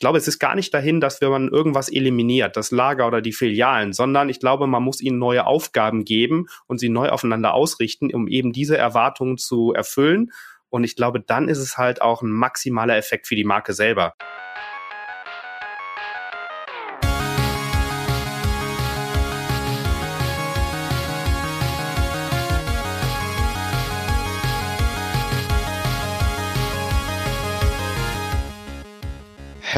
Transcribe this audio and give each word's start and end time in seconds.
glaube, 0.00 0.18
es 0.18 0.26
ist 0.26 0.38
gar 0.38 0.56
nicht 0.56 0.74
dahin, 0.74 1.00
dass 1.00 1.20
wenn 1.20 1.30
man 1.30 1.48
irgendwas 1.48 1.88
eliminiert, 1.88 2.56
das 2.56 2.72
Lager 2.72 3.06
oder 3.06 3.20
die 3.20 3.32
Filialen, 3.32 3.92
sondern 3.92 4.28
ich 4.28 4.40
glaube, 4.40 4.66
man 4.66 4.82
muss 4.82 5.00
ihnen 5.00 5.18
neue 5.18 5.46
Aufgaben 5.46 6.04
geben 6.04 6.46
und 6.66 6.78
sie 6.78 6.88
neu 6.88 7.10
aufeinander 7.10 7.54
ausrichten, 7.54 8.12
um 8.12 8.26
eben 8.26 8.52
diese 8.52 8.76
Erwartungen 8.76 9.38
zu 9.38 9.72
erfüllen. 9.72 10.32
Und 10.70 10.84
ich 10.84 10.96
glaube, 10.96 11.20
dann 11.20 11.48
ist 11.48 11.58
es 11.58 11.78
halt 11.78 12.02
auch 12.02 12.22
ein 12.22 12.30
maximaler 12.30 12.96
Effekt 12.96 13.26
für 13.26 13.36
die 13.36 13.44
Marke 13.44 13.74
selber. 13.74 14.14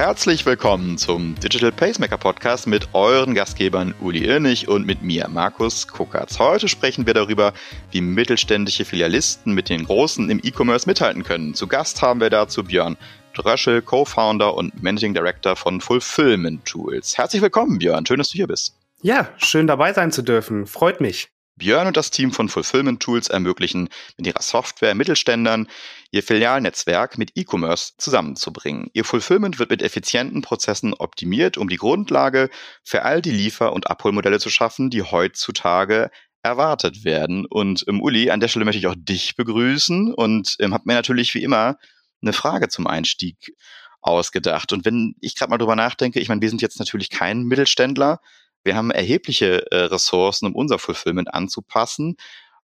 Herzlich 0.03 0.45
willkommen 0.45 0.99
zum 0.99 1.37
Digital 1.37 1.71
Pacemaker 1.71 2.19
Podcast 2.19 2.67
mit 2.67 2.89
euren 2.93 3.37
Gastgebern 3.37 3.95
Uli 4.01 4.25
Irnig 4.25 4.67
und 4.67 4.85
mit 4.85 5.03
mir, 5.03 5.29
Markus 5.29 5.87
Kuckertz. 5.87 6.41
Heute 6.41 6.67
sprechen 6.67 7.07
wir 7.07 7.15
darüber, 7.15 7.53
wie 7.93 8.01
mittelständische 8.01 8.85
Filialisten 8.85 9.55
mit 9.55 9.69
den 9.69 9.85
Großen 9.85 10.29
im 10.29 10.41
E-Commerce 10.43 10.89
mithalten 10.89 11.23
können. 11.23 11.55
Zu 11.55 11.69
Gast 11.69 12.03
haben 12.03 12.21
wir 12.21 12.31
dazu 12.31 12.65
Björn 12.65 12.97
Dröschel, 13.33 13.81
Co-Founder 13.81 14.55
und 14.55 14.83
Managing 14.83 15.15
Director 15.15 15.55
von 15.55 15.81
Fulfillment 15.81 16.65
Tools. 16.65 17.17
Herzlich 17.17 17.41
willkommen, 17.41 17.79
Björn. 17.79 18.05
Schön, 18.05 18.19
dass 18.19 18.31
du 18.31 18.35
hier 18.35 18.49
bist. 18.49 18.75
Ja, 19.03 19.29
schön 19.37 19.69
dabei 19.69 19.93
sein 19.93 20.11
zu 20.11 20.23
dürfen. 20.23 20.67
Freut 20.67 21.01
mich. 21.01 21.29
Björn 21.63 21.87
und 21.87 21.97
das 21.97 22.11
Team 22.11 22.33
von 22.33 22.49
Fulfillment 22.49 23.01
Tools 23.01 23.29
ermöglichen 23.29 23.89
mit 24.17 24.27
ihrer 24.27 24.43
Software 24.43 24.97
Mittelständern 24.97 25.69
ihr 26.11 26.25
Filialnetzwerk 26.25 27.19
mit 27.19 27.37
E-Commerce 27.37 27.93
zusammenzubringen. 27.99 28.91
Ihr 28.95 29.05
Fulfillment 29.05 29.61
wird 29.61 29.71
mit 29.71 29.81
effizienten 29.81 30.43
Prozessen 30.43 30.93
optimiert, 30.93 31.59
um 31.59 31.69
die 31.69 31.77
Grundlage 31.77 32.51
für 32.83 33.03
all 33.05 33.23
die 33.23 33.31
Liefer- 33.31 33.73
und 33.73 33.89
Abholmodelle 33.89 34.41
zu 34.41 34.51
schaffen, 34.51 34.91
die 34.91 35.05
heutzutage 35.05 36.11
erwartet 36.43 37.05
werden. 37.05 37.47
Und 37.47 37.85
ähm, 37.87 38.03
Uli, 38.03 38.31
an 38.31 38.41
der 38.41 38.49
Stelle 38.49 38.65
möchte 38.65 38.81
ich 38.81 38.89
auch 38.89 38.97
dich 38.99 39.37
begrüßen 39.37 40.13
und 40.13 40.57
ähm, 40.59 40.75
habe 40.75 40.83
mir 40.87 40.95
natürlich 40.95 41.33
wie 41.35 41.45
immer 41.45 41.77
eine 42.23 42.33
Frage 42.33 42.71
zum 42.71 42.89
Einstieg 42.89 43.55
ausgedacht. 44.01 44.73
Und 44.73 44.85
wenn 44.85 45.15
ich 45.21 45.37
gerade 45.37 45.51
mal 45.51 45.59
drüber 45.59 45.77
nachdenke, 45.77 46.19
ich 46.19 46.29
meine, 46.29 46.41
wir 46.41 46.49
sind 46.49 46.61
jetzt 46.61 46.81
natürlich 46.81 47.09
kein 47.09 47.45
Mittelständler, 47.45 48.19
wir 48.65 48.77
haben 48.77 48.91
erhebliche 48.91 49.71
äh, 49.71 49.85
Ressourcen, 49.85 50.47
um 50.47 50.55
unser 50.55 50.79
Fulfillment 50.79 51.33
anzupassen. 51.33 52.17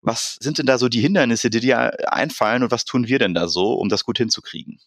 Was 0.03 0.37
sind 0.41 0.59
denn 0.59 0.67
da 0.67 0.79
so 0.79 0.89
die 0.89 1.01
Hindernisse, 1.01 1.51
die 1.51 1.61
dir 1.61 2.13
einfallen 2.13 2.63
und 2.63 2.71
was 2.71 2.85
tun 2.85 3.09
wir 3.09 3.19
denn 3.19 3.35
da 3.35 3.49
so, 3.49 3.73
um 3.75 3.89
das 3.89 4.05
gut 4.05 4.19
hinzukriegen? 4.19 4.79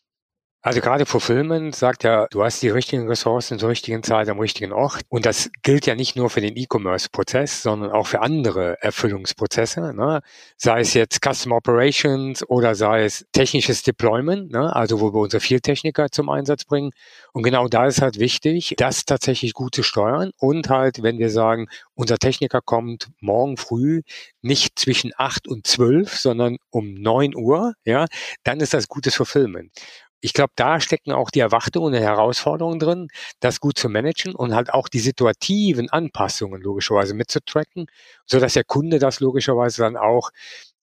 Also 0.62 0.82
gerade 0.82 1.06
Fulfillment 1.06 1.74
sagt 1.74 2.04
ja, 2.04 2.28
du 2.32 2.44
hast 2.44 2.62
die 2.62 2.68
richtigen 2.68 3.08
Ressourcen 3.08 3.60
zur 3.60 3.70
richtigen 3.70 4.04
Zeit 4.04 4.28
am 4.28 4.40
richtigen 4.40 4.74
Ort. 4.74 5.04
Und 5.08 5.26
das 5.26 5.50
gilt 5.64 5.86
ja 5.86 5.96
nicht 5.96 6.18
nur 6.18 6.30
für 6.30 6.42
den 6.42 6.58
E-Commerce-Prozess, 6.58 7.64
sondern 7.64 7.92
auch 7.92 8.08
für 8.08 8.22
andere 8.22 8.76
Erfüllungsprozesse. 8.82 9.94
Ne? 9.94 10.20
Sei 10.58 10.82
es 10.82 10.94
jetzt 10.94 11.22
Custom 11.24 11.54
Operations 11.54 12.44
oder 12.50 12.76
sei 12.76 13.06
es 13.06 13.26
technisches 13.32 13.84
Deployment, 13.84 14.52
ne? 14.52 14.76
also 14.76 15.00
wo 15.00 15.14
wir 15.14 15.22
unsere 15.22 15.40
Field-Techniker 15.40 16.10
zum 16.12 16.28
Einsatz 16.28 16.66
bringen. 16.66 16.92
Und 17.32 17.44
genau 17.44 17.70
da 17.70 17.86
ist 17.88 18.02
halt 18.02 18.20
wichtig, 18.20 18.74
das 18.76 19.06
tatsächlich 19.06 19.54
gut 19.54 19.74
zu 19.74 19.82
steuern 19.82 20.32
und 20.38 20.68
halt, 20.68 21.02
wenn 21.02 21.20
wir 21.20 21.30
sagen, 21.30 21.68
unser 21.96 22.18
Techniker 22.18 22.60
kommt 22.60 23.08
morgen 23.22 23.56
früh 23.56 24.02
nicht 24.42 24.78
zwischen 24.78 25.14
acht 25.16 25.48
und 25.48 25.68
zwölf, 25.68 26.18
sondern 26.18 26.58
um 26.70 26.96
neun 26.96 27.34
Uhr, 27.34 27.76
ja, 27.86 28.08
dann 28.44 28.60
ist 28.60 28.74
das 28.74 28.90
gutes 28.90 29.16
Fulfillment 29.16 29.72
ich 30.22 30.34
glaube, 30.34 30.54
da 30.56 30.80
stecken 30.80 31.12
auch 31.12 31.32
die 31.32 31.40
Erwartungen 31.40 31.94
und 31.94 32.00
Herausforderungen 32.02 32.80
drin, 32.80 33.08
das 33.40 33.60
gut 33.60 33.78
zu 33.78 33.90
managen 33.90 34.36
und 34.36 34.54
halt 34.56 34.74
auch 34.74 34.90
die 34.90 35.00
situativen 35.00 35.90
Anpassungen 35.90 36.62
logischerweise 36.62 37.14
mitzutracken, 37.14 37.88
so 38.26 38.40
dass 38.40 38.54
der 38.54 38.64
Kunde 38.66 39.00
das 39.00 39.20
logischerweise 39.20 39.84
dann 39.84 39.98
auch 39.98 40.32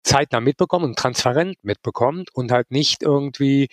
zeitnah 0.02 0.40
mitbekommt 0.40 0.84
und 0.84 0.98
transparent 0.98 1.56
mitbekommt 1.62 2.30
und 2.34 2.52
halt 2.52 2.70
nicht 2.70 3.02
irgendwie 3.02 3.68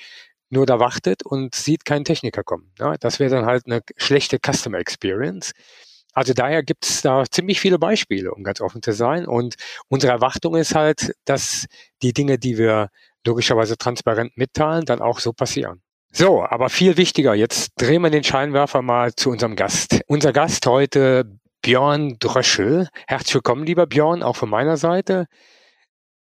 nur 0.49 0.65
da 0.65 0.79
wartet 0.79 1.23
und 1.25 1.55
sieht 1.55 1.85
keinen 1.85 2.05
Techniker 2.05 2.43
kommen. 2.43 2.71
Ja, 2.79 2.95
das 2.99 3.19
wäre 3.19 3.31
dann 3.35 3.45
halt 3.45 3.65
eine 3.65 3.81
schlechte 3.97 4.39
Customer 4.39 4.79
Experience. 4.79 5.51
Also 6.13 6.33
daher 6.33 6.63
gibt 6.63 6.85
es 6.85 7.01
da 7.01 7.23
ziemlich 7.29 7.59
viele 7.59 7.79
Beispiele, 7.79 8.31
um 8.33 8.43
ganz 8.43 8.61
offen 8.61 8.83
zu 8.83 8.93
sein. 8.93 9.25
Und 9.25 9.55
unsere 9.89 10.13
Erwartung 10.13 10.55
ist 10.55 10.75
halt, 10.75 11.13
dass 11.25 11.65
die 12.03 12.13
Dinge, 12.13 12.37
die 12.37 12.57
wir 12.57 12.89
logischerweise 13.25 13.77
transparent 13.77 14.37
mitteilen, 14.37 14.85
dann 14.85 15.01
auch 15.01 15.19
so 15.19 15.33
passieren. 15.33 15.81
So, 16.11 16.43
aber 16.43 16.69
viel 16.69 16.97
wichtiger, 16.97 17.33
jetzt 17.33 17.71
drehen 17.77 18.03
wir 18.03 18.11
den 18.11 18.23
Scheinwerfer 18.23 18.81
mal 18.81 19.15
zu 19.15 19.31
unserem 19.31 19.55
Gast. 19.55 20.01
Unser 20.07 20.31
Gast 20.31 20.65
heute, 20.67 21.25
Björn 21.63 22.17
Dröschel. 22.19 22.87
Herzlich 23.07 23.35
willkommen, 23.35 23.65
lieber 23.65 23.87
Björn, 23.87 24.21
auch 24.21 24.35
von 24.35 24.49
meiner 24.49 24.77
Seite. 24.77 25.25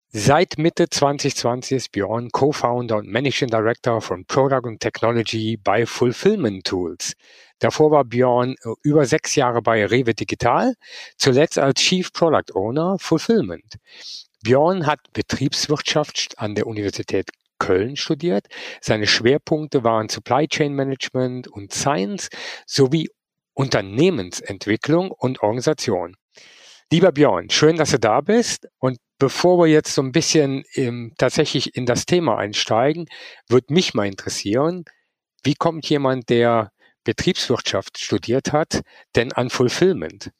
Seit 0.08 0.56
Mitte 0.56 0.88
2020 0.88 1.76
ist 1.76 1.92
Björn 1.92 2.30
Co-Founder 2.30 2.96
und 2.96 3.08
Managing 3.08 3.50
Director 3.50 4.00
von 4.00 4.24
Product 4.24 4.62
and 4.64 4.80
Technology 4.80 5.58
bei 5.62 5.84
Fulfillment 5.84 6.64
Tools. 6.64 7.12
Davor 7.58 7.90
war 7.90 8.04
Björn 8.04 8.54
äh, 8.62 8.70
über 8.82 9.04
sechs 9.04 9.34
Jahre 9.34 9.60
bei 9.60 9.84
Rewe 9.84 10.14
Digital, 10.14 10.74
zuletzt 11.18 11.58
als 11.58 11.80
Chief 11.80 12.12
Product 12.12 12.54
Owner 12.54 12.96
Fulfillment. 12.98 13.76
Björn 14.46 14.86
hat 14.86 15.00
Betriebswirtschaft 15.12 16.38
an 16.38 16.54
der 16.54 16.68
Universität 16.68 17.30
Köln 17.58 17.96
studiert. 17.96 18.46
Seine 18.80 19.08
Schwerpunkte 19.08 19.82
waren 19.82 20.08
Supply 20.08 20.46
Chain 20.46 20.72
Management 20.72 21.48
und 21.48 21.74
Science 21.74 22.28
sowie 22.64 23.08
Unternehmensentwicklung 23.54 25.10
und 25.10 25.42
Organisation. 25.42 26.14
Lieber 26.92 27.10
Björn, 27.10 27.50
schön, 27.50 27.74
dass 27.74 27.90
du 27.90 27.98
da 27.98 28.20
bist. 28.20 28.68
Und 28.78 28.98
bevor 29.18 29.58
wir 29.58 29.66
jetzt 29.66 29.92
so 29.92 30.02
ein 30.02 30.12
bisschen 30.12 30.62
im, 30.74 31.12
tatsächlich 31.18 31.74
in 31.74 31.84
das 31.84 32.06
Thema 32.06 32.38
einsteigen, 32.38 33.06
würde 33.48 33.74
mich 33.74 33.94
mal 33.94 34.06
interessieren, 34.06 34.84
wie 35.42 35.54
kommt 35.54 35.88
jemand, 35.88 36.28
der 36.28 36.70
Betriebswirtschaft 37.02 37.98
studiert 37.98 38.52
hat, 38.52 38.82
denn 39.16 39.32
an 39.32 39.50
Fulfillment? 39.50 40.30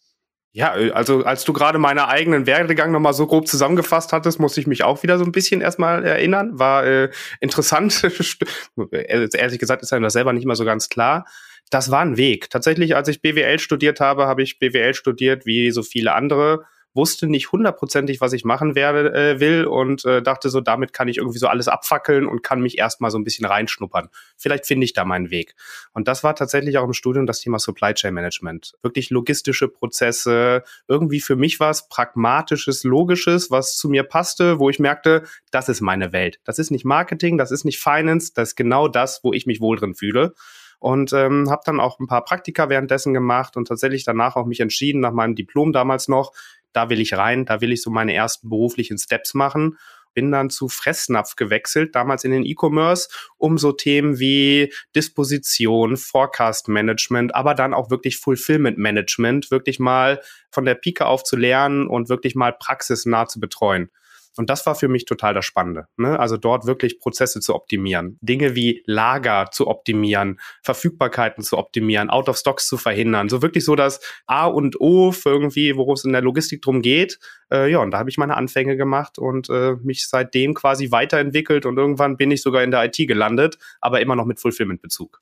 Ja, 0.56 0.74
äh, 0.74 0.90
also 0.92 1.22
als 1.22 1.44
du 1.44 1.52
gerade 1.52 1.78
meine 1.78 2.08
eigenen 2.08 2.46
Werdegang 2.46 2.90
nochmal 2.90 3.12
so 3.12 3.26
grob 3.26 3.46
zusammengefasst 3.46 4.14
hattest, 4.14 4.40
muss 4.40 4.56
ich 4.56 4.66
mich 4.66 4.84
auch 4.84 5.02
wieder 5.02 5.18
so 5.18 5.24
ein 5.24 5.32
bisschen 5.32 5.60
erstmal 5.60 6.02
erinnern. 6.02 6.58
War 6.58 6.86
äh, 6.86 7.10
interessant. 7.40 8.02
Ehrlich 8.90 9.58
gesagt 9.58 9.82
ist 9.82 9.92
einem 9.92 10.04
das 10.04 10.14
selber 10.14 10.32
nicht 10.32 10.46
mal 10.46 10.56
so 10.56 10.64
ganz 10.64 10.88
klar. 10.88 11.26
Das 11.68 11.90
war 11.90 12.00
ein 12.00 12.16
Weg. 12.16 12.48
Tatsächlich, 12.48 12.96
als 12.96 13.08
ich 13.08 13.20
BWL 13.20 13.58
studiert 13.58 14.00
habe, 14.00 14.26
habe 14.26 14.42
ich 14.42 14.58
BWL 14.58 14.94
studiert 14.94 15.44
wie 15.44 15.70
so 15.72 15.82
viele 15.82 16.14
andere 16.14 16.64
wusste 16.96 17.28
nicht 17.28 17.52
hundertprozentig, 17.52 18.20
was 18.20 18.32
ich 18.32 18.44
machen 18.44 18.74
werde, 18.74 19.12
äh, 19.14 19.40
will 19.40 19.66
und 19.66 20.04
äh, 20.04 20.22
dachte 20.22 20.48
so, 20.48 20.60
damit 20.60 20.92
kann 20.92 21.08
ich 21.08 21.18
irgendwie 21.18 21.38
so 21.38 21.46
alles 21.46 21.68
abfackeln 21.68 22.26
und 22.26 22.42
kann 22.42 22.60
mich 22.60 22.78
erstmal 22.78 23.10
so 23.10 23.18
ein 23.18 23.24
bisschen 23.24 23.46
reinschnuppern. 23.46 24.08
Vielleicht 24.36 24.66
finde 24.66 24.84
ich 24.84 24.92
da 24.92 25.04
meinen 25.04 25.30
Weg. 25.30 25.54
Und 25.92 26.08
das 26.08 26.24
war 26.24 26.34
tatsächlich 26.34 26.78
auch 26.78 26.84
im 26.84 26.92
Studium 26.92 27.26
das 27.26 27.40
Thema 27.40 27.58
Supply 27.58 27.94
Chain 27.94 28.14
Management. 28.14 28.74
Wirklich 28.82 29.10
logistische 29.10 29.68
Prozesse, 29.68 30.64
irgendwie 30.88 31.20
für 31.20 31.36
mich 31.36 31.60
was 31.60 31.88
pragmatisches, 31.88 32.82
logisches, 32.84 33.50
was 33.50 33.76
zu 33.76 33.88
mir 33.88 34.02
passte, 34.02 34.58
wo 34.58 34.70
ich 34.70 34.78
merkte, 34.78 35.22
das 35.50 35.68
ist 35.68 35.80
meine 35.80 36.12
Welt. 36.12 36.40
Das 36.44 36.58
ist 36.58 36.70
nicht 36.70 36.84
Marketing, 36.84 37.38
das 37.38 37.50
ist 37.50 37.64
nicht 37.64 37.78
Finance, 37.78 38.32
das 38.34 38.50
ist 38.50 38.56
genau 38.56 38.88
das, 38.88 39.20
wo 39.22 39.32
ich 39.32 39.46
mich 39.46 39.60
wohl 39.60 39.76
drin 39.76 39.94
fühle 39.94 40.34
und 40.78 41.12
ähm, 41.12 41.50
habe 41.50 41.62
dann 41.64 41.80
auch 41.80 41.98
ein 41.98 42.06
paar 42.06 42.24
Praktika 42.24 42.68
währenddessen 42.68 43.14
gemacht 43.14 43.56
und 43.56 43.68
tatsächlich 43.68 44.04
danach 44.04 44.36
auch 44.36 44.46
mich 44.46 44.60
entschieden, 44.60 45.00
nach 45.00 45.12
meinem 45.12 45.34
Diplom 45.34 45.72
damals 45.72 46.08
noch, 46.08 46.32
da 46.76 46.90
will 46.90 47.00
ich 47.00 47.14
rein, 47.14 47.44
da 47.46 47.60
will 47.60 47.72
ich 47.72 47.82
so 47.82 47.90
meine 47.90 48.14
ersten 48.14 48.48
beruflichen 48.48 48.98
Steps 48.98 49.34
machen 49.34 49.78
bin 50.16 50.32
dann 50.32 50.48
zu 50.48 50.68
Fressnapf 50.68 51.36
gewechselt, 51.36 51.94
damals 51.94 52.24
in 52.24 52.30
den 52.30 52.44
E-Commerce, 52.44 53.10
um 53.36 53.58
so 53.58 53.70
Themen 53.70 54.18
wie 54.18 54.72
Disposition, 54.96 55.98
Forecast 55.98 56.68
Management, 56.68 57.34
aber 57.34 57.54
dann 57.54 57.74
auch 57.74 57.90
wirklich 57.90 58.16
Fulfillment 58.16 58.78
Management 58.78 59.50
wirklich 59.50 59.78
mal 59.78 60.22
von 60.50 60.64
der 60.64 60.74
Pike 60.74 61.04
auf 61.04 61.22
zu 61.22 61.36
lernen 61.36 61.86
und 61.86 62.08
wirklich 62.08 62.34
mal 62.34 62.54
praxisnah 62.54 63.26
zu 63.26 63.38
betreuen. 63.38 63.90
Und 64.38 64.50
das 64.50 64.66
war 64.66 64.74
für 64.74 64.88
mich 64.88 65.04
total 65.04 65.34
das 65.34 65.44
Spannende. 65.44 65.86
Ne? 65.96 66.18
Also 66.18 66.36
dort 66.36 66.66
wirklich 66.66 66.98
Prozesse 66.98 67.40
zu 67.40 67.54
optimieren, 67.54 68.18
Dinge 68.20 68.54
wie 68.54 68.82
Lager 68.86 69.50
zu 69.50 69.68
optimieren, 69.68 70.40
Verfügbarkeiten 70.62 71.42
zu 71.42 71.58
optimieren, 71.58 72.10
Out 72.10 72.28
of 72.28 72.36
Stocks 72.36 72.66
zu 72.68 72.76
verhindern. 72.76 73.28
So 73.28 73.42
wirklich 73.42 73.64
so 73.64 73.76
das 73.76 74.00
A 74.26 74.46
und 74.46 74.80
O 74.80 75.12
für 75.12 75.30
irgendwie, 75.30 75.76
worum 75.76 75.94
es 75.94 76.04
in 76.04 76.12
der 76.12 76.22
Logistik 76.22 76.62
drum 76.62 76.82
geht. 76.82 77.18
Äh, 77.50 77.70
ja, 77.70 77.78
und 77.78 77.90
da 77.90 77.98
habe 77.98 78.10
ich 78.10 78.18
meine 78.18 78.36
Anfänge 78.36 78.76
gemacht 78.76 79.18
und 79.18 79.48
äh, 79.50 79.74
mich 79.82 80.08
seitdem 80.08 80.54
quasi 80.54 80.90
weiterentwickelt 80.90 81.66
und 81.66 81.76
irgendwann 81.76 82.16
bin 82.16 82.30
ich 82.30 82.42
sogar 82.42 82.62
in 82.62 82.70
der 82.70 82.84
IT 82.84 82.96
gelandet, 82.96 83.58
aber 83.80 84.00
immer 84.00 84.16
noch 84.16 84.26
mit 84.26 84.40
Fulfillment-Bezug. 84.40 85.20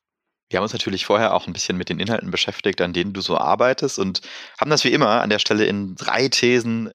Wir 0.50 0.58
haben 0.58 0.64
uns 0.64 0.72
natürlich 0.72 1.06
vorher 1.06 1.34
auch 1.34 1.46
ein 1.46 1.52
bisschen 1.52 1.76
mit 1.76 1.88
den 1.88 1.98
Inhalten 1.98 2.30
beschäftigt, 2.30 2.80
an 2.80 2.92
denen 2.92 3.12
du 3.12 3.20
so 3.20 3.38
arbeitest 3.38 3.98
und 3.98 4.20
haben 4.60 4.70
das 4.70 4.84
wie 4.84 4.92
immer 4.92 5.22
an 5.22 5.30
der 5.30 5.38
Stelle 5.38 5.64
in 5.64 5.94
drei 5.94 6.28
Thesen 6.28 6.90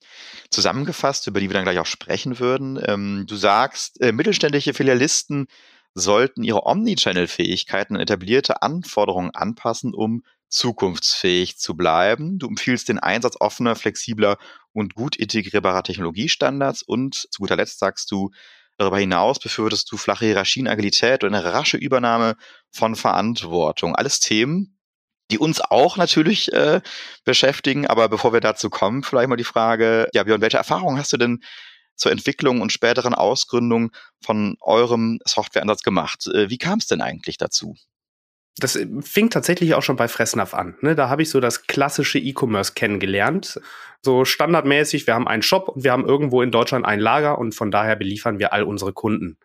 zusammengefasst, 0.51 1.28
über 1.28 1.40
die 1.40 1.50
wir 1.50 1.56
dann 1.56 1.63
gleich 1.63 1.80
auch 1.80 1.86
sprechen 1.86 2.40
würden. 2.40 2.80
Ähm, 2.86 3.25
du 3.28 3.36
sagst, 3.36 4.00
äh, 4.01 4.12
mittelständische 4.12 4.74
Filialisten 4.74 5.48
sollten 5.96 6.44
ihre 6.44 6.66
Omnichannel-Fähigkeiten 6.66 7.96
an 7.96 8.01
etablierte 8.01 8.62
Anforderungen 8.62 9.31
anpassen, 9.34 9.94
um 9.94 10.24
zukunftsfähig 10.50 11.57
zu 11.57 11.75
bleiben. 11.75 12.40
Du 12.40 12.48
empfiehlst 12.48 12.90
den 12.90 13.00
Einsatz 13.00 13.36
offener, 13.40 13.75
flexibler 13.75 14.38
und 14.74 14.96
gut 14.96 15.16
integrierbarer 15.16 15.84
Technologiestandards 15.84 16.81
und 16.81 17.16
zu 17.16 17.42
guter 17.42 17.56
Letzt 17.56 17.80
sagst 17.80 18.12
du, 18.12 18.31
darüber 18.80 18.98
hinaus 18.98 19.40
befürwortest 19.40 19.92
du 19.92 19.98
flache 19.98 20.26
Hierarchien, 20.26 20.68
Agilität 20.68 21.24
und 21.24 21.36
eine 21.36 21.54
rasche 21.54 21.78
Übernahme 21.78 22.36
von 22.72 22.96
Verantwortung. 22.96 23.96
Alles 23.96 24.20
Themen, 24.20 24.80
die 25.30 25.38
uns 25.38 25.62
auch 25.62 25.98
natürlich 25.98 26.52
äh, 26.54 26.81
beschäftigen. 27.26 27.86
Aber 27.88 28.10
bevor 28.10 28.34
wir 28.34 28.40
dazu 28.40 28.70
kommen, 28.70 29.04
vielleicht 29.04 29.30
mal 29.30 29.36
die 29.36 29.44
Frage, 29.44 30.08
ja, 30.14 30.24
Björn, 30.24 30.42
welche 30.42 30.58
Erfahrungen 30.58 30.98
hast 30.98 31.14
du 31.14 31.18
denn 31.18 31.44
zur 31.96 32.12
Entwicklung 32.12 32.62
und 32.62 32.72
späteren 32.72 33.14
Ausgründung 33.14 33.92
von 34.24 34.56
eurem 34.62 35.20
Softwareansatz 35.25 35.84
gemacht? 35.84 36.28
Äh, 36.28 36.50
wie 36.50 36.58
kam 36.58 36.80
es 36.80 36.88
denn 36.88 37.02
eigentlich 37.02 37.38
dazu? 37.38 37.75
Das 38.60 38.76
äh, 38.76 38.88
fing 39.02 39.30
tatsächlich 39.30 39.74
auch 39.74 39.82
schon 39.84 39.96
bei 39.96 40.08
Fressnapf 40.08 40.54
an. 40.54 40.76
Ne? 40.82 40.96
Da 40.96 41.10
habe 41.10 41.22
ich 41.22 41.30
so 41.30 41.40
das 41.40 41.68
klassische 41.68 42.20
E-Commerce 42.20 42.74
kennengelernt. 42.74 43.60
So 44.02 44.26
standardmäßig, 44.26 45.08
wir 45.08 45.14
haben 45.14 45.28
einen 45.28 45.42
Shop 45.42 45.70
und 45.70 45.84
wir 45.84 45.92
haben 45.92 46.06
irgendwo 46.06 46.42
in 46.42 46.52
Deutschland 46.52 46.86
ein 46.86 47.00
Lager 47.00 47.38
und 47.38 47.54
von 47.54 47.72
daher 47.72 47.96
beliefern 47.96 48.40
wir 48.40 48.54
all 48.54 48.64
unsere 48.64 48.94
Kunden. 48.94 49.38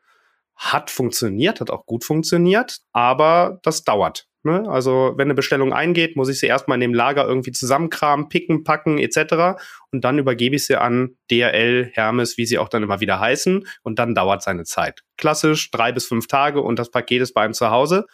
Hat 0.56 0.90
funktioniert, 0.90 1.60
hat 1.60 1.70
auch 1.70 1.86
gut 1.86 2.04
funktioniert, 2.04 2.78
aber 2.92 3.58
das 3.62 3.82
dauert. 3.82 4.28
Ne? 4.44 4.68
Also 4.68 5.14
wenn 5.16 5.26
eine 5.26 5.34
Bestellung 5.34 5.72
eingeht, 5.72 6.16
muss 6.16 6.28
ich 6.28 6.38
sie 6.38 6.46
erstmal 6.46 6.76
in 6.76 6.82
dem 6.82 6.94
Lager 6.94 7.26
irgendwie 7.26 7.50
zusammenkramen, 7.50 8.28
picken, 8.28 8.62
packen 8.62 8.98
etc. 8.98 9.58
Und 9.90 10.04
dann 10.04 10.18
übergebe 10.18 10.54
ich 10.54 10.66
sie 10.66 10.76
an 10.76 11.16
DRL, 11.30 11.90
Hermes, 11.94 12.36
wie 12.36 12.46
sie 12.46 12.58
auch 12.58 12.68
dann 12.68 12.82
immer 12.82 13.00
wieder 13.00 13.18
heißen. 13.18 13.66
Und 13.82 13.98
dann 13.98 14.14
dauert 14.14 14.42
seine 14.42 14.64
Zeit. 14.64 15.02
Klassisch 15.16 15.70
drei 15.70 15.92
bis 15.92 16.06
fünf 16.06 16.28
Tage 16.28 16.60
und 16.60 16.78
das 16.78 16.90
Paket 16.90 17.22
ist 17.22 17.32
bei 17.32 17.42
einem 17.42 17.54
zu 17.54 17.70
Hause 17.70 18.06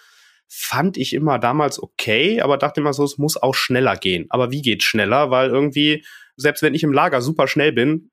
fand 0.53 0.97
ich 0.97 1.15
immer 1.15 1.39
damals 1.39 1.81
okay, 1.81 2.41
aber 2.41 2.59
dachte 2.59 2.81
immer 2.81 2.93
so, 2.93 3.05
es 3.05 3.19
muss 3.19 3.37
auch 3.41 3.55
schneller 3.55 3.97
gehen. 3.97 4.27
Aber 4.31 4.51
wie 4.51 4.63
geht 4.63 4.83
schneller? 4.83 5.31
Weil 5.31 5.49
irgendwie, 5.49 6.05
selbst 6.37 6.63
wenn 6.63 6.75
ich 6.75 6.83
im 6.83 6.93
Lager 6.93 7.23
super 7.23 7.47
schnell 7.47 7.73
bin, 7.73 8.11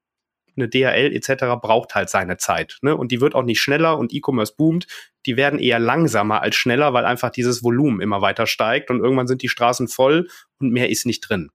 eine 0.55 0.69
DHL 0.69 1.15
etc. 1.15 1.59
braucht 1.61 1.95
halt 1.95 2.09
seine 2.09 2.37
Zeit. 2.37 2.77
Ne? 2.81 2.95
Und 2.95 3.11
die 3.11 3.21
wird 3.21 3.35
auch 3.35 3.43
nicht 3.43 3.61
schneller 3.61 3.97
und 3.97 4.13
E-Commerce 4.13 4.53
boomt. 4.55 4.87
Die 5.25 5.35
werden 5.35 5.59
eher 5.59 5.79
langsamer 5.79 6.41
als 6.41 6.55
schneller, 6.55 6.93
weil 6.93 7.05
einfach 7.05 7.31
dieses 7.31 7.63
Volumen 7.63 8.01
immer 8.01 8.21
weiter 8.21 8.47
steigt 8.47 8.89
und 8.89 8.99
irgendwann 8.99 9.27
sind 9.27 9.41
die 9.41 9.49
Straßen 9.49 9.87
voll 9.87 10.27
und 10.59 10.71
mehr 10.71 10.89
ist 10.89 11.05
nicht 11.05 11.21
drin. 11.21 11.49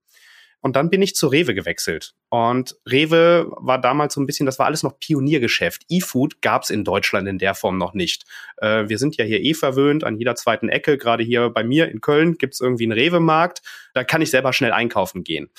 Und 0.62 0.76
dann 0.76 0.90
bin 0.90 1.02
ich 1.02 1.16
zu 1.16 1.26
Rewe 1.26 1.54
gewechselt. 1.54 2.14
Und 2.30 2.76
Rewe 2.88 3.50
war 3.58 3.80
damals 3.80 4.14
so 4.14 4.20
ein 4.20 4.26
bisschen, 4.26 4.46
das 4.46 4.60
war 4.60 4.66
alles 4.66 4.84
noch 4.84 4.98
Pioniergeschäft. 4.98 5.82
E-Food 5.88 6.40
gab 6.40 6.62
es 6.62 6.70
in 6.70 6.84
Deutschland 6.84 7.28
in 7.28 7.38
der 7.38 7.54
Form 7.54 7.78
noch 7.78 7.94
nicht. 7.94 8.24
Äh, 8.58 8.88
wir 8.88 8.98
sind 8.98 9.16
ja 9.16 9.24
hier 9.24 9.40
eh 9.40 9.54
verwöhnt 9.54 10.04
an 10.04 10.16
jeder 10.16 10.36
zweiten 10.36 10.68
Ecke. 10.68 10.96
Gerade 10.98 11.24
hier 11.24 11.50
bei 11.50 11.64
mir 11.64 11.90
in 11.90 12.00
Köln 12.00 12.38
gibt 12.38 12.54
es 12.54 12.60
irgendwie 12.60 12.84
einen 12.84 12.92
Rewe-Markt. 12.92 13.60
Da 13.92 14.04
kann 14.04 14.22
ich 14.22 14.30
selber 14.30 14.52
schnell 14.52 14.72
einkaufen 14.72 15.24
gehen. 15.24 15.50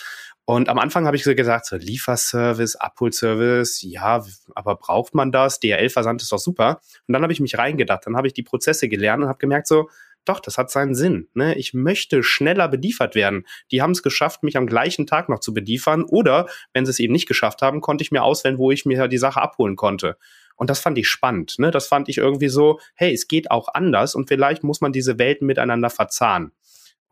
Und 0.45 0.67
am 0.67 0.77
Anfang 0.77 1.05
habe 1.05 1.15
ich 1.15 1.23
so 1.23 1.35
gesagt, 1.35 1.65
so 1.65 1.77
Lieferservice, 1.77 2.75
Abholservice, 2.75 3.81
ja, 3.81 4.25
aber 4.55 4.75
braucht 4.75 5.15
man 5.15 5.31
das? 5.31 5.59
DHL-Versand 5.59 6.21
ist 6.21 6.31
doch 6.31 6.39
super. 6.39 6.81
Und 7.07 7.13
dann 7.13 7.23
habe 7.23 7.31
ich 7.31 7.39
mich 7.39 7.57
reingedacht, 7.57 8.05
dann 8.05 8.17
habe 8.17 8.27
ich 8.27 8.33
die 8.33 8.43
Prozesse 8.43 8.89
gelernt 8.89 9.23
und 9.23 9.29
habe 9.29 9.39
gemerkt 9.39 9.67
so, 9.67 9.89
doch, 10.25 10.39
das 10.39 10.57
hat 10.57 10.71
seinen 10.71 10.95
Sinn. 10.95 11.27
Ne? 11.33 11.55
Ich 11.55 11.73
möchte 11.73 12.23
schneller 12.23 12.67
beliefert 12.67 13.15
werden. 13.15 13.45
Die 13.71 13.81
haben 13.81 13.91
es 13.91 14.03
geschafft, 14.03 14.43
mich 14.43 14.57
am 14.57 14.67
gleichen 14.67 15.07
Tag 15.07 15.29
noch 15.29 15.39
zu 15.39 15.53
beliefern. 15.53 16.03
Oder 16.03 16.47
wenn 16.73 16.85
sie 16.85 16.91
es 16.91 16.99
eben 16.99 17.13
nicht 17.13 17.27
geschafft 17.27 17.61
haben, 17.61 17.81
konnte 17.81 18.03
ich 18.03 18.11
mir 18.11 18.23
auswählen, 18.23 18.57
wo 18.57 18.71
ich 18.71 18.85
mir 18.85 19.07
die 19.07 19.17
Sache 19.17 19.41
abholen 19.41 19.75
konnte. 19.75 20.17
Und 20.55 20.69
das 20.69 20.79
fand 20.79 20.97
ich 20.97 21.07
spannend. 21.07 21.55
Ne? 21.57 21.71
Das 21.71 21.87
fand 21.87 22.09
ich 22.09 22.17
irgendwie 22.17 22.49
so, 22.49 22.79
hey, 22.95 23.13
es 23.13 23.27
geht 23.27 23.51
auch 23.51 23.69
anders 23.73 24.15
und 24.15 24.27
vielleicht 24.27 24.63
muss 24.63 24.81
man 24.81 24.91
diese 24.91 25.17
Welten 25.19 25.47
miteinander 25.47 25.89
verzahnen. 25.89 26.51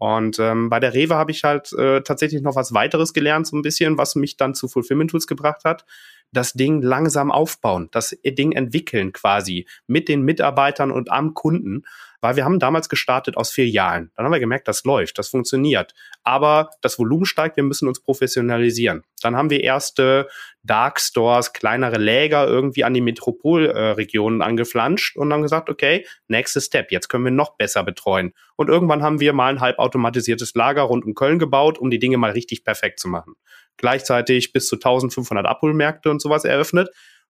Und 0.02 0.40
ähm, 0.40 0.70
bei 0.72 0.80
der 0.80 0.96
Rewe 0.96 1.14
habe 1.14 1.30
ich 1.30 1.44
halt 1.44 1.72
äh, 1.74 2.02
tatsächlich 2.02 2.42
noch 2.42 2.56
was 2.56 2.74
weiteres 2.74 3.14
gelernt, 3.14 3.46
so 3.46 3.56
ein 3.56 3.62
bisschen, 3.62 4.00
was 4.00 4.16
mich 4.16 4.36
dann 4.36 4.56
zu 4.56 4.68
Fulfillment 4.68 5.12
Tools 5.12 5.28
gebracht 5.28 5.64
hat. 5.64 5.86
Das 6.32 6.54
Ding 6.54 6.82
langsam 6.82 7.30
aufbauen, 7.30 7.88
das 7.92 8.18
Ding 8.26 8.54
entwickeln 8.54 9.14
quasi 9.14 9.68
mit 9.86 10.08
den 10.10 10.24
Mitarbeitern 10.24 10.90
und 10.90 11.12
am 11.12 11.36
Kunden 11.36 11.84
weil 12.22 12.36
wir 12.36 12.46
haben 12.46 12.60
damals 12.60 12.88
gestartet 12.88 13.36
aus 13.36 13.52
Filialen. 13.52 14.12
Dann 14.16 14.26
haben 14.26 14.32
wir 14.32 14.40
gemerkt, 14.40 14.68
das 14.68 14.84
läuft, 14.84 15.18
das 15.18 15.30
funktioniert. 15.30 15.94
Aber 16.24 16.70
das 16.82 16.98
Volumen 16.98 17.26
steigt, 17.26 17.58
wir 17.58 17.64
müssen 17.64 17.88
uns 17.88 18.00
professionalisieren. 18.00 19.04
Dann 19.22 19.36
haben 19.36 19.50
wir 19.50 19.62
erste 19.62 20.28
Dark 20.64 21.00
Stores, 21.00 21.54
kleinere 21.54 21.98
Läger 21.98 22.48
irgendwie 22.48 22.84
an 22.84 22.94
die 22.94 23.02
Metropolregionen 23.02 24.42
äh, 24.42 24.44
angeflanscht 24.44 25.18
und 25.18 25.34
haben 25.34 25.42
gesagt, 25.42 25.70
okay, 25.70 26.06
nächster 26.28 26.62
Step, 26.62 26.92
jetzt 26.92 27.10
können 27.10 27.26
wir 27.26 27.32
noch 27.32 27.58
besser 27.58 27.84
betreuen. 27.84 28.34
Und 28.56 28.70
irgendwann 28.70 29.02
haben 29.02 29.20
wir 29.20 29.34
mal 29.34 29.52
ein 29.54 29.60
halbautomatisiertes 29.60 30.54
Lager 30.54 30.84
rund 30.84 31.04
um 31.06 31.16
Köln 31.16 31.40
gebaut, 31.40 31.80
um 31.80 31.90
die 31.90 32.00
Dinge 32.00 32.18
mal 32.18 32.32
richtig 32.32 32.64
perfekt 32.64 33.00
zu 33.00 33.08
machen. 33.08 33.34
Gleichzeitig 33.78 34.54
bis 34.54 34.68
zu 34.68 34.76
1500 34.76 35.48
Abholmärkte 35.48 36.12
und 36.12 36.22
sowas 36.22 36.46
eröffnet. 36.46 36.90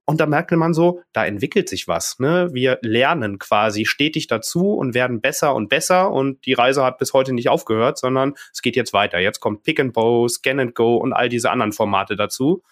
Und 0.09 0.21
da 0.21 0.27
merkt 0.27 0.51
man 0.53 0.73
so, 0.73 1.03
da 1.13 1.27
entwickelt 1.27 1.69
sich 1.69 1.87
was. 1.87 2.19
Ne? 2.19 2.49
Wir 2.55 2.79
lernen 2.81 3.39
quasi 3.39 3.85
stetig 3.85 4.27
dazu 4.27 4.73
und 4.73 4.95
werden 4.95 5.21
besser 5.21 5.55
und 5.55 5.69
besser. 5.69 6.11
Und 6.11 6.47
die 6.47 6.55
Reise 6.55 6.83
hat 6.83 6.97
bis 6.97 7.13
heute 7.13 7.35
nicht 7.35 7.51
aufgehört, 7.51 7.99
sondern 7.99 8.33
es 8.51 8.63
geht 8.63 8.75
jetzt 8.75 8.95
weiter. 8.95 9.19
Jetzt 9.19 9.41
kommt 9.41 9.65
Pick 9.65 9.79
and 9.79 9.93
Bow, 9.93 10.27
Scan 10.27 10.61
and 10.61 10.75
Go 10.75 10.97
und 10.97 11.13
all 11.13 11.29
diese 11.29 11.51
anderen 11.51 11.73
Formate 11.73 12.17
dazu. 12.17 12.63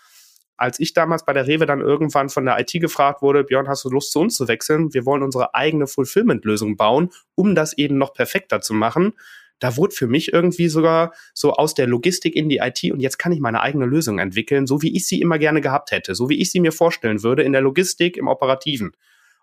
Als 0.56 0.80
ich 0.80 0.94
damals 0.94 1.26
bei 1.26 1.34
der 1.34 1.46
Rewe 1.46 1.66
dann 1.66 1.82
irgendwann 1.82 2.30
von 2.30 2.46
der 2.46 2.58
IT 2.58 2.72
gefragt 2.72 3.20
wurde, 3.20 3.44
Björn, 3.44 3.68
hast 3.68 3.84
du 3.84 3.90
Lust 3.90 4.12
zu 4.12 4.20
uns 4.20 4.34
zu 4.34 4.48
wechseln? 4.48 4.94
Wir 4.94 5.04
wollen 5.04 5.22
unsere 5.22 5.54
eigene 5.54 5.86
Fulfillment-Lösung 5.86 6.78
bauen, 6.78 7.10
um 7.34 7.54
das 7.54 7.76
eben 7.76 7.98
noch 7.98 8.14
perfekter 8.14 8.62
zu 8.62 8.72
machen 8.72 9.12
da 9.58 9.76
wurde 9.76 9.94
für 9.94 10.06
mich 10.06 10.32
irgendwie 10.32 10.68
sogar 10.68 11.12
so 11.34 11.52
aus 11.52 11.74
der 11.74 11.86
Logistik 11.86 12.36
in 12.36 12.48
die 12.48 12.58
IT 12.58 12.92
und 12.92 13.00
jetzt 13.00 13.18
kann 13.18 13.32
ich 13.32 13.40
meine 13.40 13.60
eigene 13.60 13.86
Lösung 13.86 14.18
entwickeln, 14.18 14.66
so 14.66 14.82
wie 14.82 14.94
ich 14.94 15.06
sie 15.06 15.20
immer 15.20 15.38
gerne 15.38 15.60
gehabt 15.60 15.90
hätte, 15.90 16.14
so 16.14 16.28
wie 16.28 16.40
ich 16.40 16.50
sie 16.50 16.60
mir 16.60 16.72
vorstellen 16.72 17.22
würde 17.22 17.42
in 17.42 17.52
der 17.52 17.62
Logistik, 17.62 18.16
im 18.16 18.28
Operativen. 18.28 18.92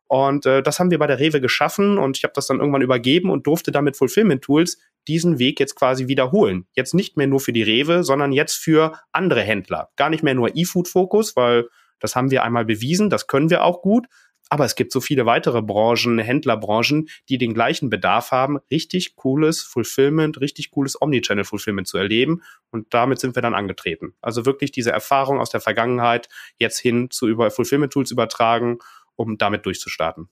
Und 0.08 0.46
äh, 0.46 0.62
das 0.62 0.80
haben 0.80 0.92
wir 0.92 1.00
bei 1.00 1.08
der 1.08 1.20
Rewe 1.20 1.42
geschaffen 1.42 1.98
und 1.98 2.18
ich 2.18 2.24
habe 2.24 2.34
das 2.36 2.48
dann 2.48 2.60
irgendwann 2.60 2.82
übergeben 2.82 3.32
und 3.32 3.48
durfte 3.48 3.72
damit 3.72 3.98
Fulfillment 3.98 4.44
Tools 4.44 4.78
diesen 5.08 5.40
Weg 5.40 5.60
jetzt 5.60 5.76
quasi 5.76 6.08
wiederholen. 6.08 6.68
Jetzt 6.74 6.94
nicht 6.94 7.18
mehr 7.18 7.28
nur 7.28 7.40
für 7.40 7.54
die 7.54 7.64
Rewe, 7.64 8.04
sondern 8.04 8.32
jetzt 8.32 8.56
für 8.56 8.94
andere 9.12 9.42
Händler. 9.42 9.90
Gar 9.96 10.10
nicht 10.10 10.24
mehr 10.24 10.36
nur 10.36 10.56
E-Food-Fokus, 10.56 11.36
weil 11.36 11.68
das 12.00 12.16
haben 12.16 12.32
wir 12.32 12.44
einmal 12.44 12.66
bewiesen, 12.66 13.10
das 13.10 13.28
können 13.28 13.50
wir 13.50 13.64
auch 13.64 13.82
gut, 13.82 14.08
aber 14.54 14.66
es 14.66 14.76
gibt 14.76 14.92
so 14.92 15.02
viele 15.02 15.26
weitere 15.26 15.64
Branchen, 15.64 16.20
Händlerbranchen, 16.20 17.10
die 17.28 17.40
den 17.40 17.56
gleichen 17.56 17.90
Bedarf 17.90 18.30
haben, 18.30 18.60
richtig 18.70 19.16
cooles 19.16 19.64
Fulfillment, 19.64 20.40
richtig 20.42 20.70
cooles 20.70 21.02
Omnichannel-Fulfillment 21.02 21.88
zu 21.88 21.98
erleben. 21.98 22.44
Und 22.70 22.94
damit 22.94 23.20
sind 23.20 23.34
wir 23.34 23.42
dann 23.42 23.56
angetreten. 23.56 24.14
Also 24.22 24.46
wirklich 24.46 24.72
diese 24.72 24.92
Erfahrung 24.92 25.40
aus 25.40 25.50
der 25.50 25.60
Vergangenheit 25.60 26.30
jetzt 26.60 26.78
hin 26.78 27.10
zu 27.10 27.28
über 27.28 27.50
Fulfillment-Tools 27.50 28.12
übertragen, 28.12 28.78
um 29.16 29.40
damit 29.40 29.66
durchzustarten. 29.66 30.30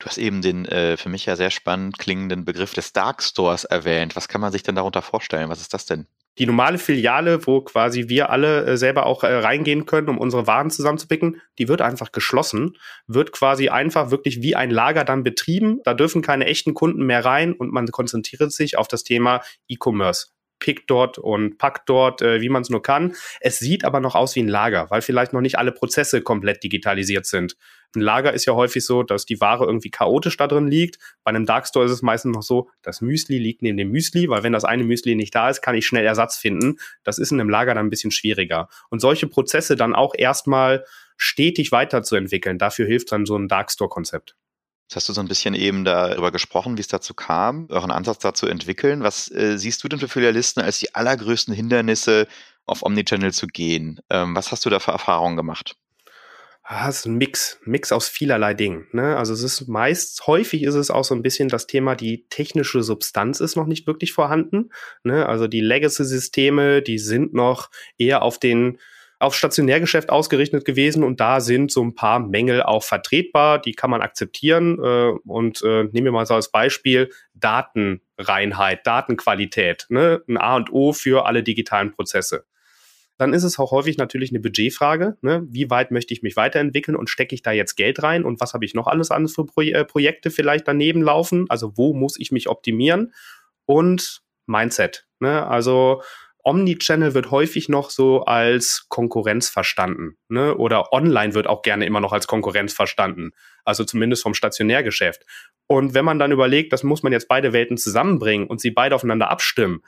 Du 0.00 0.06
hast 0.06 0.18
eben 0.18 0.42
den 0.42 0.66
äh, 0.66 0.98
für 0.98 1.08
mich 1.08 1.24
ja 1.24 1.34
sehr 1.34 1.50
spannend 1.50 1.98
klingenden 1.98 2.44
Begriff 2.44 2.74
des 2.74 2.92
Dark 2.92 3.22
Stores 3.22 3.64
erwähnt. 3.64 4.16
Was 4.16 4.28
kann 4.28 4.42
man 4.42 4.52
sich 4.52 4.62
denn 4.62 4.74
darunter 4.74 5.00
vorstellen? 5.00 5.48
Was 5.48 5.62
ist 5.62 5.72
das 5.72 5.86
denn? 5.86 6.06
Die 6.38 6.46
normale 6.46 6.78
Filiale, 6.78 7.46
wo 7.46 7.60
quasi 7.60 8.08
wir 8.08 8.30
alle 8.30 8.64
äh, 8.64 8.76
selber 8.76 9.06
auch 9.06 9.22
äh, 9.22 9.34
reingehen 9.34 9.86
können, 9.86 10.08
um 10.08 10.18
unsere 10.18 10.46
Waren 10.46 10.70
zusammenzupicken, 10.70 11.40
die 11.58 11.68
wird 11.68 11.82
einfach 11.82 12.12
geschlossen, 12.12 12.76
wird 13.06 13.32
quasi 13.32 13.68
einfach 13.68 14.10
wirklich 14.10 14.42
wie 14.42 14.56
ein 14.56 14.70
Lager 14.70 15.04
dann 15.04 15.22
betrieben. 15.22 15.80
Da 15.84 15.94
dürfen 15.94 16.22
keine 16.22 16.46
echten 16.46 16.74
Kunden 16.74 17.04
mehr 17.04 17.24
rein 17.24 17.52
und 17.52 17.72
man 17.72 17.86
konzentriert 17.88 18.52
sich 18.52 18.78
auf 18.78 18.88
das 18.88 19.04
Thema 19.04 19.42
E-Commerce 19.68 20.28
pick 20.62 20.86
dort 20.86 21.18
und 21.18 21.58
pack 21.58 21.86
dort, 21.86 22.22
äh, 22.22 22.40
wie 22.40 22.48
man 22.48 22.62
es 22.62 22.70
nur 22.70 22.82
kann. 22.82 23.16
Es 23.40 23.58
sieht 23.58 23.84
aber 23.84 23.98
noch 23.98 24.14
aus 24.14 24.36
wie 24.36 24.42
ein 24.44 24.48
Lager, 24.48 24.90
weil 24.90 25.02
vielleicht 25.02 25.32
noch 25.32 25.40
nicht 25.40 25.58
alle 25.58 25.72
Prozesse 25.72 26.22
komplett 26.22 26.62
digitalisiert 26.62 27.26
sind. 27.26 27.56
Ein 27.94 28.00
Lager 28.00 28.32
ist 28.32 28.46
ja 28.46 28.54
häufig 28.54 28.84
so, 28.84 29.02
dass 29.02 29.26
die 29.26 29.40
Ware 29.40 29.64
irgendwie 29.64 29.90
chaotisch 29.90 30.36
da 30.36 30.46
drin 30.46 30.68
liegt. 30.68 30.98
Bei 31.24 31.30
einem 31.30 31.46
Darkstore 31.46 31.84
ist 31.84 31.92
es 31.92 32.02
meistens 32.02 32.34
noch 32.34 32.42
so, 32.42 32.70
das 32.82 33.00
Müsli 33.00 33.38
liegt 33.38 33.62
neben 33.62 33.76
dem 33.76 33.90
Müsli, 33.90 34.28
weil 34.28 34.42
wenn 34.42 34.52
das 34.52 34.64
eine 34.64 34.84
Müsli 34.84 35.14
nicht 35.14 35.34
da 35.34 35.50
ist, 35.50 35.62
kann 35.62 35.74
ich 35.74 35.86
schnell 35.86 36.04
Ersatz 36.04 36.36
finden. 36.36 36.78
Das 37.04 37.18
ist 37.18 37.32
in 37.32 37.40
einem 37.40 37.50
Lager 37.50 37.74
dann 37.74 37.86
ein 37.86 37.90
bisschen 37.90 38.10
schwieriger. 38.10 38.68
Und 38.88 39.00
solche 39.00 39.26
Prozesse 39.26 39.76
dann 39.76 39.94
auch 39.94 40.14
erstmal 40.16 40.84
stetig 41.16 41.72
weiterzuentwickeln, 41.72 42.58
dafür 42.58 42.86
hilft 42.86 43.12
dann 43.12 43.26
so 43.26 43.36
ein 43.36 43.48
Darkstore-Konzept. 43.48 44.36
Jetzt 44.88 44.96
hast 44.96 45.08
du 45.08 45.12
so 45.14 45.20
ein 45.20 45.28
bisschen 45.28 45.54
eben 45.54 45.84
darüber 45.84 46.30
gesprochen, 46.32 46.76
wie 46.76 46.82
es 46.82 46.88
dazu 46.88 47.14
kam, 47.14 47.66
euren 47.70 47.90
Ansatz 47.90 48.18
dazu 48.18 48.46
entwickeln. 48.46 49.02
Was 49.02 49.30
äh, 49.30 49.56
siehst 49.56 49.82
du 49.82 49.88
denn 49.88 49.98
für 49.98 50.08
Filialisten 50.08 50.62
als 50.62 50.80
die 50.80 50.94
allergrößten 50.94 51.54
Hindernisse, 51.54 52.26
auf 52.66 52.82
Omnichannel 52.82 53.32
zu 53.32 53.46
gehen? 53.46 54.00
Ähm, 54.10 54.34
was 54.34 54.52
hast 54.52 54.64
du 54.64 54.70
da 54.70 54.80
für 54.80 54.92
Erfahrungen 54.92 55.36
gemacht? 55.36 55.76
Ah, 56.74 56.88
ist 56.88 57.04
ein 57.04 57.18
Mix, 57.18 57.60
Mix 57.66 57.92
aus 57.92 58.08
vielerlei 58.08 58.54
Dingen. 58.54 58.86
Ne? 58.92 59.14
Also 59.18 59.34
es 59.34 59.42
ist 59.42 59.68
meist, 59.68 60.26
häufig 60.26 60.62
ist 60.62 60.74
es 60.74 60.90
auch 60.90 61.04
so 61.04 61.14
ein 61.14 61.20
bisschen 61.20 61.50
das 61.50 61.66
Thema, 61.66 61.94
die 61.94 62.26
technische 62.30 62.82
Substanz 62.82 63.40
ist 63.40 63.56
noch 63.56 63.66
nicht 63.66 63.86
wirklich 63.86 64.14
vorhanden. 64.14 64.70
Ne? 65.04 65.28
Also 65.28 65.48
die 65.48 65.60
Legacy-Systeme, 65.60 66.80
die 66.80 66.96
sind 66.96 67.34
noch 67.34 67.68
eher 67.98 68.22
auf 68.22 68.38
den 68.38 68.78
auf 69.18 69.34
Stationärgeschäft 69.34 70.08
ausgerichtet 70.08 70.64
gewesen 70.64 71.04
und 71.04 71.20
da 71.20 71.40
sind 71.40 71.70
so 71.70 71.84
ein 71.84 71.94
paar 71.94 72.20
Mängel 72.20 72.62
auch 72.62 72.82
vertretbar, 72.82 73.60
die 73.60 73.72
kann 73.72 73.90
man 73.90 74.00
akzeptieren 74.00 74.78
äh, 74.82 75.12
und 75.26 75.60
äh, 75.62 75.84
nehmen 75.84 76.06
wir 76.06 76.12
mal 76.12 76.26
so 76.26 76.34
als 76.34 76.50
Beispiel 76.50 77.10
Datenreinheit, 77.34 78.86
Datenqualität, 78.86 79.86
ne? 79.90 80.22
ein 80.26 80.38
A 80.38 80.56
und 80.56 80.72
O 80.72 80.94
für 80.94 81.26
alle 81.26 81.42
digitalen 81.42 81.92
Prozesse 81.92 82.46
dann 83.22 83.34
ist 83.34 83.44
es 83.44 83.56
auch 83.56 83.70
häufig 83.70 83.98
natürlich 83.98 84.32
eine 84.32 84.40
Budgetfrage. 84.40 85.16
Ne? 85.22 85.46
Wie 85.48 85.70
weit 85.70 85.92
möchte 85.92 86.12
ich 86.12 86.22
mich 86.22 86.34
weiterentwickeln 86.34 86.96
und 86.96 87.08
stecke 87.08 87.36
ich 87.36 87.42
da 87.42 87.52
jetzt 87.52 87.76
Geld 87.76 88.02
rein 88.02 88.24
und 88.24 88.40
was 88.40 88.52
habe 88.52 88.64
ich 88.64 88.74
noch 88.74 88.88
alles 88.88 89.12
an 89.12 89.28
für 89.28 89.46
Pro 89.46 89.60
äh, 89.60 89.84
Projekte 89.84 90.32
vielleicht 90.32 90.66
daneben 90.66 91.02
laufen? 91.02 91.46
Also 91.48 91.76
wo 91.76 91.94
muss 91.94 92.18
ich 92.18 92.32
mich 92.32 92.48
optimieren? 92.48 93.14
Und 93.64 94.22
Mindset. 94.46 95.06
Ne? 95.20 95.46
Also 95.46 96.02
Omnichannel 96.42 97.14
wird 97.14 97.30
häufig 97.30 97.68
noch 97.68 97.90
so 97.90 98.24
als 98.24 98.86
Konkurrenz 98.88 99.48
verstanden. 99.48 100.16
Ne? 100.28 100.56
Oder 100.56 100.92
online 100.92 101.34
wird 101.34 101.46
auch 101.46 101.62
gerne 101.62 101.86
immer 101.86 102.00
noch 102.00 102.12
als 102.12 102.26
Konkurrenz 102.26 102.72
verstanden. 102.72 103.30
Also 103.64 103.84
zumindest 103.84 104.24
vom 104.24 104.34
Stationärgeschäft. 104.34 105.24
Und 105.68 105.94
wenn 105.94 106.04
man 106.04 106.18
dann 106.18 106.32
überlegt, 106.32 106.72
das 106.72 106.82
muss 106.82 107.04
man 107.04 107.12
jetzt 107.12 107.28
beide 107.28 107.52
Welten 107.52 107.76
zusammenbringen 107.76 108.48
und 108.48 108.60
sie 108.60 108.72
beide 108.72 108.96
aufeinander 108.96 109.30
abstimmen, 109.30 109.82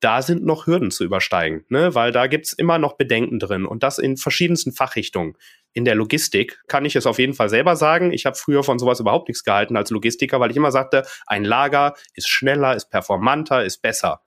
da 0.00 0.22
sind 0.22 0.44
noch 0.44 0.66
Hürden 0.66 0.90
zu 0.90 1.04
übersteigen, 1.04 1.64
ne? 1.68 1.94
weil 1.94 2.12
da 2.12 2.26
gibt's 2.26 2.52
immer 2.52 2.78
noch 2.78 2.94
Bedenken 2.94 3.38
drin 3.38 3.66
und 3.66 3.82
das 3.82 3.98
in 3.98 4.16
verschiedensten 4.16 4.72
Fachrichtungen. 4.72 5.36
In 5.72 5.84
der 5.84 5.94
Logistik 5.94 6.60
kann 6.66 6.84
ich 6.84 6.96
es 6.96 7.06
auf 7.06 7.18
jeden 7.18 7.34
Fall 7.34 7.48
selber 7.48 7.76
sagen. 7.76 8.12
Ich 8.12 8.26
habe 8.26 8.36
früher 8.36 8.64
von 8.64 8.78
sowas 8.78 8.98
überhaupt 8.98 9.28
nichts 9.28 9.44
gehalten 9.44 9.76
als 9.76 9.90
Logistiker, 9.90 10.40
weil 10.40 10.50
ich 10.50 10.56
immer 10.56 10.72
sagte, 10.72 11.04
ein 11.26 11.44
Lager 11.44 11.94
ist 12.14 12.28
schneller, 12.28 12.74
ist 12.74 12.90
performanter, 12.90 13.64
ist 13.64 13.82
besser. 13.82 14.22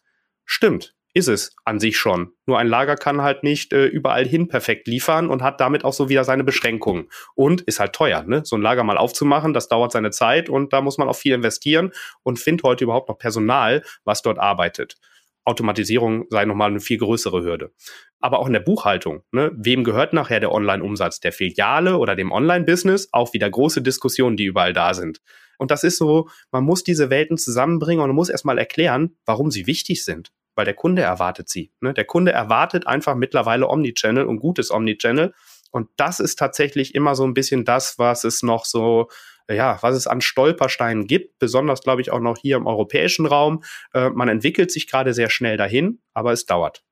Stimmt, 0.46 0.96
ist 1.13 1.27
es 1.27 1.56
an 1.65 1.80
sich 1.80 1.98
schon. 1.98 2.32
Nur 2.46 2.60
ein 2.60 2.68
Lager 2.68 2.96
kann 2.96 3.22
halt 3.22 3.44
nicht 3.44 3.74
äh, 3.74 3.86
überall 3.86 4.25
hin 4.25 4.48
perfekt 4.48 4.88
liefern 4.88 5.30
und 5.30 5.44
hat 5.44 5.60
damit 5.60 5.84
auch 5.84 5.94
so 5.94 6.08
wieder 6.08 6.24
seine 6.24 6.44
Beschränkungen. 6.44 7.10
Und 7.36 7.62
ist 7.62 7.80
halt 7.80 7.94
teuer, 7.94 8.24
ne? 8.24 8.42
So 8.46 8.56
ein 8.56 8.62
Lager 8.62 8.84
mal 8.84 8.98
aufzumachen, 8.98 9.53
das 9.53 9.68
dauert 9.68 9.92
seine 9.92 10.12
Zeit 10.12 10.50
und 10.50 10.72
da 10.72 10.82
muss 10.82 10.98
man 10.98 11.10
auch 11.10 11.15
viel 11.15 11.34
investieren 11.34 11.92
und 12.24 12.39
findet 12.39 12.63
heute 12.63 12.86
überhaupt 12.86 13.10
noch 13.10 13.18
Personal, 13.18 13.84
was 14.06 14.22
dort 14.22 14.39
arbeitet. 14.39 14.98
Automatisierung 15.45 16.25
sei 16.29 16.45
nochmal 16.45 16.69
eine 16.69 16.79
viel 16.79 16.97
größere 16.97 17.43
Hürde. 17.43 17.73
Aber 18.19 18.39
auch 18.39 18.47
in 18.47 18.53
der 18.53 18.62
Buchhaltung. 18.62 19.23
Ne? 19.31 19.51
Wem 19.55 19.83
gehört 19.83 20.13
nachher 20.13 20.39
der 20.39 20.51
Online-Umsatz? 20.51 21.19
Der 21.19 21.33
Filiale 21.33 21.97
oder 21.97 22.15
dem 22.15 22.31
Online-Business? 22.31 23.09
Auch 23.12 23.33
wieder 23.33 23.50
große 23.50 23.81
Diskussionen, 23.81 24.38
die 24.38 24.45
überall 24.45 24.73
da 24.73 24.93
sind. 24.93 25.21
Und 25.57 25.71
das 25.71 25.83
ist 25.83 25.97
so, 25.97 26.29
man 26.51 26.63
muss 26.63 26.83
diese 26.83 27.09
Welten 27.09 27.38
zusammenbringen 27.38 28.01
und 28.01 28.09
man 28.09 28.15
muss 28.15 28.29
erstmal 28.29 28.57
erklären, 28.57 29.17
warum 29.25 29.51
sie 29.51 29.67
wichtig 29.67 30.03
sind. 30.03 30.31
Weil 30.55 30.65
der 30.65 30.73
Kunde 30.75 31.01
erwartet 31.01 31.50
sie. 31.50 31.71
Ne? 31.81 31.93
Der 31.93 32.05
Kunde 32.05 32.31
erwartet 32.31 32.88
einfach 32.88 33.15
mittlerweile 33.15 33.67
Omnichannel 33.67 34.25
und 34.25 34.39
gutes 34.39 34.71
Omnichannel. 34.71 35.33
Und 35.71 35.89
das 35.97 36.19
ist 36.19 36.38
tatsächlich 36.38 36.93
immer 36.93 37.15
so 37.15 37.23
ein 37.25 37.33
bisschen 37.33 37.65
das, 37.65 37.97
was 37.97 38.23
es 38.23 38.43
noch 38.43 38.65
so 38.65 39.09
ja, 39.50 39.77
was 39.81 39.95
es 39.95 40.07
an 40.07 40.21
Stolpersteinen 40.21 41.07
gibt, 41.07 41.39
besonders 41.39 41.81
glaube 41.81 42.01
ich 42.01 42.12
auch 42.12 42.19
noch 42.19 42.38
hier 42.38 42.57
im 42.57 42.67
europäischen 42.67 43.25
Raum. 43.25 43.63
Äh, 43.93 44.09
man 44.09 44.29
entwickelt 44.29 44.71
sich 44.71 44.89
gerade 44.89 45.13
sehr 45.13 45.29
schnell 45.29 45.57
dahin, 45.57 46.01
aber 46.13 46.31
es 46.31 46.45
dauert. 46.45 46.83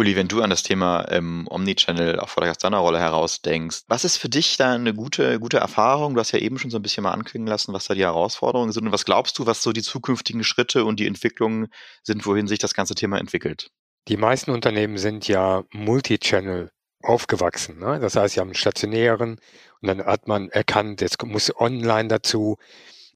Uli, 0.00 0.16
wenn 0.16 0.28
du 0.28 0.40
an 0.40 0.48
das 0.48 0.62
Thema 0.62 1.06
ähm, 1.10 1.46
Omnichannel 1.50 2.20
auch 2.20 2.30
vor 2.30 2.42
der 2.42 2.54
deiner 2.54 2.78
Rolle 2.78 2.98
herausdenkst, 2.98 3.82
was 3.86 4.06
ist 4.06 4.16
für 4.16 4.30
dich 4.30 4.56
da 4.56 4.72
eine 4.72 4.94
gute, 4.94 5.38
gute 5.38 5.58
Erfahrung? 5.58 6.14
Du 6.14 6.20
hast 6.20 6.32
ja 6.32 6.38
eben 6.38 6.58
schon 6.58 6.70
so 6.70 6.78
ein 6.78 6.82
bisschen 6.82 7.02
mal 7.02 7.10
anklingen 7.10 7.46
lassen, 7.46 7.74
was 7.74 7.84
da 7.84 7.94
die 7.94 8.04
Herausforderungen 8.04 8.72
sind. 8.72 8.86
Und 8.86 8.92
was 8.92 9.04
glaubst 9.04 9.38
du, 9.38 9.44
was 9.44 9.62
so 9.62 9.72
die 9.72 9.82
zukünftigen 9.82 10.42
Schritte 10.42 10.86
und 10.86 11.00
die 11.00 11.06
Entwicklungen 11.06 11.68
sind, 12.02 12.24
wohin 12.24 12.46
sich 12.46 12.58
das 12.58 12.72
ganze 12.72 12.94
Thema 12.94 13.18
entwickelt? 13.18 13.70
Die 14.08 14.16
meisten 14.16 14.52
Unternehmen 14.52 14.96
sind 14.96 15.28
ja 15.28 15.64
Multichannel 15.70 16.70
aufgewachsen. 17.02 17.78
Ne? 17.78 17.98
Das 18.00 18.16
heißt, 18.16 18.34
sie 18.34 18.40
haben 18.40 18.48
einen 18.48 18.54
stationären 18.54 19.40
und 19.80 19.88
dann 19.88 20.04
hat 20.04 20.28
man 20.28 20.50
erkannt, 20.50 21.00
jetzt 21.00 21.22
muss 21.24 21.54
online 21.56 22.08
dazu. 22.08 22.56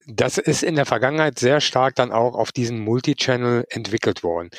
Das 0.07 0.37
ist 0.37 0.63
in 0.63 0.75
der 0.75 0.85
Vergangenheit 0.85 1.39
sehr 1.39 1.63
stark 1.63 1.95
dann 1.95 2.13
auch 2.13 2.35
auf 2.35 2.53
diesen 2.53 2.79
Multichannel 2.79 3.65
entwickelt 3.71 4.23
worden. 4.23 4.51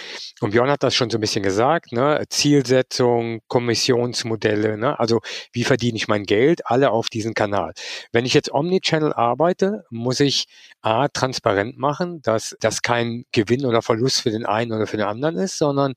Und 0.41 0.51
Björn 0.51 0.72
hat 0.72 0.82
das 0.82 0.96
schon 0.96 1.12
so 1.12 1.20
ein 1.20 1.22
bisschen 1.22 1.44
gesagt, 1.44 1.91
ne? 1.91 2.24
Zielsetzung, 2.29 3.41
Kommissionsmodelle, 3.48 4.75
ne? 4.75 5.00
also 5.00 5.22
wie 5.51 5.63
verdiene 5.63 5.98
ich 5.98 6.08
mein 6.08 6.24
Geld, 6.24 6.65
alle 6.65 6.89
auf 6.89 7.10
diesen 7.10 7.36
Kanal. 7.36 7.74
Wenn 8.12 8.25
ich 8.25 8.34
jetzt 8.34 8.51
Omnichannel 8.51 9.13
arbeite, 9.13 9.84
muss 9.91 10.20
ich 10.20 10.48
A, 10.82 11.10
transparent 11.10 11.77
machen, 11.77 12.24
dass 12.24 12.55
das 12.60 12.82
kein 12.82 13.25
Gewinn 13.32 13.65
oder 13.67 13.84
Verlust 13.84 14.22
für 14.22 14.32
den 14.32 14.48
einen 14.48 14.72
oder 14.72 14.88
für 14.88 14.98
den 14.98 15.05
anderen 15.05 15.38
ist, 15.38 15.60
sondern 15.60 15.94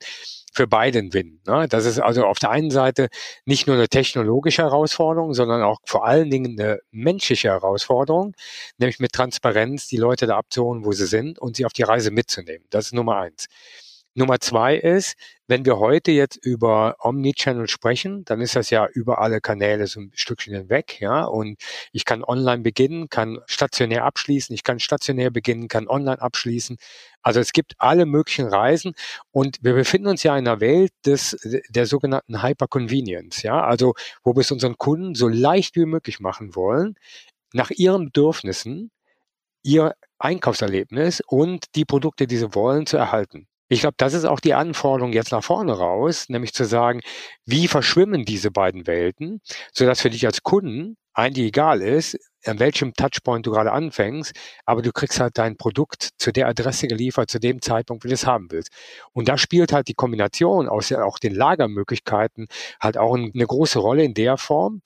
für 0.53 0.67
beiden 0.67 1.13
Win. 1.13 1.41
Ne? 1.47 1.67
Das 1.69 1.85
ist 1.85 1.99
also 1.99 2.25
auf 2.25 2.39
der 2.39 2.49
einen 2.51 2.71
Seite 2.71 3.09
nicht 3.45 3.67
nur 3.67 3.75
eine 3.75 3.87
technologische 3.87 4.63
Herausforderung, 4.63 5.33
sondern 5.33 5.63
auch 5.63 5.79
vor 5.85 6.05
allen 6.05 6.29
Dingen 6.29 6.59
eine 6.59 6.79
menschliche 6.91 7.49
Herausforderung, 7.49 8.35
nämlich 8.77 8.99
mit 8.99 9.11
Transparenz 9.11 9.87
die 9.87 9.97
Leute 9.97 10.27
da 10.27 10.37
abzuholen, 10.37 10.85
wo 10.85 10.91
sie 10.91 11.07
sind 11.07 11.39
und 11.39 11.55
sie 11.57 11.65
auf 11.65 11.73
die 11.73 11.83
Reise 11.83 12.11
mitzunehmen. 12.11 12.65
Das 12.69 12.85
ist 12.85 12.93
Nummer 12.93 13.17
eins. 13.17 13.47
Nummer 14.15 14.39
zwei 14.39 14.75
ist, 14.75 15.15
wenn 15.47 15.65
wir 15.65 15.79
heute 15.79 16.11
jetzt 16.11 16.35
über 16.37 16.95
Omnichannel 16.99 17.67
sprechen, 17.67 18.25
dann 18.25 18.41
ist 18.41 18.55
das 18.55 18.69
ja 18.69 18.87
über 18.87 19.19
alle 19.19 19.41
Kanäle 19.41 19.87
so 19.87 19.99
ein 20.01 20.11
Stückchen 20.13 20.53
hinweg, 20.53 20.99
ja. 20.99 21.23
Und 21.23 21.59
ich 21.91 22.05
kann 22.05 22.23
online 22.23 22.61
beginnen, 22.61 23.09
kann 23.09 23.39
stationär 23.47 24.05
abschließen, 24.05 24.53
ich 24.53 24.63
kann 24.63 24.79
stationär 24.79 25.31
beginnen, 25.31 25.67
kann 25.67 25.87
online 25.87 26.21
abschließen. 26.21 26.77
Also 27.21 27.39
es 27.39 27.51
gibt 27.53 27.73
alle 27.77 28.05
möglichen 28.05 28.47
Reisen 28.47 28.93
und 29.31 29.57
wir 29.61 29.73
befinden 29.73 30.07
uns 30.07 30.23
ja 30.23 30.37
in 30.37 30.47
einer 30.47 30.59
Welt 30.61 30.91
des, 31.05 31.37
der 31.69 31.85
sogenannten 31.85 32.43
Hyperconvenience, 32.43 33.43
ja. 33.43 33.63
Also, 33.63 33.93
wo 34.23 34.35
wir 34.35 34.41
es 34.41 34.51
unseren 34.51 34.77
Kunden 34.77 35.15
so 35.15 35.27
leicht 35.27 35.75
wie 35.75 35.85
möglich 35.85 36.19
machen 36.19 36.55
wollen, 36.55 36.95
nach 37.53 37.71
ihren 37.71 38.05
Bedürfnissen, 38.07 38.91
ihr 39.63 39.95
Einkaufserlebnis 40.19 41.21
und 41.27 41.65
die 41.75 41.85
Produkte, 41.85 42.27
die 42.27 42.37
sie 42.37 42.55
wollen, 42.55 42.87
zu 42.87 42.97
erhalten. 42.97 43.48
Ich 43.71 43.81
glaube, 43.81 43.95
das 43.97 44.13
ist 44.13 44.25
auch 44.25 44.39
die 44.39 44.55
Anforderung 44.55 45.13
jetzt 45.13 45.31
nach 45.31 45.43
vorne 45.43 45.73
raus, 45.73 46.25
nämlich 46.27 46.53
zu 46.53 46.65
sagen, 46.65 47.01
wie 47.45 47.67
verschwimmen 47.67 48.25
diese 48.25 48.49
beiden 48.49 48.87
Welten, 48.87 49.41
sodass 49.73 50.01
für 50.01 50.09
dich 50.09 50.25
als 50.25 50.41
Kunden 50.41 50.97
eigentlich 51.13 51.47
egal 51.47 51.81
ist, 51.81 52.17
an 52.45 52.59
welchem 52.59 52.93
Touchpoint 52.93 53.45
du 53.45 53.51
gerade 53.51 53.71
anfängst, 53.71 54.33
aber 54.65 54.81
du 54.81 54.91
kriegst 54.91 55.19
halt 55.19 55.37
dein 55.37 55.57
Produkt 55.57 56.09
zu 56.17 56.31
der 56.31 56.47
Adresse 56.47 56.87
geliefert, 56.87 57.29
zu 57.29 57.39
dem 57.39 57.61
Zeitpunkt, 57.61 58.03
wie 58.03 58.07
du 58.07 58.13
es 58.13 58.25
haben 58.25 58.49
willst. 58.49 58.71
Und 59.11 59.27
da 59.27 59.37
spielt 59.37 59.73
halt 59.73 59.87
die 59.87 59.93
Kombination 59.93 60.67
aus 60.67 60.91
auch 60.93 61.19
den 61.19 61.35
Lagermöglichkeiten 61.35 62.47
halt 62.79 62.97
auch 62.97 63.15
eine 63.15 63.45
große 63.45 63.79
Rolle 63.79 64.03
in 64.03 64.13
der 64.13 64.37
Form, 64.37 64.81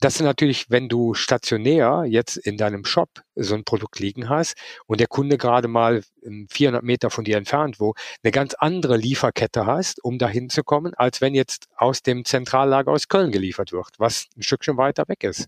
das 0.00 0.16
ist 0.16 0.22
natürlich, 0.22 0.70
wenn 0.70 0.88
du 0.88 1.12
stationär 1.12 2.04
jetzt 2.06 2.38
in 2.38 2.56
deinem 2.56 2.86
Shop 2.86 3.10
so 3.36 3.54
ein 3.54 3.64
Produkt 3.64 3.98
liegen 3.98 4.30
hast 4.30 4.54
und 4.86 4.98
der 4.98 5.06
Kunde 5.06 5.36
gerade 5.36 5.68
mal 5.68 6.02
400 6.50 6.82
Meter 6.82 7.10
von 7.10 7.24
dir 7.24 7.36
entfernt, 7.36 7.80
wo 7.80 7.94
eine 8.22 8.30
ganz 8.30 8.54
andere 8.54 8.96
Lieferkette 8.96 9.66
hast, 9.66 10.02
um 10.02 10.18
dahin 10.18 10.48
zu 10.48 10.62
kommen, 10.62 10.94
als 10.94 11.20
wenn 11.20 11.34
jetzt 11.34 11.66
aus 11.76 12.02
dem 12.02 12.24
Zentrallager 12.24 12.90
aus 12.90 13.08
Köln 13.08 13.30
geliefert 13.30 13.72
wird, 13.72 13.88
was 13.98 14.26
ein 14.36 14.42
Stückchen 14.42 14.78
weiter 14.78 15.06
weg 15.06 15.22
ist. 15.22 15.46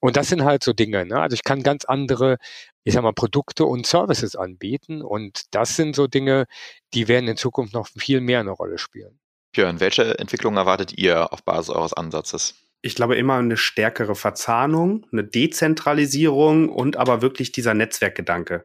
Und 0.00 0.16
das 0.16 0.28
sind 0.28 0.44
halt 0.44 0.62
so 0.62 0.72
Dinge. 0.72 1.04
Ne? 1.04 1.20
Also 1.20 1.34
ich 1.34 1.42
kann 1.42 1.62
ganz 1.62 1.84
andere, 1.84 2.38
ich 2.84 2.94
sag 2.94 3.02
mal, 3.02 3.12
Produkte 3.12 3.66
und 3.66 3.86
Services 3.86 4.36
anbieten. 4.36 5.02
Und 5.02 5.54
das 5.54 5.76
sind 5.76 5.96
so 5.96 6.06
Dinge, 6.06 6.46
die 6.94 7.08
werden 7.08 7.28
in 7.28 7.36
Zukunft 7.36 7.74
noch 7.74 7.88
viel 7.88 8.20
mehr 8.20 8.40
eine 8.40 8.50
Rolle 8.50 8.78
spielen. 8.78 9.18
Björn, 9.52 9.80
welche 9.80 10.18
Entwicklung 10.18 10.56
erwartet 10.56 10.92
ihr 10.98 11.32
auf 11.32 11.42
Basis 11.42 11.70
eures 11.70 11.94
Ansatzes? 11.94 12.54
Ich 12.86 12.94
glaube, 12.94 13.16
immer 13.16 13.34
eine 13.34 13.56
stärkere 13.56 14.14
Verzahnung, 14.14 15.06
eine 15.10 15.24
Dezentralisierung 15.24 16.68
und 16.68 16.96
aber 16.96 17.20
wirklich 17.20 17.50
dieser 17.50 17.74
Netzwerkgedanke. 17.74 18.64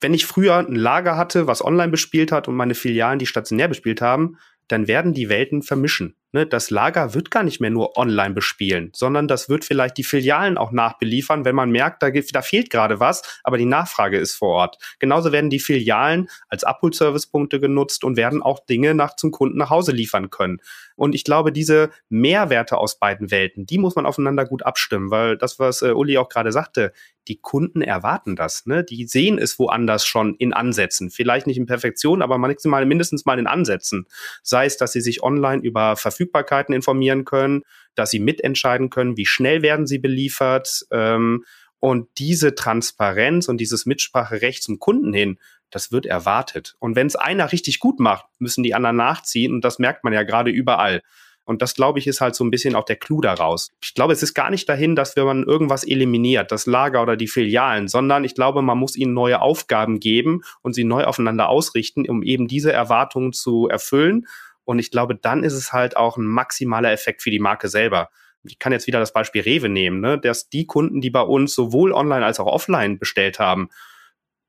Wenn 0.00 0.14
ich 0.14 0.26
früher 0.26 0.56
ein 0.58 0.74
Lager 0.74 1.16
hatte, 1.16 1.46
was 1.46 1.64
online 1.64 1.90
bespielt 1.90 2.32
hat 2.32 2.48
und 2.48 2.54
meine 2.54 2.74
Filialen, 2.74 3.18
die 3.18 3.26
stationär 3.26 3.68
bespielt 3.68 4.02
haben, 4.02 4.36
dann 4.68 4.88
werden 4.88 5.14
die 5.14 5.28
Welten 5.28 5.62
vermischen. 5.62 6.16
Ne? 6.32 6.46
Das 6.46 6.70
Lager 6.70 7.14
wird 7.14 7.30
gar 7.30 7.42
nicht 7.42 7.60
mehr 7.60 7.70
nur 7.70 7.96
online 7.96 8.34
bespielen, 8.34 8.90
sondern 8.94 9.28
das 9.28 9.48
wird 9.48 9.64
vielleicht 9.64 9.98
die 9.98 10.04
Filialen 10.04 10.58
auch 10.58 10.72
nachbeliefern, 10.72 11.44
wenn 11.44 11.54
man 11.54 11.70
merkt, 11.70 12.02
da, 12.02 12.10
da 12.10 12.42
fehlt 12.42 12.70
gerade 12.70 13.00
was, 13.00 13.22
aber 13.44 13.58
die 13.58 13.66
Nachfrage 13.66 14.18
ist 14.18 14.34
vor 14.34 14.48
Ort. 14.48 14.78
Genauso 14.98 15.32
werden 15.32 15.50
die 15.50 15.60
Filialen 15.60 16.28
als 16.48 16.64
Abholservicepunkte 16.64 17.60
genutzt 17.60 18.04
und 18.04 18.16
werden 18.16 18.42
auch 18.42 18.60
Dinge 18.64 18.94
nach 18.94 19.16
zum 19.16 19.30
Kunden 19.30 19.58
nach 19.58 19.70
Hause 19.70 19.92
liefern 19.92 20.30
können. 20.30 20.60
Und 20.96 21.14
ich 21.14 21.24
glaube, 21.24 21.52
diese 21.52 21.90
Mehrwerte 22.08 22.78
aus 22.78 22.98
beiden 22.98 23.30
Welten, 23.30 23.66
die 23.66 23.78
muss 23.78 23.96
man 23.96 24.06
aufeinander 24.06 24.44
gut 24.44 24.64
abstimmen, 24.64 25.10
weil 25.10 25.36
das, 25.36 25.58
was 25.58 25.82
äh, 25.82 25.92
Uli 25.92 26.18
auch 26.18 26.28
gerade 26.28 26.52
sagte, 26.52 26.92
die 27.28 27.40
Kunden 27.40 27.82
erwarten 27.82 28.36
das. 28.36 28.66
Ne? 28.66 28.84
Die 28.84 29.06
sehen 29.06 29.38
es 29.38 29.58
woanders 29.58 30.04
schon 30.04 30.34
in 30.36 30.52
Ansätzen. 30.52 31.10
Vielleicht 31.10 31.46
nicht 31.46 31.56
in 31.56 31.66
Perfektion, 31.66 32.22
aber 32.22 32.38
maximal 32.38 32.84
mindestens 32.84 33.24
mal 33.24 33.38
in 33.38 33.46
Ansätzen. 33.46 34.06
Sei 34.42 34.66
es, 34.66 34.76
dass 34.76 34.92
sie 34.92 35.00
sich 35.00 35.22
online 35.22 35.62
über 35.62 35.96
Verfügbarkeiten 36.22 36.74
informieren 36.74 37.24
können, 37.24 37.62
dass 37.94 38.10
sie 38.10 38.20
mitentscheiden 38.20 38.90
können, 38.90 39.16
wie 39.16 39.26
schnell 39.26 39.62
werden 39.62 39.86
sie 39.86 39.98
beliefert. 39.98 40.84
Ähm, 40.90 41.44
und 41.78 42.08
diese 42.18 42.54
Transparenz 42.54 43.48
und 43.48 43.58
dieses 43.58 43.86
Mitspracherecht 43.86 44.62
zum 44.62 44.78
Kunden 44.78 45.12
hin, 45.12 45.38
das 45.70 45.90
wird 45.90 46.06
erwartet. 46.06 46.76
Und 46.78 46.96
wenn 46.96 47.06
es 47.06 47.16
einer 47.16 47.50
richtig 47.50 47.80
gut 47.80 47.98
macht, 47.98 48.26
müssen 48.38 48.62
die 48.62 48.74
anderen 48.74 48.96
nachziehen. 48.96 49.52
Und 49.52 49.64
das 49.64 49.78
merkt 49.78 50.04
man 50.04 50.12
ja 50.12 50.22
gerade 50.22 50.50
überall. 50.50 51.02
Und 51.44 51.60
das, 51.60 51.74
glaube 51.74 51.98
ich, 51.98 52.06
ist 52.06 52.20
halt 52.20 52.36
so 52.36 52.44
ein 52.44 52.52
bisschen 52.52 52.76
auch 52.76 52.84
der 52.84 52.96
Clou 52.96 53.20
daraus. 53.20 53.70
Ich 53.82 53.94
glaube, 53.94 54.12
es 54.12 54.22
ist 54.22 54.34
gar 54.34 54.50
nicht 54.50 54.68
dahin, 54.68 54.94
dass 54.94 55.16
wenn 55.16 55.24
man 55.24 55.42
irgendwas 55.42 55.82
eliminiert, 55.82 56.52
das 56.52 56.66
Lager 56.66 57.02
oder 57.02 57.16
die 57.16 57.26
Filialen, 57.26 57.88
sondern 57.88 58.22
ich 58.22 58.36
glaube, 58.36 58.62
man 58.62 58.78
muss 58.78 58.94
ihnen 58.94 59.12
neue 59.12 59.40
Aufgaben 59.40 59.98
geben 59.98 60.42
und 60.62 60.74
sie 60.74 60.84
neu 60.84 61.02
aufeinander 61.02 61.48
ausrichten, 61.48 62.08
um 62.08 62.22
eben 62.22 62.46
diese 62.46 62.72
Erwartungen 62.72 63.32
zu 63.32 63.66
erfüllen. 63.68 64.26
Und 64.64 64.78
ich 64.78 64.90
glaube, 64.90 65.14
dann 65.14 65.44
ist 65.44 65.54
es 65.54 65.72
halt 65.72 65.96
auch 65.96 66.16
ein 66.16 66.26
maximaler 66.26 66.92
Effekt 66.92 67.22
für 67.22 67.30
die 67.30 67.38
Marke 67.38 67.68
selber. 67.68 68.10
Ich 68.44 68.58
kann 68.58 68.72
jetzt 68.72 68.86
wieder 68.86 69.00
das 69.00 69.12
Beispiel 69.12 69.42
Rewe 69.42 69.68
nehmen, 69.68 70.00
ne? 70.00 70.18
dass 70.18 70.48
die 70.48 70.66
Kunden, 70.66 71.00
die 71.00 71.10
bei 71.10 71.22
uns 71.22 71.54
sowohl 71.54 71.92
online 71.92 72.24
als 72.24 72.40
auch 72.40 72.46
offline 72.46 72.98
bestellt 72.98 73.38
haben, 73.38 73.68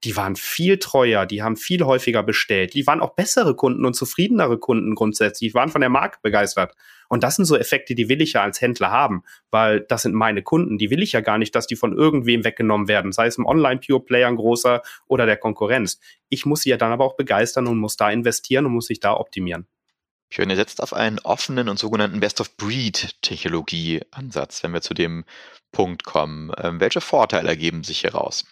die 0.03 0.17
waren 0.17 0.36
viel 0.36 0.79
treuer, 0.79 1.25
die 1.25 1.43
haben 1.43 1.55
viel 1.55 1.84
häufiger 1.84 2.24
bestellt, 2.24 2.74
die 2.74 2.86
waren 2.86 3.00
auch 3.00 3.15
bessere 3.15 3.55
Kunden 3.55 3.86
und 3.86 3.93
zufriedenere 3.93 4.58
Kunden 4.58 4.96
grundsätzlich, 4.96 5.51
die 5.51 5.53
waren 5.55 5.70
von 5.70 5.82
der 5.82 5.89
Marke 5.89 6.20
begeistert. 6.22 6.74
Und 7.08 7.24
das 7.24 7.36
sind 7.36 7.46
so 7.46 7.55
Effekte, 7.55 7.96
die 7.96 8.10
will 8.10 8.22
ich 8.22 8.34
ja 8.34 8.43
als 8.43 8.60
Händler 8.60 8.91
haben, 8.91 9.24
weil 9.51 9.82
das 9.82 10.01
sind 10.01 10.13
meine 10.13 10.41
Kunden, 10.41 10.77
die 10.77 10.89
will 10.89 11.01
ich 11.01 11.13
ja 11.13 11.22
gar 11.22 11.38
nicht, 11.38 11.55
dass 11.55 11.67
die 11.67 11.75
von 11.75 11.96
irgendwem 11.96 12.43
weggenommen 12.43 12.88
werden, 12.88 13.12
sei 13.12 13.27
es 13.27 13.38
im 13.38 13.46
Online-Pure-Player 13.46 14.27
ein 14.27 14.36
großer 14.36 14.82
oder 15.08 15.25
der 15.25 15.38
Konkurrenz. 15.38 16.00
Ich 16.29 16.46
muss 16.46 16.62
sie 16.62 16.70
ja 16.70 16.77
dann 16.77 16.91
aber 16.91 17.05
auch 17.05 17.15
begeistern 17.15 17.67
und 17.67 17.77
muss 17.77 17.96
da 17.96 18.10
investieren 18.10 18.65
und 18.65 18.74
muss 18.74 18.88
sich 18.88 19.00
da 19.00 19.13
optimieren. 19.13 19.67
Ihr 20.38 20.56
setzt 20.56 20.82
auf 20.82 20.94
einen 20.94 21.20
offenen 21.20 21.68
und 21.70 21.78
sogenannten 21.78 22.20
Best-of-Breed-Technologie-Ansatz, 22.20 24.63
wenn 24.63 24.74
wir 24.74 24.82
zu 24.82 24.94
dem 24.94 25.25
Punkt 25.72 26.04
kommen. 26.04 26.52
Ähm, 26.58 26.80
welche 26.80 27.02
Vorteile 27.02 27.50
ergeben 27.50 27.84
sich 27.84 28.02
hieraus? 28.02 28.46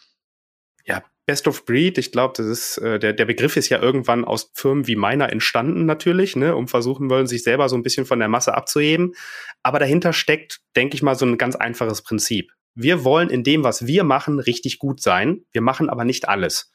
Ja, 0.85 1.03
Best 1.25 1.47
of 1.47 1.65
Breed, 1.65 1.97
ich 1.97 2.11
glaube, 2.11 2.33
das 2.35 2.47
ist 2.47 2.77
äh, 2.79 2.99
der 2.99 3.13
der 3.13 3.25
Begriff 3.25 3.55
ist 3.55 3.69
ja 3.69 3.79
irgendwann 3.79 4.25
aus 4.25 4.51
Firmen 4.53 4.87
wie 4.87 4.95
meiner 4.95 5.31
entstanden 5.31 5.85
natürlich, 5.85 6.35
ne, 6.35 6.55
um 6.55 6.67
versuchen 6.67 7.09
wollen, 7.09 7.27
sich 7.27 7.43
selber 7.43 7.69
so 7.69 7.75
ein 7.75 7.83
bisschen 7.83 8.05
von 8.05 8.19
der 8.19 8.27
Masse 8.27 8.55
abzuheben. 8.55 9.13
Aber 9.63 9.79
dahinter 9.79 10.13
steckt, 10.13 10.61
denke 10.75 10.95
ich 10.95 11.03
mal, 11.03 11.15
so 11.15 11.25
ein 11.25 11.37
ganz 11.37 11.55
einfaches 11.55 12.01
Prinzip. 12.01 12.51
Wir 12.73 13.03
wollen 13.03 13.29
in 13.29 13.43
dem, 13.43 13.63
was 13.63 13.85
wir 13.85 14.03
machen, 14.03 14.39
richtig 14.39 14.79
gut 14.79 15.01
sein. 15.01 15.45
Wir 15.51 15.61
machen 15.61 15.89
aber 15.89 16.05
nicht 16.05 16.27
alles. 16.27 16.70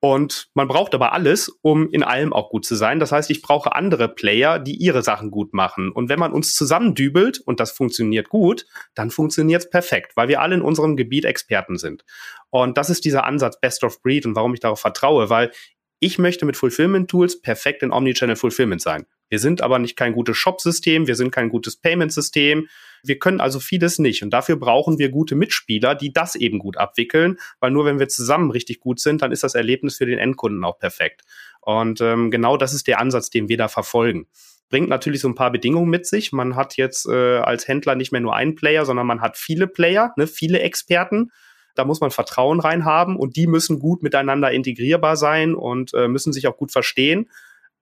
Und 0.00 0.48
man 0.54 0.68
braucht 0.68 0.94
aber 0.94 1.12
alles, 1.12 1.48
um 1.62 1.88
in 1.90 2.02
allem 2.02 2.32
auch 2.32 2.50
gut 2.50 2.66
zu 2.66 2.74
sein. 2.74 3.00
Das 3.00 3.12
heißt, 3.12 3.30
ich 3.30 3.40
brauche 3.40 3.74
andere 3.74 4.08
Player, 4.08 4.58
die 4.58 4.76
ihre 4.76 5.02
Sachen 5.02 5.30
gut 5.30 5.54
machen. 5.54 5.90
Und 5.90 6.08
wenn 6.08 6.18
man 6.18 6.32
uns 6.32 6.54
zusammendübelt 6.54 7.40
und 7.40 7.60
das 7.60 7.72
funktioniert 7.72 8.28
gut, 8.28 8.66
dann 8.94 9.10
funktioniert 9.10 9.62
es 9.62 9.70
perfekt, 9.70 10.12
weil 10.16 10.28
wir 10.28 10.42
alle 10.42 10.54
in 10.54 10.62
unserem 10.62 10.96
Gebiet 10.96 11.24
Experten 11.24 11.78
sind. 11.78 12.04
Und 12.50 12.76
das 12.76 12.90
ist 12.90 13.04
dieser 13.04 13.24
Ansatz 13.24 13.58
Best 13.58 13.84
of 13.84 14.02
Breed 14.02 14.26
und 14.26 14.36
warum 14.36 14.54
ich 14.54 14.60
darauf 14.60 14.80
vertraue, 14.80 15.30
weil 15.30 15.50
ich 15.98 16.18
möchte 16.18 16.44
mit 16.44 16.56
Fulfillment 16.56 17.10
Tools 17.10 17.40
perfekt 17.40 17.82
in 17.82 17.90
Omnichannel 17.90 18.36
Fulfillment 18.36 18.82
sein. 18.82 19.06
Wir 19.30 19.38
sind 19.38 19.62
aber 19.62 19.78
nicht 19.78 19.96
kein 19.96 20.12
gutes 20.12 20.36
Shop-System, 20.36 21.06
wir 21.06 21.16
sind 21.16 21.30
kein 21.32 21.48
gutes 21.48 21.80
Payment-System. 21.80 22.68
Wir 23.06 23.18
können 23.18 23.40
also 23.40 23.60
vieles 23.60 23.98
nicht. 23.98 24.22
Und 24.22 24.30
dafür 24.30 24.56
brauchen 24.56 24.98
wir 24.98 25.10
gute 25.10 25.34
Mitspieler, 25.34 25.94
die 25.94 26.12
das 26.12 26.34
eben 26.34 26.58
gut 26.58 26.76
abwickeln, 26.76 27.38
weil 27.60 27.70
nur 27.70 27.84
wenn 27.84 27.98
wir 27.98 28.08
zusammen 28.08 28.50
richtig 28.50 28.80
gut 28.80 29.00
sind, 29.00 29.22
dann 29.22 29.32
ist 29.32 29.42
das 29.42 29.54
Erlebnis 29.54 29.96
für 29.96 30.06
den 30.06 30.18
Endkunden 30.18 30.64
auch 30.64 30.78
perfekt. 30.78 31.22
Und 31.60 32.00
ähm, 32.00 32.30
genau 32.30 32.56
das 32.56 32.72
ist 32.72 32.86
der 32.86 33.00
Ansatz, 33.00 33.30
den 33.30 33.48
wir 33.48 33.56
da 33.56 33.68
verfolgen 33.68 34.26
bringt 34.68 34.88
natürlich 34.88 35.20
so 35.20 35.28
ein 35.28 35.34
paar 35.34 35.52
Bedingungen 35.52 35.88
mit 35.88 36.06
sich. 36.06 36.32
Man 36.32 36.56
hat 36.56 36.76
jetzt 36.76 37.06
äh, 37.06 37.38
als 37.38 37.68
Händler 37.68 37.94
nicht 37.94 38.12
mehr 38.12 38.20
nur 38.20 38.34
einen 38.34 38.54
Player, 38.54 38.84
sondern 38.84 39.06
man 39.06 39.20
hat 39.20 39.36
viele 39.36 39.66
Player, 39.66 40.12
ne, 40.16 40.26
viele 40.26 40.60
Experten. 40.60 41.30
Da 41.74 41.84
muss 41.84 42.00
man 42.00 42.10
Vertrauen 42.10 42.58
rein 42.58 42.84
haben 42.84 43.16
und 43.16 43.36
die 43.36 43.46
müssen 43.46 43.78
gut 43.78 44.02
miteinander 44.02 44.50
integrierbar 44.50 45.16
sein 45.16 45.54
und 45.54 45.92
äh, 45.94 46.08
müssen 46.08 46.32
sich 46.32 46.48
auch 46.48 46.56
gut 46.56 46.72
verstehen. 46.72 47.28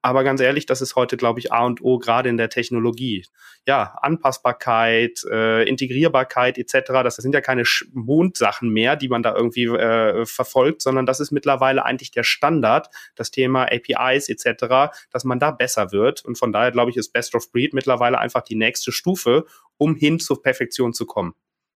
Aber 0.04 0.22
ganz 0.22 0.42
ehrlich, 0.42 0.66
das 0.66 0.82
ist 0.82 0.96
heute, 0.96 1.16
glaube 1.16 1.40
ich, 1.40 1.50
A 1.50 1.64
und 1.64 1.82
O, 1.82 1.98
gerade 1.98 2.28
in 2.28 2.36
der 2.36 2.50
Technologie. 2.50 3.24
Ja, 3.66 3.96
Anpassbarkeit, 4.02 5.24
äh, 5.30 5.66
Integrierbarkeit 5.66 6.58
etc., 6.58 6.92
das 7.02 7.16
sind 7.16 7.32
ja 7.34 7.40
keine 7.40 7.62
Mondsachen 7.94 8.68
mehr, 8.68 8.96
die 8.96 9.08
man 9.08 9.22
da 9.22 9.34
irgendwie 9.34 9.64
äh, 9.64 10.26
verfolgt, 10.26 10.82
sondern 10.82 11.06
das 11.06 11.20
ist 11.20 11.30
mittlerweile 11.30 11.86
eigentlich 11.86 12.10
der 12.10 12.22
Standard, 12.22 12.90
das 13.14 13.30
Thema 13.30 13.62
APIs 13.62 14.28
etc., 14.28 14.94
dass 15.10 15.24
man 15.24 15.38
da 15.38 15.52
besser 15.52 15.90
wird. 15.90 16.22
Und 16.22 16.36
von 16.36 16.52
daher, 16.52 16.70
glaube 16.70 16.90
ich, 16.90 16.98
ist 16.98 17.14
Best 17.14 17.34
of 17.34 17.50
Breed 17.50 17.72
mittlerweile 17.72 18.18
einfach 18.18 18.42
die 18.42 18.56
nächste 18.56 18.92
Stufe, 18.92 19.46
um 19.78 19.96
hin 19.96 20.20
zur 20.20 20.42
Perfektion 20.42 20.92
zu 20.92 21.06
kommen. 21.06 21.32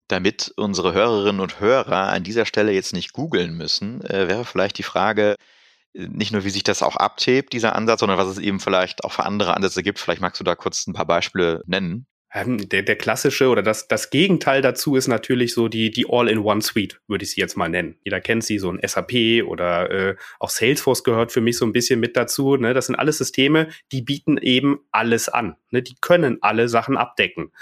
Damit 0.09 0.53
unsere 0.57 0.95
Hörerinnen 0.95 1.41
und 1.41 1.61
Hörer 1.61 2.09
an 2.09 2.25
dieser 2.25 2.45
Stelle 2.45 2.73
jetzt 2.73 2.93
nicht 2.93 3.13
googeln 3.13 3.57
müssen, 3.57 4.05
äh, 4.05 4.27
wäre 4.27 4.45
vielleicht 4.45 4.79
die 4.79 4.83
Frage, 4.83 5.37
nicht 5.97 6.33
nur, 6.33 6.45
wie 6.45 6.51
sich 6.51 6.63
das 6.63 6.83
auch 6.83 6.97
abhebt, 6.97 7.53
dieser 7.53 7.75
Ansatz, 7.75 8.01
sondern 8.01 8.19
was 8.19 8.29
es 8.29 8.39
eben 8.39 8.61
vielleicht 8.61 9.05
auch 9.05 9.13
für 9.13 9.25
andere 9.25 9.55
Ansätze 9.55 9.83
gibt. 9.83 9.99
Vielleicht 9.99 10.21
magst 10.21 10.41
du 10.41 10.45
da 10.45 10.55
kurz 10.55 10.87
ein 10.87 10.93
paar 10.93 11.07
Beispiele 11.07 11.63
nennen. 11.67 12.07
Ähm, 12.35 12.69
der, 12.69 12.83
der 12.83 12.97
klassische 12.97 13.49
oder 13.49 13.63
das, 13.63 13.89
das 13.89 14.11
Gegenteil 14.11 14.61
dazu 14.61 14.97
ist 14.97 15.07
natürlich 15.07 15.55
so 15.55 15.69
die, 15.69 15.91
die 15.91 16.07
All-in-One-Suite, 16.09 17.01
würde 17.07 17.25
ich 17.25 17.31
sie 17.31 17.41
jetzt 17.41 17.57
mal 17.57 17.69
nennen. 17.69 17.97
Jeder 18.05 18.21
kennt 18.21 18.45
sie, 18.45 18.59
so 18.59 18.71
ein 18.71 18.81
SAP 18.87 19.45
oder 19.47 19.91
äh, 19.91 20.17
auch 20.39 20.51
Salesforce 20.51 21.05
gehört 21.05 21.33
für 21.33 21.41
mich 21.41 21.57
so 21.57 21.65
ein 21.65 21.73
bisschen 21.73 22.01
mit 22.01 22.17
dazu. 22.17 22.57
Ne? 22.57 22.75
Das 22.75 22.87
sind 22.87 22.97
alles 22.97 23.19
Systeme, 23.19 23.69
die 23.93 24.03
bieten 24.03 24.37
eben 24.39 24.81
alles 24.91 25.29
an. 25.29 25.57
Ne? 25.71 25.83
Die 25.83 25.97
können 26.01 26.39
alle 26.43 26.69
Sachen 26.69 26.97
abdecken. 26.97 27.53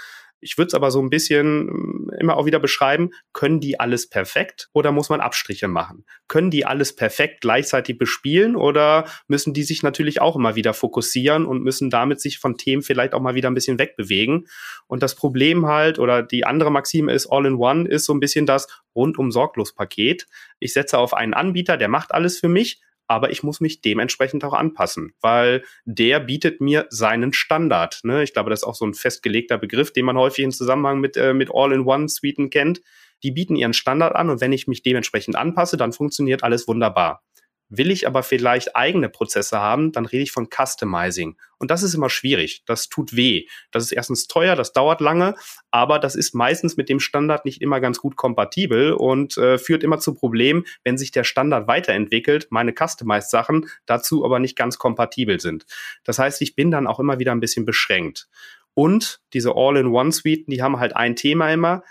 Ich 0.45 0.59
würde 0.59 0.67
es 0.67 0.73
aber 0.75 0.91
so 0.91 1.01
ein 1.01 1.09
bisschen 1.09 1.67
ähm, 1.67 2.11
immer 2.19 2.37
auch 2.37 2.45
wieder 2.45 2.59
beschreiben, 2.59 3.09
können 3.33 3.59
die 3.59 3.79
alles 3.79 4.07
perfekt 4.07 4.69
oder 4.73 4.91
muss 4.91 5.09
man 5.09 5.19
Abstriche 5.19 5.67
machen? 5.67 6.05
Können 6.27 6.51
die 6.51 6.65
alles 6.65 6.95
perfekt 6.95 7.41
gleichzeitig 7.41 7.97
bespielen 7.97 8.55
oder 8.55 9.05
müssen 9.27 9.53
die 9.53 9.63
sich 9.63 9.81
natürlich 9.81 10.21
auch 10.21 10.35
immer 10.35 10.55
wieder 10.55 10.73
fokussieren 10.73 11.45
und 11.45 11.63
müssen 11.63 11.89
damit 11.89 12.21
sich 12.21 12.37
von 12.37 12.57
Themen 12.57 12.83
vielleicht 12.83 13.13
auch 13.13 13.21
mal 13.21 13.33
wieder 13.33 13.49
ein 13.49 13.55
bisschen 13.55 13.79
wegbewegen? 13.79 14.47
Und 14.85 15.01
das 15.01 15.15
Problem 15.15 15.65
halt 15.65 15.97
oder 15.97 16.21
die 16.21 16.45
andere 16.45 16.71
Maxime 16.71 17.11
ist 17.11 17.27
All-in-One 17.27 17.87
ist 17.89 18.05
so 18.05 18.13
ein 18.13 18.19
bisschen 18.19 18.45
das 18.45 18.67
rundum 18.95 19.31
sorglos 19.31 19.73
Paket. 19.73 20.27
Ich 20.59 20.73
setze 20.73 20.99
auf 20.99 21.15
einen 21.15 21.33
Anbieter, 21.33 21.75
der 21.75 21.87
macht 21.87 22.13
alles 22.13 22.39
für 22.39 22.49
mich, 22.49 22.81
aber 23.07 23.31
ich 23.31 23.43
muss 23.43 23.61
mich 23.61 23.81
dementsprechend 23.81 24.43
auch 24.43 24.53
anpassen, 24.53 25.13
weil 25.21 25.63
der 25.85 26.19
bietet 26.19 26.61
mir 26.61 26.87
seinen 26.89 27.33
Standard. 27.33 27.99
Ne? 28.03 28.23
Ich 28.23 28.33
glaube, 28.33 28.49
das 28.49 28.61
ist 28.61 28.63
auch 28.63 28.75
so 28.75 28.85
ein 28.85 28.93
festgelegter 28.93 29.57
Begriff, 29.57 29.93
den 29.93 30.05
man 30.05 30.17
häufig 30.17 30.43
im 30.43 30.51
Zusammenhang 30.51 30.99
mit, 30.99 31.17
äh, 31.17 31.33
mit 31.33 31.49
All-in-One-Suiten 31.53 32.49
kennt. 32.49 32.81
Die 33.23 33.31
bieten 33.31 33.55
ihren 33.55 33.73
Standard 33.73 34.15
an 34.15 34.29
und 34.29 34.41
wenn 34.41 34.53
ich 34.53 34.67
mich 34.67 34.83
dementsprechend 34.83 35.35
anpasse, 35.35 35.77
dann 35.77 35.93
funktioniert 35.93 36.43
alles 36.43 36.67
wunderbar. 36.67 37.23
Will 37.69 37.89
ich 37.89 38.07
aber 38.07 38.21
vielleicht 38.21 38.75
eigene 38.75 39.09
Prozesse 39.09 39.59
haben, 39.59 39.91
dann 39.91 40.05
rede 40.05 40.23
ich 40.23 40.31
von 40.31 40.49
Customizing. 40.49 41.35
Und 41.57 41.71
das 41.71 41.83
ist 41.83 41.95
immer 41.95 42.09
schwierig. 42.09 42.63
Das 42.65 42.89
tut 42.89 43.15
weh. 43.15 43.47
Das 43.71 43.83
ist 43.83 43.91
erstens 43.91 44.27
teuer, 44.27 44.55
das 44.55 44.73
dauert 44.73 45.01
lange, 45.01 45.35
aber 45.71 45.97
das 45.97 46.15
ist 46.15 46.35
meistens 46.35 46.77
mit 46.77 46.89
dem 46.89 46.99
Standard 46.99 47.45
nicht 47.45 47.61
immer 47.61 47.79
ganz 47.79 47.97
gut 47.97 48.15
kompatibel 48.15 48.93
und 48.93 49.37
äh, 49.37 49.57
führt 49.57 49.83
immer 49.83 49.99
zu 49.99 50.13
Problemen, 50.13 50.65
wenn 50.83 50.97
sich 50.97 51.11
der 51.11 51.23
Standard 51.23 51.67
weiterentwickelt, 51.67 52.47
meine 52.51 52.73
Customized 52.73 53.29
Sachen 53.31 53.67
dazu 53.85 54.23
aber 54.23 54.39
nicht 54.39 54.55
ganz 54.55 54.77
kompatibel 54.77 55.39
sind. 55.39 55.65
Das 56.03 56.19
heißt, 56.19 56.41
ich 56.41 56.55
bin 56.55 56.69
dann 56.71 56.87
auch 56.87 56.99
immer 56.99 57.19
wieder 57.19 57.31
ein 57.31 57.39
bisschen 57.39 57.65
beschränkt. 57.65 58.27
Und 58.75 59.21
diese 59.33 59.53
All-in-One-Suiten, 59.55 60.51
die 60.51 60.61
haben 60.61 60.79
halt 60.79 60.95
ein 60.95 61.15
Thema 61.15 61.51
immer 61.51 61.83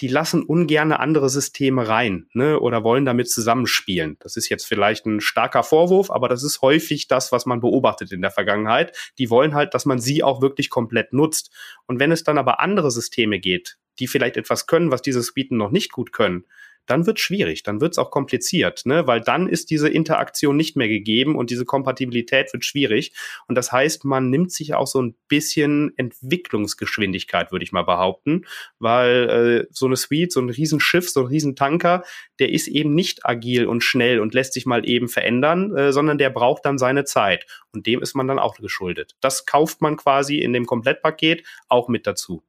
die 0.00 0.08
lassen 0.08 0.42
ungerne 0.42 1.00
andere 1.00 1.28
Systeme 1.28 1.88
rein 1.88 2.28
ne, 2.32 2.60
oder 2.60 2.84
wollen 2.84 3.04
damit 3.04 3.30
zusammenspielen. 3.30 4.16
Das 4.20 4.36
ist 4.36 4.48
jetzt 4.48 4.66
vielleicht 4.66 5.06
ein 5.06 5.20
starker 5.20 5.62
Vorwurf, 5.62 6.10
aber 6.10 6.28
das 6.28 6.42
ist 6.42 6.60
häufig 6.62 7.08
das, 7.08 7.32
was 7.32 7.46
man 7.46 7.60
beobachtet 7.60 8.12
in 8.12 8.20
der 8.20 8.30
Vergangenheit. 8.30 8.96
Die 9.18 9.30
wollen 9.30 9.54
halt, 9.54 9.74
dass 9.74 9.86
man 9.86 9.98
sie 9.98 10.22
auch 10.22 10.42
wirklich 10.42 10.68
komplett 10.68 11.12
nutzt. 11.12 11.50
Und 11.86 11.98
wenn 11.98 12.12
es 12.12 12.24
dann 12.24 12.38
aber 12.38 12.60
andere 12.60 12.90
Systeme 12.90 13.38
geht, 13.38 13.78
die 13.98 14.06
vielleicht 14.06 14.36
etwas 14.36 14.66
können, 14.66 14.90
was 14.90 15.02
diese 15.02 15.22
Suiten 15.22 15.56
noch 15.56 15.70
nicht 15.70 15.92
gut 15.92 16.12
können, 16.12 16.44
dann 16.86 17.06
wird 17.06 17.20
schwierig, 17.20 17.62
dann 17.62 17.80
wird 17.80 17.92
es 17.92 17.98
auch 17.98 18.10
kompliziert, 18.10 18.86
ne? 18.86 19.06
weil 19.06 19.20
dann 19.20 19.48
ist 19.48 19.70
diese 19.70 19.88
Interaktion 19.88 20.56
nicht 20.56 20.76
mehr 20.76 20.88
gegeben 20.88 21.36
und 21.36 21.50
diese 21.50 21.64
Kompatibilität 21.64 22.52
wird 22.52 22.64
schwierig. 22.64 23.12
Und 23.48 23.56
das 23.56 23.72
heißt, 23.72 24.04
man 24.04 24.30
nimmt 24.30 24.52
sich 24.52 24.74
auch 24.74 24.86
so 24.86 25.02
ein 25.02 25.14
bisschen 25.28 25.92
Entwicklungsgeschwindigkeit, 25.96 27.52
würde 27.52 27.64
ich 27.64 27.72
mal 27.72 27.82
behaupten, 27.82 28.44
weil 28.78 29.66
äh, 29.66 29.66
so 29.70 29.86
eine 29.86 29.96
Suite, 29.96 30.32
so 30.32 30.40
ein 30.40 30.50
Riesenschiff, 30.50 31.10
so 31.10 31.20
ein 31.20 31.26
Riesentanker, 31.26 32.04
der 32.38 32.50
ist 32.50 32.68
eben 32.68 32.94
nicht 32.94 33.26
agil 33.26 33.66
und 33.66 33.82
schnell 33.82 34.20
und 34.20 34.34
lässt 34.34 34.52
sich 34.52 34.66
mal 34.66 34.88
eben 34.88 35.08
verändern, 35.08 35.76
äh, 35.76 35.92
sondern 35.92 36.18
der 36.18 36.30
braucht 36.30 36.64
dann 36.64 36.78
seine 36.78 37.04
Zeit. 37.04 37.46
Und 37.72 37.86
dem 37.86 38.00
ist 38.00 38.14
man 38.14 38.28
dann 38.28 38.38
auch 38.38 38.56
geschuldet. 38.56 39.16
Das 39.20 39.46
kauft 39.46 39.80
man 39.80 39.96
quasi 39.96 40.38
in 40.38 40.52
dem 40.52 40.66
Komplettpaket 40.66 41.44
auch 41.68 41.88
mit 41.88 42.06
dazu. 42.06 42.42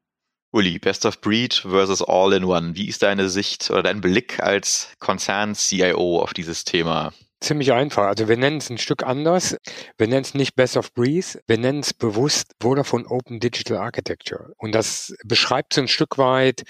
Uli, 0.52 0.80
Best 0.80 1.06
of 1.06 1.22
Breed 1.22 1.54
versus 1.54 2.02
All-in-One. 2.02 2.76
Wie 2.76 2.88
ist 2.88 3.04
deine 3.04 3.30
Sicht 3.30 3.70
oder 3.70 3.84
dein 3.84 4.02
Blick 4.02 4.42
als 4.42 4.90
Konzern-CIO 5.00 6.22
auf 6.22 6.34
dieses 6.34 6.64
Thema? 6.64 7.14
Ziemlich 7.40 7.72
einfach. 7.72 8.06
Also 8.06 8.28
wir 8.28 8.38
nennen 8.38 8.58
es 8.58 8.70
ein 8.70 8.78
Stück 8.80 9.04
anders. 9.04 9.58
Wir 9.98 10.08
nennen 10.08 10.24
es 10.24 10.34
nicht 10.34 10.56
Best 10.56 10.78
of 10.78 10.94
Breed. 10.94 11.40
Wir 11.46 11.58
nennen 11.58 11.82
es 11.82 11.94
bewusst 11.94 12.54
Vodafone 12.62 13.06
Open 13.08 13.40
Digital 13.40 13.78
Architecture. 13.78 14.54
Und 14.58 14.74
das 14.74 15.14
beschreibt 15.24 15.74
so 15.74 15.82
ein 15.82 15.88
Stück 15.88 16.18
weit 16.18 16.64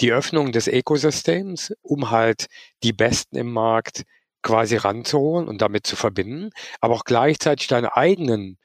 die 0.00 0.12
Öffnung 0.12 0.52
des 0.52 0.68
Ökosystems, 0.68 1.72
um 1.82 2.10
halt 2.10 2.46
die 2.82 2.92
Besten 2.92 3.36
im 3.36 3.52
Markt 3.52 4.04
quasi 4.42 4.76
ranzuholen 4.76 5.48
und 5.48 5.60
damit 5.60 5.86
zu 5.86 5.96
verbinden, 5.96 6.50
aber 6.80 6.94
auch 6.94 7.04
gleichzeitig 7.04 7.66
deine 7.66 7.96
eigenen 7.96 8.58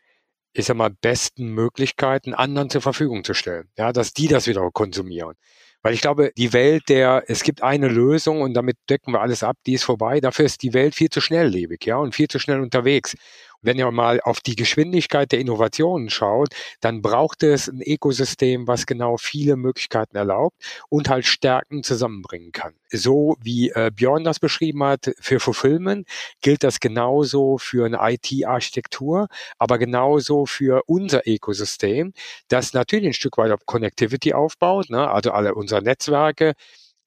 ich 0.53 0.65
sag 0.65 0.75
mal, 0.75 0.89
besten 0.89 1.47
Möglichkeiten 1.53 2.33
anderen 2.33 2.69
zur 2.69 2.81
Verfügung 2.81 3.23
zu 3.23 3.33
stellen. 3.33 3.69
Ja, 3.77 3.91
dass 3.93 4.13
die 4.13 4.27
das 4.27 4.47
wieder 4.47 4.69
konsumieren. 4.71 5.35
Weil 5.83 5.95
ich 5.95 6.01
glaube, 6.01 6.31
die 6.37 6.53
Welt 6.53 6.89
der, 6.89 7.23
es 7.27 7.41
gibt 7.43 7.63
eine 7.63 7.87
Lösung 7.87 8.41
und 8.41 8.53
damit 8.53 8.77
decken 8.89 9.13
wir 9.13 9.21
alles 9.21 9.41
ab, 9.41 9.57
die 9.65 9.73
ist 9.73 9.83
vorbei. 9.83 10.19
Dafür 10.19 10.45
ist 10.45 10.61
die 10.61 10.73
Welt 10.73 10.93
viel 10.93 11.09
zu 11.09 11.21
schnelllebig, 11.21 11.83
ja, 11.85 11.97
und 11.97 12.13
viel 12.13 12.27
zu 12.27 12.37
schnell 12.37 12.59
unterwegs. 12.61 13.15
Wenn 13.61 13.77
ihr 13.77 13.91
mal 13.91 14.19
auf 14.21 14.39
die 14.39 14.55
Geschwindigkeit 14.55 15.31
der 15.31 15.39
Innovationen 15.39 16.09
schaut, 16.09 16.49
dann 16.79 17.01
braucht 17.01 17.43
es 17.43 17.67
ein 17.67 17.81
Ökosystem, 17.81 18.67
was 18.67 18.87
genau 18.87 19.17
viele 19.17 19.55
Möglichkeiten 19.55 20.17
erlaubt 20.17 20.55
und 20.89 21.09
halt 21.09 21.25
Stärken 21.27 21.83
zusammenbringen 21.83 22.51
kann. 22.51 22.73
So 22.89 23.37
wie 23.41 23.69
äh, 23.69 23.91
Björn 23.93 24.23
das 24.23 24.39
beschrieben 24.39 24.83
hat 24.83 25.11
für 25.19 25.39
Fulfillment, 25.39 26.07
gilt 26.41 26.63
das 26.63 26.79
genauso 26.79 27.59
für 27.59 27.85
eine 27.85 27.99
IT-Architektur, 28.01 29.27
aber 29.59 29.77
genauso 29.77 30.45
für 30.47 30.81
unser 30.87 31.27
Ökosystem, 31.27 32.13
das 32.47 32.73
natürlich 32.73 33.07
ein 33.07 33.13
Stück 33.13 33.37
weit 33.37 33.51
auf 33.51 33.65
Connectivity 33.65 34.33
aufbaut, 34.33 34.89
ne? 34.89 35.09
also 35.09 35.31
alle 35.31 35.53
unsere 35.53 35.83
Netzwerke, 35.83 36.53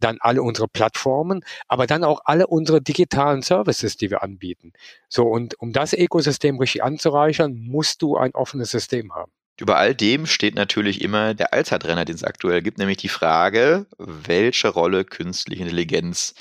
dann 0.01 0.19
alle 0.21 0.43
unsere 0.43 0.69
Plattformen, 0.69 1.45
aber 1.69 1.87
dann 1.87 2.05
auch 2.05 2.21
alle 2.25 2.47
unsere 2.47 2.83
digitalen 2.83 3.43
Services, 3.43 3.97
die 3.97 4.11
wir 4.11 4.23
anbieten. 4.23 4.73
So, 5.09 5.25
und 5.25 5.59
um 5.61 5.73
das 5.73 5.93
Ökosystem 5.93 6.59
richtig 6.59 6.83
anzureichern, 6.83 7.55
musst 7.55 8.03
du 8.03 8.17
ein 8.17 8.35
offenes 8.35 8.71
System 8.71 9.15
haben. 9.15 9.33
Über 9.61 9.77
all 9.77 9.95
dem 9.95 10.27
steht 10.27 10.57
natürlich 10.57 11.01
immer 11.01 11.33
der 11.33 11.55
Allzeitrenner, 11.55 12.05
den 12.05 12.17
es 12.17 12.25
aktuell 12.25 12.61
gibt, 12.61 12.79
nämlich 12.79 12.97
die 12.97 13.09
Frage, 13.09 13.87
welche 13.99 14.69
Rolle 14.69 15.05
künstliche 15.05 15.63
Intelligenz 15.63 16.35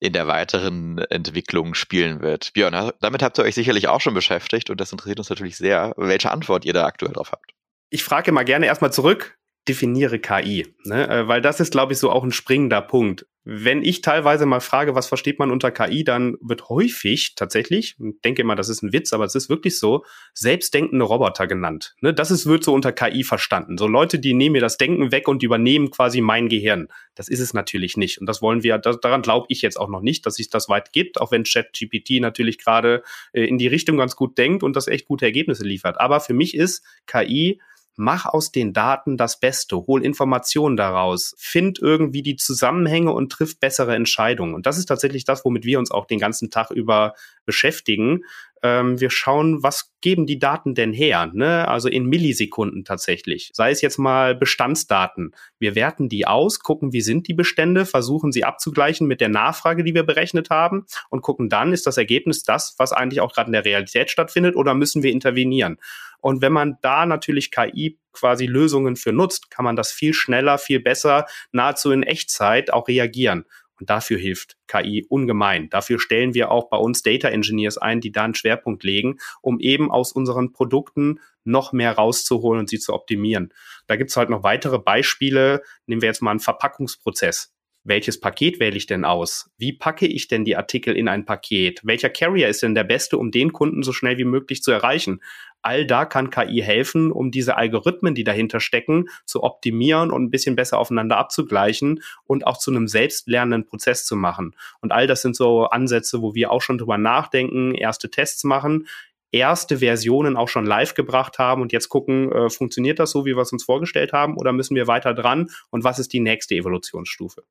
in 0.00 0.12
der 0.12 0.26
weiteren 0.26 0.98
Entwicklung 0.98 1.74
spielen 1.74 2.20
wird. 2.20 2.52
Björn, 2.54 2.92
damit 3.00 3.22
habt 3.22 3.38
ihr 3.38 3.44
euch 3.44 3.54
sicherlich 3.54 3.88
auch 3.88 4.00
schon 4.00 4.14
beschäftigt 4.14 4.70
und 4.70 4.80
das 4.80 4.92
interessiert 4.92 5.18
uns 5.18 5.30
natürlich 5.30 5.56
sehr, 5.56 5.92
welche 5.96 6.30
Antwort 6.30 6.64
ihr 6.64 6.72
da 6.72 6.86
aktuell 6.86 7.12
drauf 7.12 7.32
habt. 7.32 7.52
Ich 7.90 8.02
frage 8.02 8.32
mal 8.32 8.44
gerne 8.44 8.66
erstmal 8.66 8.92
zurück, 8.92 9.38
definiere 9.68 10.18
KI, 10.18 10.66
ne? 10.84 11.08
Äh, 11.08 11.28
weil 11.28 11.40
das 11.40 11.60
ist, 11.60 11.72
glaube 11.72 11.92
ich, 11.92 11.98
so 11.98 12.10
auch 12.10 12.24
ein 12.24 12.32
springender 12.32 12.82
Punkt. 12.82 13.26
Wenn 13.46 13.82
ich 13.82 14.00
teilweise 14.00 14.46
mal 14.46 14.60
frage, 14.60 14.94
was 14.94 15.06
versteht 15.06 15.38
man 15.38 15.50
unter 15.50 15.70
KI, 15.70 16.02
dann 16.02 16.36
wird 16.40 16.70
häufig 16.70 17.34
tatsächlich, 17.34 17.96
ich 17.98 18.20
denke 18.24 18.40
immer, 18.40 18.56
das 18.56 18.70
ist 18.70 18.82
ein 18.82 18.94
Witz, 18.94 19.12
aber 19.12 19.24
es 19.24 19.34
ist 19.34 19.50
wirklich 19.50 19.78
so, 19.78 20.04
selbstdenkende 20.32 21.04
Roboter 21.04 21.46
genannt. 21.46 21.94
Ne? 22.00 22.14
Das 22.14 22.30
ist, 22.30 22.46
wird 22.46 22.64
so 22.64 22.72
unter 22.72 22.92
KI 22.92 23.22
verstanden. 23.22 23.76
So 23.76 23.86
Leute, 23.86 24.18
die 24.18 24.32
nehmen 24.32 24.54
mir 24.54 24.62
das 24.62 24.78
Denken 24.78 25.12
weg 25.12 25.28
und 25.28 25.42
übernehmen 25.42 25.90
quasi 25.90 26.22
mein 26.22 26.48
Gehirn. 26.48 26.88
Das 27.14 27.28
ist 27.28 27.40
es 27.40 27.52
natürlich 27.52 27.98
nicht. 27.98 28.18
Und 28.18 28.26
das 28.26 28.40
wollen 28.40 28.62
wir, 28.62 28.78
das, 28.78 28.98
daran 29.00 29.20
glaube 29.20 29.46
ich 29.50 29.60
jetzt 29.60 29.78
auch 29.78 29.88
noch 29.88 30.00
nicht, 30.00 30.24
dass 30.24 30.36
sich 30.36 30.48
das 30.48 30.70
weit 30.70 30.92
gibt, 30.92 31.20
auch 31.20 31.30
wenn 31.30 31.44
ChatGPT 31.44 32.20
natürlich 32.20 32.56
gerade 32.56 33.02
äh, 33.32 33.44
in 33.44 33.58
die 33.58 33.68
Richtung 33.68 33.98
ganz 33.98 34.16
gut 34.16 34.38
denkt 34.38 34.62
und 34.62 34.74
das 34.74 34.88
echt 34.88 35.06
gute 35.06 35.26
Ergebnisse 35.26 35.64
liefert. 35.64 36.00
Aber 36.00 36.20
für 36.20 36.34
mich 36.34 36.54
ist 36.54 36.82
KI 37.06 37.60
mach 37.96 38.26
aus 38.26 38.50
den 38.50 38.72
Daten 38.72 39.16
das 39.16 39.40
Beste, 39.40 39.76
hol 39.76 40.04
Informationen 40.04 40.76
daraus, 40.76 41.34
find 41.38 41.78
irgendwie 41.78 42.22
die 42.22 42.36
Zusammenhänge 42.36 43.12
und 43.12 43.30
triff 43.30 43.58
bessere 43.58 43.94
Entscheidungen. 43.94 44.54
Und 44.54 44.66
das 44.66 44.78
ist 44.78 44.86
tatsächlich 44.86 45.24
das, 45.24 45.44
womit 45.44 45.64
wir 45.64 45.78
uns 45.78 45.90
auch 45.90 46.06
den 46.06 46.18
ganzen 46.18 46.50
Tag 46.50 46.70
über 46.70 47.14
beschäftigen. 47.44 48.24
Ähm, 48.62 49.00
wir 49.00 49.10
schauen, 49.10 49.62
was 49.62 49.92
geben 50.00 50.26
die 50.26 50.38
Daten 50.38 50.74
denn 50.74 50.92
her? 50.92 51.30
Ne? 51.32 51.66
Also 51.68 51.88
in 51.88 52.06
Millisekunden 52.06 52.84
tatsächlich. 52.84 53.50
Sei 53.52 53.70
es 53.70 53.80
jetzt 53.80 53.98
mal 53.98 54.34
Bestandsdaten. 54.34 55.32
Wir 55.58 55.74
werten 55.74 56.08
die 56.08 56.26
aus, 56.26 56.60
gucken, 56.60 56.92
wie 56.92 57.00
sind 57.00 57.28
die 57.28 57.34
Bestände, 57.34 57.86
versuchen 57.86 58.32
sie 58.32 58.44
abzugleichen 58.44 59.06
mit 59.06 59.20
der 59.20 59.28
Nachfrage, 59.28 59.84
die 59.84 59.94
wir 59.94 60.04
berechnet 60.04 60.50
haben 60.50 60.86
und 61.10 61.22
gucken 61.22 61.48
dann, 61.48 61.72
ist 61.72 61.86
das 61.86 61.96
Ergebnis 61.96 62.42
das, 62.42 62.74
was 62.78 62.92
eigentlich 62.92 63.20
auch 63.20 63.32
gerade 63.32 63.48
in 63.48 63.54
der 63.54 63.64
Realität 63.64 64.10
stattfindet 64.10 64.56
oder 64.56 64.74
müssen 64.74 65.02
wir 65.02 65.10
intervenieren? 65.10 65.78
Und 66.20 66.40
wenn 66.40 66.54
man 66.54 66.78
da 66.80 67.04
natürlich 67.04 67.50
KI 67.50 67.98
quasi 68.14 68.46
Lösungen 68.46 68.96
für 68.96 69.12
nutzt, 69.12 69.50
kann 69.50 69.64
man 69.64 69.76
das 69.76 69.92
viel 69.92 70.14
schneller, 70.14 70.56
viel 70.56 70.80
besser, 70.80 71.26
nahezu 71.52 71.90
in 71.90 72.02
Echtzeit 72.02 72.72
auch 72.72 72.88
reagieren. 72.88 73.44
Und 73.78 73.90
dafür 73.90 74.18
hilft 74.18 74.56
KI 74.66 75.06
ungemein. 75.08 75.68
Dafür 75.68 75.98
stellen 75.98 76.34
wir 76.34 76.50
auch 76.50 76.68
bei 76.68 76.76
uns 76.76 77.02
Data 77.02 77.28
Engineers 77.28 77.78
ein, 77.78 78.00
die 78.00 78.12
da 78.12 78.24
einen 78.24 78.34
Schwerpunkt 78.34 78.84
legen, 78.84 79.18
um 79.40 79.60
eben 79.60 79.90
aus 79.90 80.12
unseren 80.12 80.52
Produkten 80.52 81.20
noch 81.44 81.72
mehr 81.72 81.92
rauszuholen 81.92 82.60
und 82.60 82.70
sie 82.70 82.78
zu 82.78 82.92
optimieren. 82.92 83.52
Da 83.86 83.96
gibt's 83.96 84.16
halt 84.16 84.30
noch 84.30 84.42
weitere 84.42 84.78
Beispiele. 84.78 85.62
Nehmen 85.86 86.02
wir 86.02 86.08
jetzt 86.08 86.22
mal 86.22 86.30
einen 86.30 86.40
Verpackungsprozess 86.40 87.53
welches 87.84 88.18
Paket 88.18 88.60
wähle 88.60 88.76
ich 88.76 88.86
denn 88.86 89.04
aus? 89.04 89.50
Wie 89.58 89.72
packe 89.72 90.06
ich 90.06 90.26
denn 90.26 90.44
die 90.44 90.56
Artikel 90.56 90.96
in 90.96 91.06
ein 91.06 91.26
Paket? 91.26 91.82
Welcher 91.84 92.08
Carrier 92.08 92.48
ist 92.48 92.62
denn 92.62 92.74
der 92.74 92.84
beste, 92.84 93.18
um 93.18 93.30
den 93.30 93.52
Kunden 93.52 93.82
so 93.82 93.92
schnell 93.92 94.16
wie 94.16 94.24
möglich 94.24 94.62
zu 94.62 94.72
erreichen? 94.72 95.20
All 95.60 95.86
da 95.86 96.06
kann 96.06 96.30
KI 96.30 96.62
helfen, 96.62 97.12
um 97.12 97.30
diese 97.30 97.56
Algorithmen, 97.58 98.14
die 98.14 98.24
dahinter 98.24 98.60
stecken, 98.60 99.08
zu 99.26 99.42
optimieren 99.42 100.10
und 100.10 100.24
ein 100.24 100.30
bisschen 100.30 100.56
besser 100.56 100.78
aufeinander 100.78 101.18
abzugleichen 101.18 102.02
und 102.24 102.46
auch 102.46 102.56
zu 102.56 102.70
einem 102.70 102.88
selbstlernenden 102.88 103.66
Prozess 103.66 104.06
zu 104.06 104.16
machen. 104.16 104.56
Und 104.80 104.92
all 104.92 105.06
das 105.06 105.20
sind 105.22 105.36
so 105.36 105.64
Ansätze, 105.64 106.22
wo 106.22 106.34
wir 106.34 106.50
auch 106.50 106.62
schon 106.62 106.78
drüber 106.78 106.98
nachdenken, 106.98 107.74
erste 107.74 108.10
Tests 108.10 108.44
machen 108.44 108.86
erste 109.30 109.78
Versionen 109.78 110.36
auch 110.36 110.46
schon 110.46 110.64
live 110.64 110.94
gebracht 110.94 111.40
haben 111.40 111.60
und 111.60 111.72
jetzt 111.72 111.88
gucken, 111.88 112.30
äh, 112.30 112.50
funktioniert 112.50 113.00
das 113.00 113.10
so, 113.10 113.26
wie 113.26 113.34
wir 113.34 113.42
es 113.42 113.52
uns 113.52 113.64
vorgestellt 113.64 114.12
haben, 114.12 114.36
oder 114.36 114.52
müssen 114.52 114.76
wir 114.76 114.86
weiter 114.86 115.12
dran 115.12 115.50
und 115.70 115.82
was 115.82 115.98
ist 115.98 116.12
die 116.12 116.20
nächste 116.20 116.54
Evolutionsstufe? 116.54 117.42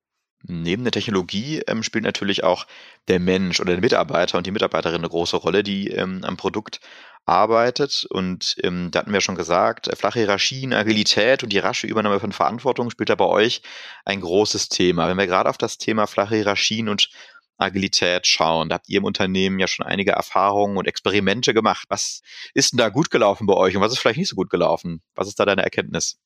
Neben 0.46 0.84
der 0.84 0.92
Technologie 0.92 1.62
ähm, 1.68 1.84
spielt 1.84 2.04
natürlich 2.04 2.44
auch 2.44 2.68
der 3.08 3.20
Mensch 3.20 3.62
oder 3.62 3.72
der 3.72 3.82
Mitarbeiter 3.82 4.38
und 4.38 4.46
die 4.46 4.52
Mitarbeiterin 4.52 4.98
eine 4.98 5.10
große 5.10 5.38
Rolle, 5.38 5.64
die 5.64 5.88
ähm, 5.90 6.22
am 6.24 6.36
Produkt 6.36 6.82
arbeitet. 7.26 8.06
Und 8.10 8.58
ähm, 8.62 8.92
da 8.92 9.00
hatten 9.00 9.14
wir 9.14 9.22
schon 9.22 9.36
gesagt, 9.36 9.88
äh, 9.88 9.96
flache 9.96 10.20
Hierarchien, 10.20 10.74
Agilität 10.74 11.44
und 11.44 11.54
die 11.54 11.60
rasche 11.60 11.88
Übernahme 11.88 12.20
von 12.20 12.34
Verantwortung 12.34 12.90
spielt 12.90 13.10
da 13.10 13.16
bei 13.16 13.26
euch 13.26 13.62
ein 14.04 14.20
großes 14.20 14.68
Thema. 14.68 15.08
Wenn 15.08 15.18
wir 15.18 15.28
gerade 15.28 15.50
auf 15.50 15.58
das 15.58 15.78
Thema 15.78 16.08
flache 16.08 16.36
Hierarchien 16.36 16.90
und 16.90 17.10
Agilität 17.58 18.28
schauen, 18.28 18.68
da 18.68 18.76
habt 18.76 18.90
ihr 18.90 18.98
im 18.98 19.06
Unternehmen 19.06 19.60
ja 19.60 19.68
schon 19.68 19.86
einige 19.86 20.12
Erfahrungen 20.12 20.76
und 20.78 20.88
Experimente 20.88 21.54
gemacht. 21.54 21.86
Was 21.88 22.22
ist 22.54 22.74
denn 22.74 22.80
da 22.80 22.90
gut 22.90 23.12
gelaufen 23.12 23.48
bei 23.48 23.54
euch 23.54 23.76
und 23.78 23.82
was 23.82 23.94
ist 23.94 24.00
vielleicht 24.00 24.20
nicht 24.20 24.30
so 24.30 24.36
gut 24.36 24.50
gelaufen? 24.50 25.02
Was 25.16 25.30
ist 25.30 25.40
da 25.40 25.46
deine 25.46 25.64
Erkenntnis? 25.64 26.18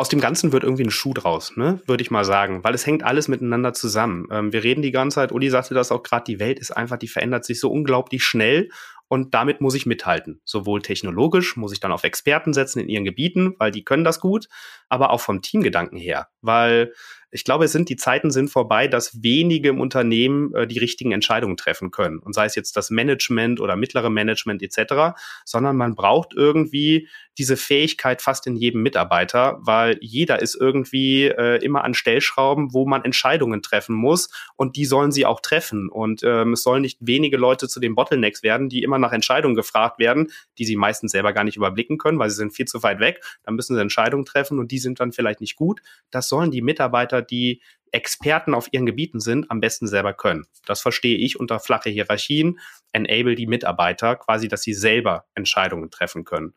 Aus 0.00 0.08
dem 0.08 0.20
Ganzen 0.20 0.52
wird 0.52 0.64
irgendwie 0.64 0.84
ein 0.84 0.90
Schuh 0.90 1.12
draus, 1.12 1.58
ne? 1.58 1.82
würde 1.84 2.02
ich 2.02 2.10
mal 2.10 2.24
sagen, 2.24 2.64
weil 2.64 2.74
es 2.74 2.86
hängt 2.86 3.02
alles 3.02 3.28
miteinander 3.28 3.74
zusammen. 3.74 4.26
Ähm, 4.30 4.50
wir 4.50 4.64
reden 4.64 4.80
die 4.80 4.92
ganze 4.92 5.16
Zeit, 5.16 5.30
Uli 5.30 5.50
sagte 5.50 5.74
das 5.74 5.92
auch 5.92 6.02
gerade, 6.02 6.24
die 6.24 6.40
Welt 6.40 6.58
ist 6.58 6.70
einfach, 6.70 6.96
die 6.96 7.06
verändert 7.06 7.44
sich 7.44 7.60
so 7.60 7.70
unglaublich 7.70 8.24
schnell 8.24 8.70
und 9.08 9.34
damit 9.34 9.60
muss 9.60 9.74
ich 9.74 9.84
mithalten. 9.84 10.40
Sowohl 10.42 10.80
technologisch 10.80 11.54
muss 11.58 11.74
ich 11.74 11.80
dann 11.80 11.92
auf 11.92 12.04
Experten 12.04 12.54
setzen 12.54 12.80
in 12.80 12.88
ihren 12.88 13.04
Gebieten, 13.04 13.56
weil 13.58 13.72
die 13.72 13.84
können 13.84 14.04
das 14.04 14.20
gut, 14.20 14.48
aber 14.88 15.10
auch 15.10 15.20
vom 15.20 15.42
Teamgedanken 15.42 15.98
her, 15.98 16.28
weil 16.40 16.94
ich 17.30 17.44
glaube, 17.44 17.64
es 17.64 17.72
sind 17.72 17.88
die 17.88 17.96
Zeiten 17.96 18.30
sind 18.30 18.50
vorbei, 18.50 18.88
dass 18.88 19.22
wenige 19.22 19.68
im 19.68 19.80
Unternehmen 19.80 20.54
äh, 20.54 20.66
die 20.66 20.78
richtigen 20.78 21.12
Entscheidungen 21.12 21.56
treffen 21.56 21.90
können. 21.90 22.18
Und 22.18 22.34
sei 22.34 22.46
es 22.46 22.54
jetzt 22.54 22.76
das 22.76 22.90
Management 22.90 23.60
oder 23.60 23.76
mittlere 23.76 24.10
Management 24.10 24.62
etc., 24.62 25.18
sondern 25.44 25.76
man 25.76 25.94
braucht 25.94 26.34
irgendwie 26.34 27.08
diese 27.38 27.56
Fähigkeit 27.56 28.20
fast 28.20 28.46
in 28.46 28.56
jedem 28.56 28.82
Mitarbeiter, 28.82 29.58
weil 29.62 29.96
jeder 30.00 30.42
ist 30.42 30.56
irgendwie 30.56 31.24
äh, 31.24 31.62
immer 31.64 31.84
an 31.84 31.94
Stellschrauben, 31.94 32.74
wo 32.74 32.86
man 32.86 33.04
Entscheidungen 33.04 33.62
treffen 33.62 33.94
muss 33.94 34.28
und 34.56 34.76
die 34.76 34.84
sollen 34.84 35.12
sie 35.12 35.24
auch 35.24 35.40
treffen. 35.40 35.88
Und 35.88 36.22
ähm, 36.24 36.52
es 36.52 36.62
sollen 36.62 36.82
nicht 36.82 36.98
wenige 37.00 37.36
Leute 37.36 37.68
zu 37.68 37.80
den 37.80 37.94
Bottlenecks 37.94 38.42
werden, 38.42 38.68
die 38.68 38.82
immer 38.82 38.98
nach 38.98 39.12
Entscheidungen 39.12 39.54
gefragt 39.54 39.98
werden, 39.98 40.30
die 40.58 40.64
sie 40.64 40.76
meistens 40.76 41.12
selber 41.12 41.32
gar 41.32 41.44
nicht 41.44 41.56
überblicken 41.56 41.96
können, 41.96 42.18
weil 42.18 42.28
sie 42.28 42.36
sind 42.36 42.52
viel 42.52 42.66
zu 42.66 42.82
weit 42.82 43.00
weg. 43.00 43.22
Dann 43.44 43.54
müssen 43.54 43.74
sie 43.74 43.80
Entscheidungen 43.80 44.26
treffen 44.26 44.58
und 44.58 44.70
die 44.70 44.78
sind 44.78 45.00
dann 45.00 45.12
vielleicht 45.12 45.40
nicht 45.40 45.56
gut. 45.56 45.80
Das 46.10 46.28
sollen 46.28 46.50
die 46.50 46.62
Mitarbeiter 46.62 47.19
die 47.22 47.62
Experten 47.92 48.54
auf 48.54 48.68
ihren 48.72 48.86
Gebieten 48.86 49.20
sind, 49.20 49.50
am 49.50 49.60
besten 49.60 49.86
selber 49.86 50.14
können. 50.14 50.46
Das 50.66 50.80
verstehe 50.80 51.16
ich 51.16 51.38
unter 51.38 51.60
flache 51.60 51.90
Hierarchien, 51.90 52.58
enable 52.92 53.34
die 53.34 53.46
Mitarbeiter 53.46 54.16
quasi, 54.16 54.48
dass 54.48 54.62
sie 54.62 54.74
selber 54.74 55.24
Entscheidungen 55.34 55.90
treffen 55.90 56.24
können. 56.24 56.54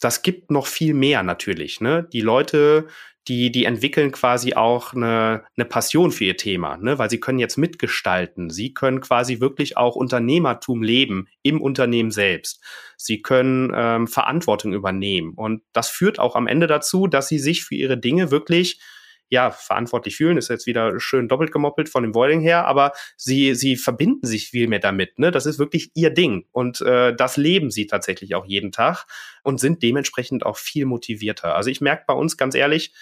Das 0.00 0.22
gibt 0.22 0.50
noch 0.50 0.66
viel 0.66 0.94
mehr 0.94 1.22
natürlich. 1.22 1.80
Ne? 1.80 2.08
Die 2.12 2.20
Leute, 2.20 2.88
die, 3.28 3.52
die 3.52 3.66
entwickeln 3.66 4.10
quasi 4.10 4.54
auch 4.54 4.94
eine, 4.94 5.44
eine 5.56 5.64
Passion 5.64 6.10
für 6.10 6.24
ihr 6.24 6.36
Thema, 6.36 6.76
ne? 6.76 6.98
weil 6.98 7.08
sie 7.08 7.20
können 7.20 7.38
jetzt 7.38 7.56
mitgestalten. 7.56 8.50
Sie 8.50 8.74
können 8.74 9.00
quasi 9.00 9.40
wirklich 9.40 9.76
auch 9.76 9.94
Unternehmertum 9.94 10.82
leben 10.82 11.28
im 11.42 11.60
Unternehmen 11.60 12.10
selbst. 12.10 12.64
Sie 12.96 13.22
können 13.22 13.72
ähm, 13.74 14.08
Verantwortung 14.08 14.72
übernehmen. 14.72 15.34
Und 15.34 15.62
das 15.72 15.88
führt 15.88 16.18
auch 16.18 16.34
am 16.34 16.48
Ende 16.48 16.66
dazu, 16.66 17.06
dass 17.06 17.28
sie 17.28 17.38
sich 17.38 17.64
für 17.64 17.76
ihre 17.76 17.96
Dinge 17.96 18.32
wirklich 18.32 18.80
ja, 19.32 19.50
verantwortlich 19.50 20.16
fühlen, 20.16 20.36
ist 20.36 20.50
jetzt 20.50 20.66
wieder 20.66 21.00
schön 21.00 21.26
doppelt 21.26 21.52
gemoppelt 21.52 21.88
von 21.88 22.02
dem 22.02 22.14
Wording 22.14 22.42
her, 22.42 22.66
aber 22.66 22.92
sie, 23.16 23.54
sie 23.54 23.76
verbinden 23.76 24.26
sich 24.26 24.48
viel 24.48 24.68
mehr 24.68 24.78
damit. 24.78 25.18
Ne? 25.18 25.30
Das 25.30 25.46
ist 25.46 25.58
wirklich 25.58 25.90
ihr 25.94 26.10
Ding 26.10 26.44
und 26.52 26.82
äh, 26.82 27.16
das 27.16 27.38
leben 27.38 27.70
sie 27.70 27.86
tatsächlich 27.86 28.34
auch 28.34 28.44
jeden 28.44 28.72
Tag 28.72 29.06
und 29.42 29.58
sind 29.58 29.82
dementsprechend 29.82 30.44
auch 30.44 30.58
viel 30.58 30.84
motivierter. 30.84 31.56
Also 31.56 31.70
ich 31.70 31.80
merke 31.80 32.04
bei 32.06 32.12
uns 32.12 32.36
ganz 32.36 32.54
ehrlich, 32.54 32.92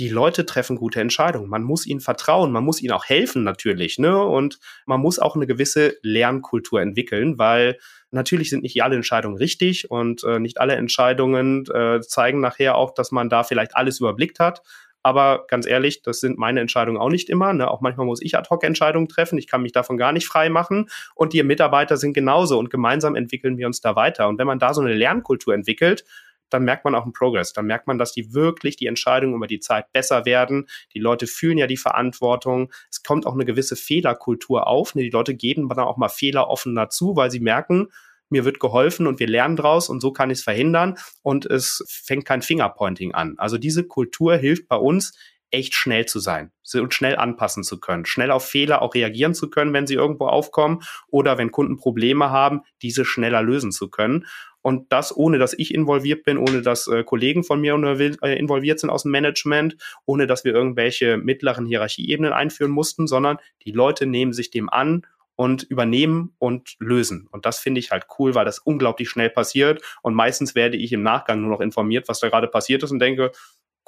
die 0.00 0.08
Leute 0.08 0.46
treffen 0.46 0.76
gute 0.76 1.00
Entscheidungen. 1.00 1.48
Man 1.48 1.62
muss 1.62 1.86
ihnen 1.86 2.00
vertrauen, 2.00 2.50
man 2.50 2.64
muss 2.64 2.82
ihnen 2.82 2.92
auch 2.92 3.04
helfen 3.04 3.44
natürlich, 3.44 3.98
ne? 3.98 4.20
Und 4.20 4.58
man 4.84 5.00
muss 5.00 5.20
auch 5.20 5.36
eine 5.36 5.46
gewisse 5.46 5.96
Lernkultur 6.02 6.80
entwickeln, 6.80 7.38
weil 7.38 7.78
natürlich 8.10 8.50
sind 8.50 8.62
nicht 8.62 8.82
alle 8.82 8.96
Entscheidungen 8.96 9.36
richtig 9.36 9.90
und 9.90 10.24
äh, 10.24 10.40
nicht 10.40 10.60
alle 10.60 10.74
Entscheidungen 10.74 11.66
äh, 11.72 12.00
zeigen 12.00 12.40
nachher 12.40 12.76
auch, 12.76 12.94
dass 12.94 13.12
man 13.12 13.28
da 13.28 13.44
vielleicht 13.44 13.76
alles 13.76 14.00
überblickt 14.00 14.40
hat. 14.40 14.62
Aber 15.02 15.46
ganz 15.48 15.66
ehrlich, 15.66 16.02
das 16.02 16.20
sind 16.20 16.38
meine 16.38 16.60
Entscheidungen 16.60 16.98
auch 16.98 17.08
nicht 17.08 17.30
immer. 17.30 17.52
Ne? 17.52 17.70
Auch 17.70 17.80
manchmal 17.80 18.06
muss 18.06 18.20
ich 18.20 18.36
Ad-Hoc-Entscheidungen 18.36 19.08
treffen. 19.08 19.38
Ich 19.38 19.46
kann 19.46 19.62
mich 19.62 19.72
davon 19.72 19.96
gar 19.96 20.12
nicht 20.12 20.26
frei 20.26 20.48
machen. 20.48 20.88
Und 21.14 21.32
die 21.32 21.42
Mitarbeiter 21.42 21.96
sind 21.96 22.14
genauso. 22.14 22.58
Und 22.58 22.70
gemeinsam 22.70 23.14
entwickeln 23.14 23.58
wir 23.58 23.66
uns 23.66 23.80
da 23.80 23.96
weiter. 23.96 24.28
Und 24.28 24.38
wenn 24.38 24.46
man 24.46 24.58
da 24.58 24.74
so 24.74 24.80
eine 24.80 24.94
Lernkultur 24.94 25.54
entwickelt, 25.54 26.04
dann 26.50 26.64
merkt 26.64 26.84
man 26.84 26.94
auch 26.94 27.04
einen 27.04 27.12
Progress. 27.12 27.52
Dann 27.52 27.66
merkt 27.66 27.86
man, 27.86 27.98
dass 27.98 28.12
die 28.12 28.32
wirklich 28.34 28.76
die 28.76 28.86
Entscheidungen 28.86 29.34
über 29.34 29.46
die 29.46 29.60
Zeit 29.60 29.92
besser 29.92 30.24
werden. 30.24 30.66
Die 30.94 30.98
Leute 30.98 31.26
fühlen 31.26 31.58
ja 31.58 31.66
die 31.66 31.76
Verantwortung. 31.76 32.72
Es 32.90 33.02
kommt 33.02 33.26
auch 33.26 33.34
eine 33.34 33.44
gewisse 33.44 33.76
Fehlerkultur 33.76 34.66
auf. 34.66 34.94
Ne? 34.94 35.02
Die 35.02 35.10
Leute 35.10 35.34
geben 35.34 35.68
dann 35.68 35.80
auch 35.80 35.96
mal 35.96 36.08
Fehler 36.08 36.48
offen 36.48 36.74
dazu, 36.74 37.16
weil 37.16 37.30
sie 37.30 37.40
merken, 37.40 37.88
mir 38.30 38.44
wird 38.44 38.60
geholfen 38.60 39.06
und 39.06 39.20
wir 39.20 39.28
lernen 39.28 39.56
draus 39.56 39.88
und 39.88 40.00
so 40.00 40.12
kann 40.12 40.30
ich 40.30 40.38
es 40.38 40.44
verhindern 40.44 40.96
und 41.22 41.46
es 41.46 41.84
fängt 41.88 42.24
kein 42.24 42.42
Fingerpointing 42.42 43.14
an. 43.14 43.34
Also 43.38 43.58
diese 43.58 43.84
Kultur 43.84 44.36
hilft 44.36 44.68
bei 44.68 44.76
uns 44.76 45.12
echt 45.50 45.74
schnell 45.74 46.06
zu 46.06 46.18
sein 46.18 46.52
und 46.74 46.92
schnell 46.92 47.16
anpassen 47.16 47.62
zu 47.62 47.80
können, 47.80 48.04
schnell 48.04 48.30
auf 48.30 48.44
Fehler 48.44 48.82
auch 48.82 48.94
reagieren 48.94 49.34
zu 49.34 49.48
können, 49.48 49.72
wenn 49.72 49.86
sie 49.86 49.94
irgendwo 49.94 50.26
aufkommen 50.26 50.82
oder 51.08 51.38
wenn 51.38 51.50
Kunden 51.50 51.76
Probleme 51.76 52.30
haben, 52.30 52.62
diese 52.82 53.04
schneller 53.04 53.42
lösen 53.42 53.72
zu 53.72 53.88
können. 53.88 54.26
Und 54.60 54.92
das 54.92 55.16
ohne, 55.16 55.38
dass 55.38 55.54
ich 55.54 55.72
involviert 55.72 56.24
bin, 56.24 56.36
ohne 56.36 56.62
dass 56.62 56.88
äh, 56.88 57.04
Kollegen 57.04 57.44
von 57.44 57.60
mir 57.60 57.74
äh, 57.74 58.38
involviert 58.38 58.80
sind 58.80 58.90
aus 58.90 59.04
dem 59.04 59.12
Management, 59.12 59.76
ohne 60.04 60.26
dass 60.26 60.44
wir 60.44 60.52
irgendwelche 60.52 61.16
mittleren 61.16 61.64
Hierarchieebenen 61.64 62.32
einführen 62.32 62.72
mussten, 62.72 63.06
sondern 63.06 63.38
die 63.64 63.72
Leute 63.72 64.04
nehmen 64.04 64.32
sich 64.32 64.50
dem 64.50 64.68
an 64.68 65.06
und 65.38 65.62
übernehmen 65.62 66.34
und 66.38 66.74
lösen. 66.80 67.28
Und 67.30 67.46
das 67.46 67.60
finde 67.60 67.78
ich 67.78 67.92
halt 67.92 68.06
cool, 68.18 68.34
weil 68.34 68.44
das 68.44 68.58
unglaublich 68.58 69.08
schnell 69.08 69.30
passiert. 69.30 69.80
Und 70.02 70.14
meistens 70.14 70.56
werde 70.56 70.76
ich 70.76 70.92
im 70.92 71.04
Nachgang 71.04 71.40
nur 71.40 71.50
noch 71.50 71.60
informiert, 71.60 72.08
was 72.08 72.18
da 72.18 72.28
gerade 72.28 72.48
passiert 72.48 72.82
ist 72.82 72.90
und 72.90 72.98
denke, 72.98 73.30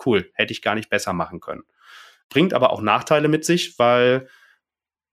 cool, 0.07 0.31
hätte 0.35 0.53
ich 0.53 0.63
gar 0.63 0.77
nicht 0.77 0.89
besser 0.89 1.13
machen 1.13 1.41
können. 1.41 1.65
Bringt 2.29 2.55
aber 2.55 2.71
auch 2.71 2.81
Nachteile 2.81 3.27
mit 3.27 3.45
sich, 3.45 3.81
weil 3.81 4.29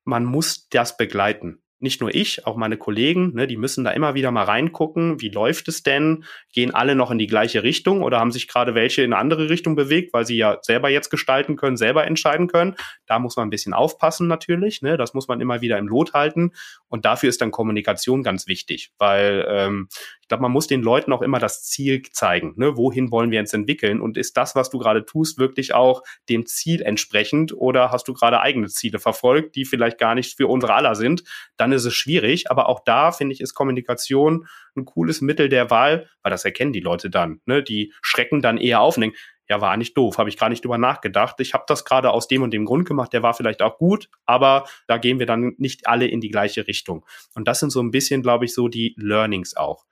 man 0.04 0.26
muss 0.26 0.70
das 0.70 0.96
begleiten 0.96 1.64
nicht 1.80 2.02
nur 2.02 2.14
ich, 2.14 2.48
auch 2.48 2.56
meine 2.56 2.78
Kollegen, 2.78 3.34
ne, 3.36 3.46
die 3.46 3.58
müssen 3.58 3.84
da 3.84 3.92
immer 3.92 4.16
wieder 4.16 4.32
mal 4.32 4.44
reingucken, 4.44 5.22
wie 5.22 5.30
läuft 5.30 5.68
es 5.68 5.84
denn? 5.84 6.24
Gehen 6.52 6.74
alle 6.74 6.96
noch 6.96 7.12
in 7.12 7.20
die 7.20 7.28
gleiche 7.28 7.62
Richtung 7.62 8.02
oder 8.02 8.20
haben 8.20 8.32
sich 8.32 8.48
gerade 8.48 8.74
welche 8.74 9.04
in 9.04 9.14
eine 9.14 9.22
andere 9.22 9.50
Richtung 9.50 9.76
bewegt, 9.76 10.12
weil 10.14 10.26
sie 10.26 10.38
ja 10.38 10.58
selber 10.62 10.90
jetzt 10.90 11.10
gestalten 11.10 11.56
können, 11.56 11.78
selber 11.78 12.08
entscheiden 12.08 12.48
können? 12.48 12.76
Da 13.06 13.20
muss 13.20 13.36
man 13.36 13.48
ein 13.48 13.52
bisschen 13.52 13.74
aufpassen 13.74 14.28
natürlich, 14.28 14.82
ne? 14.82 14.98
das 14.98 15.14
muss 15.14 15.28
man 15.28 15.40
immer 15.40 15.62
wieder 15.62 15.78
im 15.78 15.88
Lot 15.88 16.14
halten 16.14 16.52
und 16.88 17.06
dafür 17.06 17.30
ist 17.30 17.42
dann 17.42 17.52
Kommunikation 17.52 18.24
ganz 18.24 18.48
wichtig, 18.48 18.92
weil 18.98 19.46
ähm, 19.48 19.88
ich 20.22 20.28
glaube, 20.28 20.42
man 20.42 20.52
muss 20.52 20.68
den 20.68 20.82
Leuten 20.82 21.14
auch 21.14 21.22
immer 21.22 21.40
das 21.40 21.64
Ziel 21.64 22.02
zeigen, 22.12 22.54
ne? 22.58 22.76
wohin 22.76 23.12
wollen 23.12 23.32
wir 23.32 23.40
uns 23.40 23.54
entwickeln 23.54 24.02
und 24.02 24.18
ist 24.18 24.36
das, 24.36 24.56
was 24.56 24.70
du 24.70 24.80
gerade 24.80 25.06
tust, 25.06 25.38
wirklich 25.38 25.74
auch 25.74 26.02
dem 26.28 26.46
Ziel 26.46 26.82
entsprechend 26.82 27.54
oder 27.54 27.92
hast 27.92 28.08
du 28.08 28.14
gerade 28.14 28.42
eigene 28.42 28.68
Ziele 28.68 29.00
verfolgt, 29.00 29.56
die 29.56 29.64
vielleicht 29.64 30.00
gar 30.00 30.16
nicht 30.16 30.36
für 30.36 30.48
unsere 30.48 30.74
aller 30.74 30.96
sind? 30.96 31.24
Dann 31.56 31.67
dann 31.68 31.78
ist 31.78 31.86
es 31.86 31.96
schwierig. 31.96 32.50
Aber 32.50 32.70
auch 32.70 32.82
da 32.84 33.12
finde 33.12 33.34
ich, 33.34 33.42
ist 33.42 33.54
Kommunikation 33.54 34.48
ein 34.76 34.86
cooles 34.86 35.22
Mittel 35.22 35.50
der 35.50 35.70
Wahl, 35.70 36.10
weil 36.24 36.32
das 36.32 36.46
erkennen 36.46 36.74
die 36.74 36.80
Leute 36.80 37.10
dann. 37.10 37.42
Ne? 37.46 37.64
Die 37.64 37.94
schrecken 38.02 38.42
dann 38.42 38.58
eher 38.58 38.82
auf 38.82 38.98
und 38.98 39.02
denken, 39.02 39.18
ja, 39.50 39.62
war 39.62 39.78
nicht 39.78 39.96
doof, 39.96 40.18
habe 40.18 40.30
ich 40.30 40.38
gar 40.38 40.50
nicht 40.50 40.66
drüber 40.66 40.78
nachgedacht. 40.78 41.40
Ich 41.40 41.54
habe 41.54 41.64
das 41.68 41.86
gerade 41.86 42.12
aus 42.12 42.28
dem 42.28 42.42
und 42.42 42.52
dem 42.52 42.66
Grund 42.66 42.86
gemacht, 42.86 43.14
der 43.14 43.24
war 43.24 43.34
vielleicht 43.34 43.62
auch 43.62 43.78
gut, 43.78 44.10
aber 44.26 44.66
da 44.88 44.98
gehen 44.98 45.20
wir 45.20 45.26
dann 45.26 45.54
nicht 45.58 45.88
alle 45.88 46.06
in 46.06 46.20
die 46.20 46.28
gleiche 46.30 46.68
Richtung. 46.68 47.06
Und 47.34 47.48
das 47.48 47.62
sind 47.62 47.70
so 47.70 47.82
ein 47.82 47.92
bisschen, 47.92 48.22
glaube 48.22 48.44
ich, 48.44 48.54
so 48.54 48.68
die 48.68 48.94
Learnings 48.98 49.56
auch. 49.56 49.86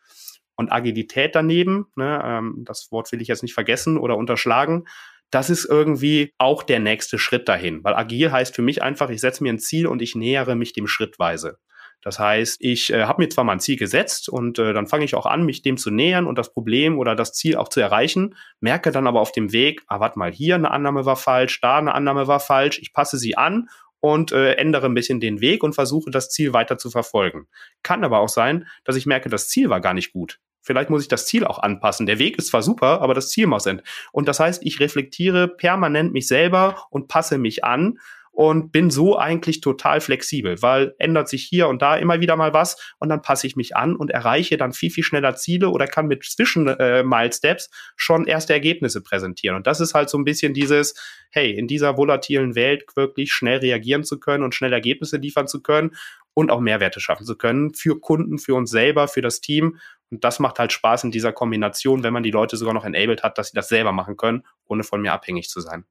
Und 0.57 0.73
Agilität 0.73 1.35
daneben, 1.35 1.87
ne, 1.95 2.21
ähm, 2.23 2.63
das 2.65 2.91
Wort 2.91 3.11
will 3.13 3.21
ich 3.21 3.29
jetzt 3.29 3.43
nicht 3.43 3.53
vergessen 3.53 3.97
oder 3.97 4.17
unterschlagen, 4.17 4.85
das 5.31 5.49
ist 5.49 5.65
irgendwie 5.65 6.33
auch 6.37 6.63
der 6.63 6.79
nächste 6.79 7.17
Schritt 7.19 7.49
dahin. 7.49 7.83
Weil 7.83 7.95
agil 7.95 8.31
heißt 8.31 8.55
für 8.55 8.61
mich 8.61 8.81
einfach, 8.81 9.09
ich 9.09 9.21
setze 9.21 9.43
mir 9.43 9.51
ein 9.51 9.59
Ziel 9.59 9.87
und 9.87 10.01
ich 10.01 10.15
nähere 10.15 10.55
mich 10.55 10.73
dem 10.73 10.87
schrittweise. 10.87 11.57
Das 12.05 12.19
heißt, 12.19 12.57
ich 12.61 12.93
äh, 12.93 13.05
habe 13.05 13.23
mir 13.23 13.29
zwar 13.29 13.43
mal 13.43 13.53
ein 13.53 13.59
Ziel 13.59 13.77
gesetzt 13.77 14.29
und 14.29 14.59
äh, 14.59 14.73
dann 14.73 14.85
fange 14.85 15.05
ich 15.05 15.15
auch 15.15 15.25
an, 15.25 15.43
mich 15.43 15.63
dem 15.63 15.75
zu 15.75 15.89
nähern 15.89 16.27
und 16.27 16.37
das 16.37 16.53
Problem 16.53 16.99
oder 16.99 17.15
das 17.15 17.33
Ziel 17.33 17.57
auch 17.57 17.67
zu 17.67 17.79
erreichen, 17.79 18.35
merke 18.59 18.91
dann 18.91 19.07
aber 19.07 19.21
auf 19.21 19.31
dem 19.31 19.51
Weg, 19.51 19.81
ah, 19.87 19.99
warte 19.99 20.19
mal, 20.19 20.31
hier 20.31 20.53
eine 20.53 20.69
Annahme 20.69 21.05
war 21.05 21.15
falsch, 21.15 21.59
da 21.61 21.79
eine 21.79 21.95
Annahme 21.95 22.27
war 22.27 22.39
falsch, 22.39 22.77
ich 22.77 22.93
passe 22.93 23.17
sie 23.17 23.37
an 23.37 23.69
und 24.01 24.31
äh, 24.31 24.53
ändere 24.53 24.85
ein 24.85 24.93
bisschen 24.93 25.19
den 25.19 25.41
Weg 25.41 25.63
und 25.63 25.73
versuche 25.73 26.11
das 26.11 26.29
Ziel 26.29 26.53
weiter 26.53 26.77
zu 26.77 26.91
verfolgen. 26.91 27.47
Kann 27.81 28.03
aber 28.03 28.19
auch 28.19 28.29
sein, 28.29 28.67
dass 28.83 28.97
ich 28.97 29.07
merke, 29.07 29.29
das 29.29 29.49
Ziel 29.49 29.71
war 29.71 29.81
gar 29.81 29.95
nicht 29.95 30.13
gut. 30.13 30.39
Vielleicht 30.61 30.91
muss 30.91 31.01
ich 31.01 31.07
das 31.07 31.25
Ziel 31.25 31.43
auch 31.43 31.57
anpassen. 31.57 32.05
Der 32.05 32.19
Weg 32.19 32.37
ist 32.37 32.49
zwar 32.49 32.61
super, 32.61 33.01
aber 33.01 33.15
das 33.15 33.29
Ziel 33.29 33.47
muss 33.47 33.65
end. 33.65 33.81
Und 34.11 34.27
das 34.27 34.39
heißt, 34.39 34.63
ich 34.63 34.79
reflektiere 34.79 35.47
permanent 35.47 36.13
mich 36.13 36.27
selber 36.27 36.85
und 36.91 37.07
passe 37.07 37.39
mich 37.39 37.63
an 37.63 37.97
und 38.35 38.73
bin 38.73 38.89
so 38.89 39.17
eigentlich 39.17 39.61
total 39.61 40.01
flexibel, 40.01 40.61
weil 40.61 40.93
ändert 40.99 41.29
sich 41.29 41.45
hier 41.45 41.69
und 41.69 41.81
da 41.81 41.95
immer 41.95 42.19
wieder 42.19 42.35
mal 42.35 42.53
was 42.53 42.75
und 42.99 43.07
dann 43.07 43.21
passe 43.21 43.47
ich 43.47 43.55
mich 43.55 43.77
an 43.77 43.95
und 43.95 44.11
erreiche 44.11 44.57
dann 44.57 44.73
viel, 44.73 44.91
viel 44.91 45.05
schneller 45.05 45.37
Ziele 45.37 45.69
oder 45.69 45.87
kann 45.87 46.07
mit 46.07 46.25
Zwischen-Mile-Steps 46.25 47.65
äh, 47.65 47.69
schon 47.95 48.27
erste 48.27 48.51
Ergebnisse 48.51 49.01
präsentieren. 49.01 49.55
Und 49.55 49.67
das 49.67 49.79
ist 49.79 49.93
halt 49.93 50.09
so 50.09 50.17
ein 50.17 50.25
bisschen 50.25 50.53
dieses, 50.53 50.95
hey, 51.31 51.51
in 51.51 51.67
dieser 51.67 51.97
volatilen 51.97 52.55
Welt 52.55 52.83
wirklich 52.95 53.31
schnell 53.31 53.59
reagieren 53.59 54.03
zu 54.03 54.19
können 54.19 54.43
und 54.43 54.53
schnell 54.53 54.73
Ergebnisse 54.73 55.15
liefern 55.15 55.47
zu 55.47 55.63
können 55.63 55.95
und 56.33 56.51
auch 56.51 56.59
Mehrwerte 56.59 56.99
schaffen 56.99 57.25
zu 57.25 57.37
können 57.37 57.73
für 57.73 58.01
Kunden, 58.01 58.37
für 58.37 58.53
uns 58.53 58.69
selber, 58.69 59.07
für 59.07 59.21
das 59.21 59.39
Team. 59.39 59.79
Und 60.11 60.25
das 60.25 60.39
macht 60.39 60.59
halt 60.59 60.73
Spaß 60.73 61.05
in 61.05 61.11
dieser 61.11 61.31
Kombination, 61.31 62.03
wenn 62.03 62.11
man 62.11 62.23
die 62.23 62.31
Leute 62.31 62.57
sogar 62.57 62.73
noch 62.73 62.83
enabled 62.83 63.23
hat, 63.23 63.37
dass 63.37 63.47
sie 63.51 63.55
das 63.55 63.69
selber 63.69 63.93
machen 63.93 64.17
können, 64.17 64.43
ohne 64.65 64.83
von 64.83 65.01
mir 65.01 65.13
abhängig 65.13 65.47
zu 65.47 65.61
sein. 65.61 65.85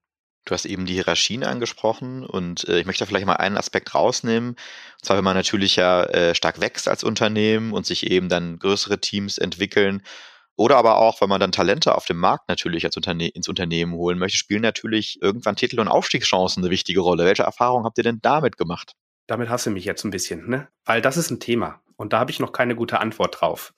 Du 0.45 0.53
hast 0.53 0.67
eben 0.67 0.85
die 0.85 0.95
Hierarchien 0.95 1.43
angesprochen 1.43 2.25
und 2.25 2.69
äh, 2.69 2.79
ich 2.79 2.87
möchte 2.87 3.07
vielleicht 3.07 3.27
mal 3.27 3.37
einen 3.37 3.57
Aspekt 3.57 3.95
rausnehmen. 3.95 4.51
Und 4.51 5.05
zwar, 5.05 5.17
wenn 5.17 5.25
man 5.25 5.37
natürlich 5.37 5.77
ja 5.77 6.05
äh, 6.05 6.35
stark 6.35 6.61
wächst 6.61 6.87
als 6.87 7.03
Unternehmen 7.03 7.73
und 7.73 7.87
sich 7.87 8.11
eben 8.11 8.29
dann 8.29 8.59
größere 8.59 9.01
Teams 9.01 9.39
entwickeln. 9.39 10.03
Oder 10.57 10.77
aber 10.77 10.99
auch, 10.99 11.21
wenn 11.21 11.29
man 11.29 11.41
dann 11.41 11.51
Talente 11.51 11.95
auf 11.95 12.05
dem 12.05 12.19
Markt 12.19 12.49
natürlich 12.49 12.85
als 12.85 12.97
Unterne 12.97 13.29
ins 13.29 13.49
Unternehmen 13.49 13.95
holen 13.95 14.19
möchte, 14.19 14.39
spielen 14.39 14.63
natürlich 14.63 15.21
irgendwann 15.21 15.57
Titel 15.57 15.81
und 15.81 15.89
Aufstiegschancen 15.89 16.63
eine 16.63 16.71
wichtige 16.71 17.01
Rolle. 17.01 17.25
Welche 17.25 17.43
Erfahrungen 17.43 17.85
habt 17.85 17.99
ihr 17.99 18.05
denn 18.05 18.21
damit 18.23 18.57
gemacht? 18.57 18.95
Damit 19.27 19.49
hast 19.49 19.67
du 19.67 19.71
mich 19.71 19.85
jetzt 19.85 20.05
ein 20.05 20.11
bisschen, 20.11 20.49
ne? 20.49 20.69
Weil 20.85 21.01
das 21.01 21.17
ist 21.17 21.31
ein 21.31 21.41
Thema 21.41 21.81
und 21.97 22.13
da 22.13 22.19
habe 22.19 22.31
ich 22.31 22.39
noch 22.39 22.53
keine 22.53 22.77
gute 22.77 23.01
Antwort 23.01 23.41
drauf. 23.41 23.73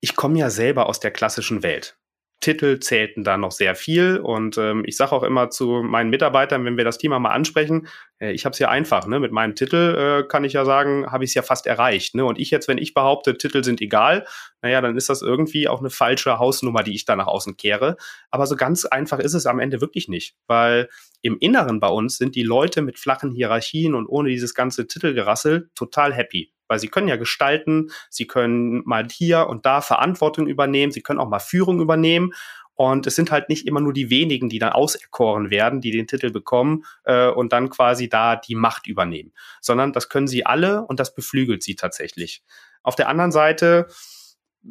Ich 0.00 0.14
komme 0.14 0.38
ja 0.38 0.50
selber 0.50 0.86
aus 0.86 1.00
der 1.00 1.10
klassischen 1.10 1.62
Welt. 1.62 1.96
Titel 2.42 2.80
zählten 2.80 3.24
da 3.24 3.38
noch 3.38 3.52
sehr 3.52 3.74
viel. 3.74 4.18
Und 4.18 4.58
ähm, 4.58 4.82
ich 4.86 4.98
sage 4.98 5.12
auch 5.12 5.22
immer 5.22 5.48
zu 5.48 5.82
meinen 5.82 6.10
Mitarbeitern, 6.10 6.66
wenn 6.66 6.76
wir 6.76 6.84
das 6.84 6.98
Thema 6.98 7.18
mal 7.18 7.30
ansprechen, 7.30 7.88
ich 8.30 8.44
habe 8.44 8.52
es 8.52 8.58
ja 8.60 8.68
einfach. 8.68 9.06
Ne? 9.06 9.18
Mit 9.18 9.32
meinem 9.32 9.56
Titel 9.56 10.22
äh, 10.22 10.28
kann 10.28 10.44
ich 10.44 10.52
ja 10.52 10.64
sagen, 10.64 11.10
habe 11.10 11.24
ich 11.24 11.30
es 11.30 11.34
ja 11.34 11.42
fast 11.42 11.66
erreicht. 11.66 12.14
Ne? 12.14 12.24
Und 12.24 12.38
ich 12.38 12.50
jetzt, 12.50 12.68
wenn 12.68 12.78
ich 12.78 12.94
behaupte, 12.94 13.36
Titel 13.36 13.64
sind 13.64 13.80
egal, 13.80 14.26
naja, 14.62 14.80
dann 14.80 14.96
ist 14.96 15.08
das 15.08 15.22
irgendwie 15.22 15.66
auch 15.68 15.80
eine 15.80 15.90
falsche 15.90 16.38
Hausnummer, 16.38 16.84
die 16.84 16.94
ich 16.94 17.04
da 17.04 17.16
nach 17.16 17.26
außen 17.26 17.56
kehre. 17.56 17.96
Aber 18.30 18.46
so 18.46 18.54
ganz 18.54 18.84
einfach 18.84 19.18
ist 19.18 19.34
es 19.34 19.46
am 19.46 19.58
Ende 19.58 19.80
wirklich 19.80 20.08
nicht, 20.08 20.36
weil 20.46 20.88
im 21.22 21.36
Inneren 21.38 21.80
bei 21.80 21.88
uns 21.88 22.16
sind 22.16 22.36
die 22.36 22.44
Leute 22.44 22.82
mit 22.82 22.98
flachen 22.98 23.32
Hierarchien 23.32 23.94
und 23.94 24.06
ohne 24.06 24.28
dieses 24.28 24.54
ganze 24.54 24.86
Titelgerassel 24.86 25.70
total 25.74 26.12
happy 26.12 26.52
weil 26.72 26.78
sie 26.78 26.88
können 26.88 27.08
ja 27.08 27.16
gestalten, 27.16 27.90
sie 28.08 28.26
können 28.26 28.80
mal 28.86 29.06
hier 29.10 29.46
und 29.46 29.66
da 29.66 29.82
Verantwortung 29.82 30.46
übernehmen, 30.46 30.90
sie 30.90 31.02
können 31.02 31.18
auch 31.18 31.28
mal 31.28 31.38
Führung 31.38 31.82
übernehmen. 31.82 32.32
Und 32.74 33.06
es 33.06 33.16
sind 33.16 33.30
halt 33.30 33.48
nicht 33.48 33.66
immer 33.66 33.80
nur 33.80 33.92
die 33.92 34.10
wenigen, 34.10 34.48
die 34.48 34.58
dann 34.58 34.72
auserkoren 34.72 35.50
werden, 35.50 35.80
die 35.80 35.90
den 35.90 36.06
Titel 36.06 36.30
bekommen 36.30 36.84
äh, 37.04 37.28
und 37.28 37.52
dann 37.52 37.68
quasi 37.68 38.08
da 38.08 38.36
die 38.36 38.54
Macht 38.54 38.86
übernehmen, 38.86 39.32
sondern 39.60 39.92
das 39.92 40.08
können 40.08 40.26
sie 40.26 40.46
alle 40.46 40.84
und 40.86 40.98
das 40.98 41.14
beflügelt 41.14 41.62
sie 41.62 41.76
tatsächlich. 41.76 42.42
Auf 42.82 42.96
der 42.96 43.08
anderen 43.08 43.32
Seite 43.32 43.86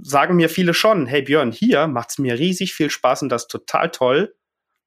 sagen 0.02 0.36
mir 0.36 0.50
viele 0.50 0.74
schon, 0.74 1.06
hey 1.06 1.22
Björn, 1.22 1.52
hier 1.52 1.88
macht's 1.88 2.18
mir 2.18 2.40
riesig 2.40 2.74
viel 2.74 2.90
Spaß 2.90 3.24
und 3.24 3.30
das 3.30 3.48
total 3.48 3.92
toll. 3.92 4.36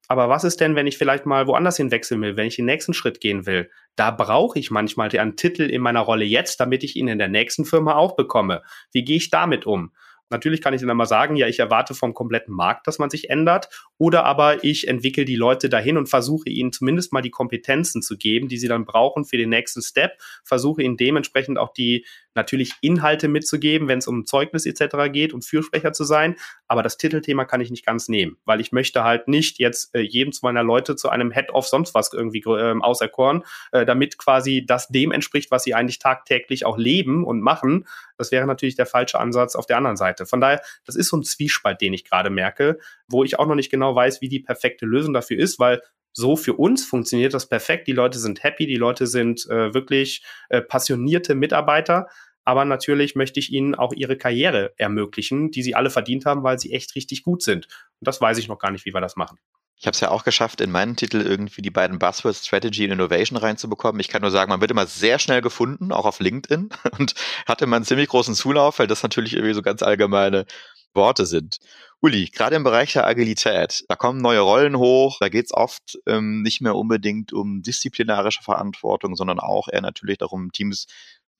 Aber 0.07 0.29
was 0.29 0.43
ist 0.43 0.61
denn, 0.61 0.75
wenn 0.75 0.87
ich 0.87 0.97
vielleicht 0.97 1.25
mal 1.25 1.47
woanders 1.47 1.77
hin 1.77 1.89
wechseln 1.89 2.21
will, 2.21 2.37
wenn 2.37 2.47
ich 2.47 2.57
den 2.57 2.65
nächsten 2.65 2.93
Schritt 2.93 3.21
gehen 3.21 3.45
will? 3.45 3.71
Da 3.95 4.11
brauche 4.11 4.59
ich 4.59 4.69
manchmal 4.69 5.09
einen 5.17 5.35
Titel 5.35 5.63
in 5.63 5.81
meiner 5.81 6.01
Rolle 6.01 6.25
jetzt, 6.25 6.59
damit 6.59 6.83
ich 6.83 6.95
ihn 6.95 7.07
in 7.07 7.17
der 7.17 7.27
nächsten 7.27 7.65
Firma 7.65 7.95
auch 7.95 8.15
bekomme. 8.15 8.61
Wie 8.91 9.03
gehe 9.03 9.17
ich 9.17 9.31
damit 9.31 9.65
um? 9.65 9.93
Natürlich 10.29 10.61
kann 10.61 10.73
ich 10.73 10.81
dann 10.81 10.97
mal 10.97 11.05
sagen, 11.05 11.35
ja, 11.35 11.47
ich 11.47 11.59
erwarte 11.59 11.93
vom 11.93 12.13
kompletten 12.13 12.53
Markt, 12.53 12.87
dass 12.87 12.97
man 12.97 13.09
sich 13.09 13.29
ändert. 13.29 13.69
Oder 13.97 14.25
aber 14.25 14.63
ich 14.63 14.87
entwickle 14.87 15.25
die 15.25 15.35
Leute 15.35 15.69
dahin 15.69 15.97
und 15.97 16.09
versuche 16.09 16.49
ihnen 16.49 16.71
zumindest 16.71 17.13
mal 17.13 17.21
die 17.21 17.29
Kompetenzen 17.29 18.01
zu 18.01 18.17
geben, 18.17 18.47
die 18.47 18.57
sie 18.57 18.67
dann 18.67 18.85
brauchen 18.85 19.25
für 19.25 19.37
den 19.37 19.49
nächsten 19.49 19.81
Step. 19.81 20.13
Versuche 20.43 20.81
ihnen 20.81 20.97
dementsprechend 20.97 21.59
auch 21.59 21.73
die 21.73 22.05
natürlich 22.35 22.73
Inhalte 22.81 23.27
mitzugeben, 23.27 23.87
wenn 23.87 23.99
es 23.99 24.07
um 24.07 24.25
Zeugnis 24.25 24.65
etc. 24.65 25.11
geht 25.11 25.33
und 25.33 25.43
Fürsprecher 25.43 25.93
zu 25.93 26.03
sein. 26.03 26.35
Aber 26.67 26.83
das 26.83 26.97
Titelthema 26.97 27.45
kann 27.45 27.61
ich 27.61 27.71
nicht 27.71 27.85
ganz 27.85 28.07
nehmen, 28.07 28.37
weil 28.45 28.61
ich 28.61 28.71
möchte 28.71 29.03
halt 29.03 29.27
nicht 29.27 29.59
jetzt 29.59 29.95
äh, 29.95 30.01
jedem 30.01 30.33
meiner 30.41 30.63
Leute 30.63 30.95
zu 30.95 31.09
einem 31.09 31.31
Head 31.31 31.51
of 31.51 31.67
sonst 31.67 31.93
was 31.93 32.11
irgendwie 32.11 32.39
äh, 32.39 32.75
auserkoren, 32.79 33.43
äh, 33.71 33.85
damit 33.85 34.17
quasi 34.17 34.65
das 34.65 34.87
dem 34.89 35.11
entspricht, 35.11 35.51
was 35.51 35.63
sie 35.63 35.73
eigentlich 35.73 35.99
tagtäglich 35.99 36.65
auch 36.65 36.77
leben 36.77 37.23
und 37.23 37.41
machen. 37.41 37.87
Das 38.17 38.31
wäre 38.31 38.45
natürlich 38.45 38.75
der 38.75 38.85
falsche 38.85 39.19
Ansatz 39.19 39.55
auf 39.55 39.65
der 39.65 39.77
anderen 39.77 39.97
Seite. 39.97 40.25
Von 40.25 40.41
daher, 40.41 40.61
das 40.85 40.95
ist 40.95 41.09
so 41.09 41.17
ein 41.17 41.23
Zwiespalt, 41.23 41.81
den 41.81 41.93
ich 41.93 42.03
gerade 42.03 42.29
merke, 42.29 42.79
wo 43.07 43.23
ich 43.23 43.39
auch 43.39 43.47
noch 43.47 43.55
nicht 43.55 43.71
genau 43.71 43.95
weiß, 43.95 44.21
wie 44.21 44.29
die 44.29 44.39
perfekte 44.39 44.85
Lösung 44.85 45.13
dafür 45.13 45.39
ist, 45.39 45.59
weil 45.59 45.81
so 46.17 46.37
für 46.37 46.53
uns 46.53 46.85
funktioniert 46.85 47.33
das 47.33 47.47
perfekt. 47.47 47.87
Die 47.87 47.91
Leute 47.91 48.19
sind 48.19 48.41
happy, 48.41 48.65
die 48.65 48.77
Leute 48.77 49.05
sind 49.05 49.45
äh, 49.49 49.73
wirklich 49.73 50.23
äh, 50.49 50.61
passionierte 50.61 51.35
Mitarbeiter. 51.35 52.07
Aber 52.45 52.63
natürlich 52.63 53.15
möchte 53.15 53.39
ich 53.39 53.51
ihnen 53.51 53.75
auch 53.75 53.91
ihre 53.91 54.17
Karriere 54.17 54.73
ermöglichen, 54.77 55.51
die 55.51 55.63
sie 55.63 55.75
alle 55.75 55.89
verdient 55.89 56.25
haben, 56.25 56.43
weil 56.43 56.59
sie 56.59 56.73
echt 56.73 56.95
richtig 56.95 57.23
gut 57.23 57.41
sind. 57.41 57.65
Und 57.99 58.07
das 58.07 58.21
weiß 58.21 58.37
ich 58.37 58.47
noch 58.47 58.59
gar 58.59 58.71
nicht, 58.71 58.85
wie 58.85 58.93
wir 58.93 59.01
das 59.01 59.15
machen. 59.15 59.39
Ich 59.77 59.87
habe 59.87 59.93
es 59.93 59.99
ja 59.99 60.09
auch 60.09 60.23
geschafft, 60.23 60.61
in 60.61 60.71
meinen 60.71 60.95
Titel 60.95 61.19
irgendwie 61.19 61.61
die 61.61 61.71
beiden 61.71 61.99
Buzzwords 61.99 62.45
Strategy 62.45 62.85
und 62.85 62.91
Innovation 62.91 63.37
reinzubekommen. 63.37 63.99
Ich 63.99 64.07
kann 64.07 64.21
nur 64.21 64.31
sagen, 64.31 64.49
man 64.49 64.61
wird 64.61 64.71
immer 64.71 64.85
sehr 64.85 65.19
schnell 65.19 65.41
gefunden, 65.41 65.91
auch 65.91 66.05
auf 66.05 66.21
LinkedIn 66.21 66.69
und 66.97 67.15
hatte 67.45 67.65
immer 67.65 67.75
einen 67.75 67.85
ziemlich 67.85 68.07
großen 68.07 68.35
Zulauf, 68.35 68.79
weil 68.79 68.87
das 68.87 69.03
natürlich 69.03 69.33
irgendwie 69.33 69.53
so 69.53 69.61
ganz 69.61 69.83
allgemeine 69.83 70.45
Worte 70.93 71.25
sind. 71.25 71.57
Uli, 72.01 72.29
gerade 72.29 72.55
im 72.55 72.63
Bereich 72.63 72.93
der 72.93 73.05
Agilität, 73.05 73.83
da 73.89 73.95
kommen 73.95 74.21
neue 74.21 74.39
Rollen 74.39 74.77
hoch, 74.77 75.17
da 75.19 75.27
geht 75.27 75.45
es 75.45 75.53
oft 75.53 75.97
ähm, 76.05 76.41
nicht 76.41 76.61
mehr 76.61 76.75
unbedingt 76.75 77.33
um 77.33 77.61
disziplinarische 77.61 78.43
Verantwortung, 78.43 79.15
sondern 79.15 79.39
auch 79.39 79.67
eher 79.67 79.81
natürlich 79.81 80.19
darum, 80.19 80.51
Teams 80.51 80.87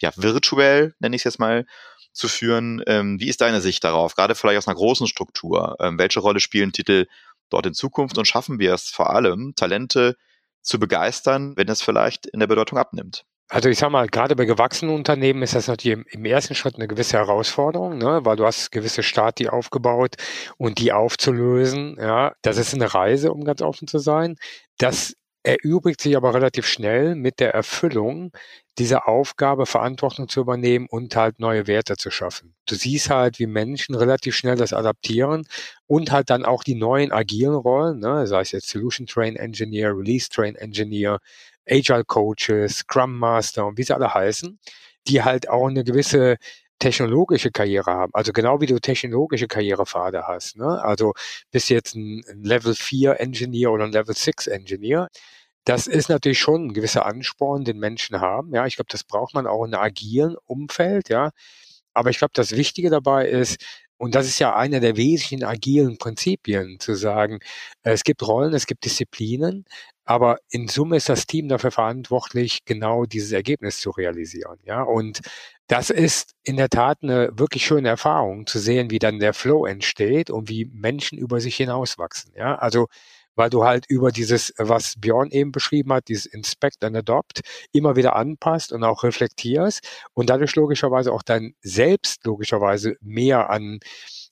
ja 0.02 0.12
virtuell, 0.16 0.94
nenne 1.00 1.16
ich 1.16 1.22
es 1.22 1.26
jetzt 1.26 1.40
mal, 1.40 1.66
zu 2.12 2.28
führen. 2.28 2.82
Ähm, 2.88 3.20
wie 3.20 3.30
ist 3.30 3.42
deine 3.42 3.62
Sicht 3.62 3.84
darauf? 3.84 4.16
Gerade 4.16 4.36
vielleicht 4.36 4.58
aus 4.58 4.68
einer 4.68 4.76
großen 4.76 5.08
Struktur. 5.08 5.76
Ähm, 5.80 5.98
welche 6.00 6.20
Rolle 6.20 6.40
spielen 6.40 6.72
Titel 6.72 7.08
dort 7.50 7.66
in 7.66 7.74
Zukunft 7.74 8.18
und 8.18 8.28
schaffen 8.28 8.60
wir 8.60 8.74
es 8.74 8.90
vor 8.90 9.12
allem, 9.12 9.54
Talente 9.56 10.16
zu 10.62 10.80
begeistern, 10.80 11.54
wenn 11.58 11.70
es 11.70 11.82
vielleicht 11.82 12.26
in 12.26 12.40
der 12.40 12.48
Bedeutung 12.48 12.78
abnimmt? 12.78 13.26
Also 13.48 13.70
ich 13.70 13.78
sag 13.78 13.92
mal, 13.92 14.08
gerade 14.08 14.36
bei 14.36 14.46
gewachsenen 14.46 14.96
Unternehmen 14.96 15.44
ist 15.44 15.54
das 15.54 15.68
natürlich 15.68 16.04
im, 16.12 16.26
ersten 16.26 16.56
Schritt 16.56 16.78
eine 16.78 16.88
gewisse 16.88 17.18
Herausforderung, 17.18 18.00
ne? 18.00 18.22
weil 18.24 18.38
du 18.38 18.46
hast 18.46 18.72
gewisse 18.72 19.04
Stati 19.04 19.50
aufgebaut 19.50 20.16
und 20.58 20.80
die 20.80 20.92
aufzulösen, 20.92 21.96
ja, 22.00 22.34
das 22.42 22.58
ist 22.58 22.74
eine 22.74 22.92
Reise, 22.92 23.32
um 23.32 23.44
ganz 23.44 23.62
offen 23.62 23.88
zu 23.88 24.00
sein. 24.00 24.38
Das 24.80 25.16
erübrigt 25.46 26.02
sich 26.02 26.18
aber 26.18 26.34
relativ 26.34 26.66
schnell 26.66 27.16
mit 27.16 27.40
der 27.40 27.54
Erfüllung 27.54 28.32
dieser 28.80 29.08
Aufgabe, 29.08 29.66
Verantwortung 29.66 30.28
zu 30.28 30.42
übernehmen 30.42 30.88
und 30.90 31.16
halt 31.16 31.40
neue 31.40 31.68
Werte 31.68 31.96
zu 31.98 32.10
schaffen. 32.10 32.56
Du 32.66 32.76
siehst 32.76 33.10
halt, 33.10 33.40
wie 33.40 33.46
Menschen 33.46 33.96
relativ 33.96 34.36
schnell 34.36 34.56
das 34.56 34.74
adaptieren 34.74 35.48
und 35.88 36.12
halt 36.12 36.30
dann 36.30 36.46
auch 36.46 36.64
die 36.64 36.76
neuen 36.76 37.12
agilen 37.12 37.56
Rollen, 37.56 38.00
ne, 38.00 38.28
sei 38.28 38.42
es 38.42 38.52
jetzt 38.52 38.70
Solution 38.70 39.08
Train 39.08 39.36
Engineer, 39.36 39.96
Release 39.96 40.30
Train 40.30 40.56
Engineer, 40.56 41.20
Agile 41.70 42.04
Coaches, 42.06 42.80
Scrum 42.80 43.18
Master 43.18 43.68
und 43.68 43.78
wie 43.78 43.84
sie 43.84 43.96
alle 43.96 44.14
heißen, 44.14 44.60
die 45.08 45.24
halt 45.24 45.48
auch 45.48 45.68
eine 45.68 45.84
gewisse 45.84 46.38
technologische 46.80 47.52
Karriere 47.52 47.92
haben. 47.92 48.12
Also 48.14 48.34
genau 48.34 48.62
wie 48.62 48.66
du 48.66 48.80
technologische 48.80 49.48
Karrierepfade 49.48 50.28
hast. 50.28 50.58
Ne? 50.58 50.82
Also 50.84 51.14
bist 51.52 51.70
jetzt 51.70 51.96
ein, 51.96 52.24
Level 52.44 52.76
4 52.76 53.20
Engineer 53.20 53.72
oder 53.72 53.86
ein 53.86 53.92
Level 53.92 54.16
6 54.16 54.48
Engineer. 54.48 55.10
Das 55.66 55.88
ist 55.88 56.10
natürlich 56.10 56.40
schon 56.40 56.68
ein 56.68 56.74
gewisser 56.74 57.06
Ansporn, 57.06 57.64
den 57.66 57.80
Menschen 57.80 58.22
haben. 58.22 58.54
Ja, 58.54 58.66
ich 58.68 58.76
glaube, 58.76 58.90
das 58.92 59.04
braucht 59.04 59.34
man 59.34 59.48
auch 59.48 59.66
in 59.66 59.74
einem 59.74 59.84
agilen 59.84 60.36
Umfeld. 60.46 61.10
Ja, 61.10 61.32
aber 61.94 62.10
ich 62.12 62.20
glaube, 62.20 62.34
das 62.36 62.52
Wichtige 62.52 62.90
dabei 62.90 63.28
ist, 63.28 63.58
und 63.98 64.16
das 64.16 64.28
ist 64.28 64.40
ja 64.40 64.56
einer 64.56 64.80
der 64.82 64.98
wesentlichen 64.98 65.44
agilen 65.46 65.98
Prinzipien, 65.98 66.80
zu 66.80 66.96
sagen, 66.96 67.40
es 67.84 68.04
gibt 68.04 68.22
Rollen, 68.28 68.54
es 68.54 68.68
gibt 68.68 68.86
Disziplinen, 68.86 69.66
aber 70.06 70.38
in 70.50 70.68
Summe 70.68 70.98
ist 70.98 71.10
das 71.10 71.26
Team 71.28 71.48
dafür 71.50 71.72
verantwortlich, 71.72 72.60
genau 72.66 73.06
dieses 73.06 73.32
Ergebnis 73.32 73.80
zu 73.80 73.92
realisieren. 73.92 74.60
Ja, 74.64 74.84
und 74.84 75.22
das 75.68 75.90
ist 75.90 76.34
in 76.44 76.58
der 76.58 76.70
Tat 76.70 77.00
eine 77.02 77.30
wirklich 77.34 77.66
schöne 77.66 77.90
Erfahrung, 77.90 78.46
zu 78.48 78.60
sehen, 78.60 78.92
wie 78.92 79.00
dann 79.00 79.20
der 79.20 79.34
Flow 79.34 79.66
entsteht 79.66 80.30
und 80.30 80.50
wie 80.50 80.66
Menschen 80.66 81.18
über 81.18 81.40
sich 81.40 81.56
hinauswachsen. 81.56 82.34
Ja, 82.36 82.56
also 82.56 82.88
weil 83.36 83.50
du 83.50 83.64
halt 83.66 83.86
über 83.90 84.12
dieses, 84.12 84.54
was 84.58 84.96
Björn 84.98 85.30
eben 85.32 85.52
beschrieben 85.52 85.92
hat, 85.94 86.08
dieses 86.08 86.26
Inspect 86.26 86.84
and 86.84 86.96
Adopt, 86.96 87.42
immer 87.74 87.96
wieder 87.96 88.16
anpasst 88.16 88.72
und 88.72 88.84
auch 88.84 89.04
reflektierst 89.04 89.86
und 90.14 90.30
dadurch 90.30 90.56
logischerweise 90.56 91.12
auch 91.12 91.24
dann 91.24 91.54
selbst 91.62 92.26
logischerweise 92.26 92.96
mehr 93.02 93.50
an 93.50 93.80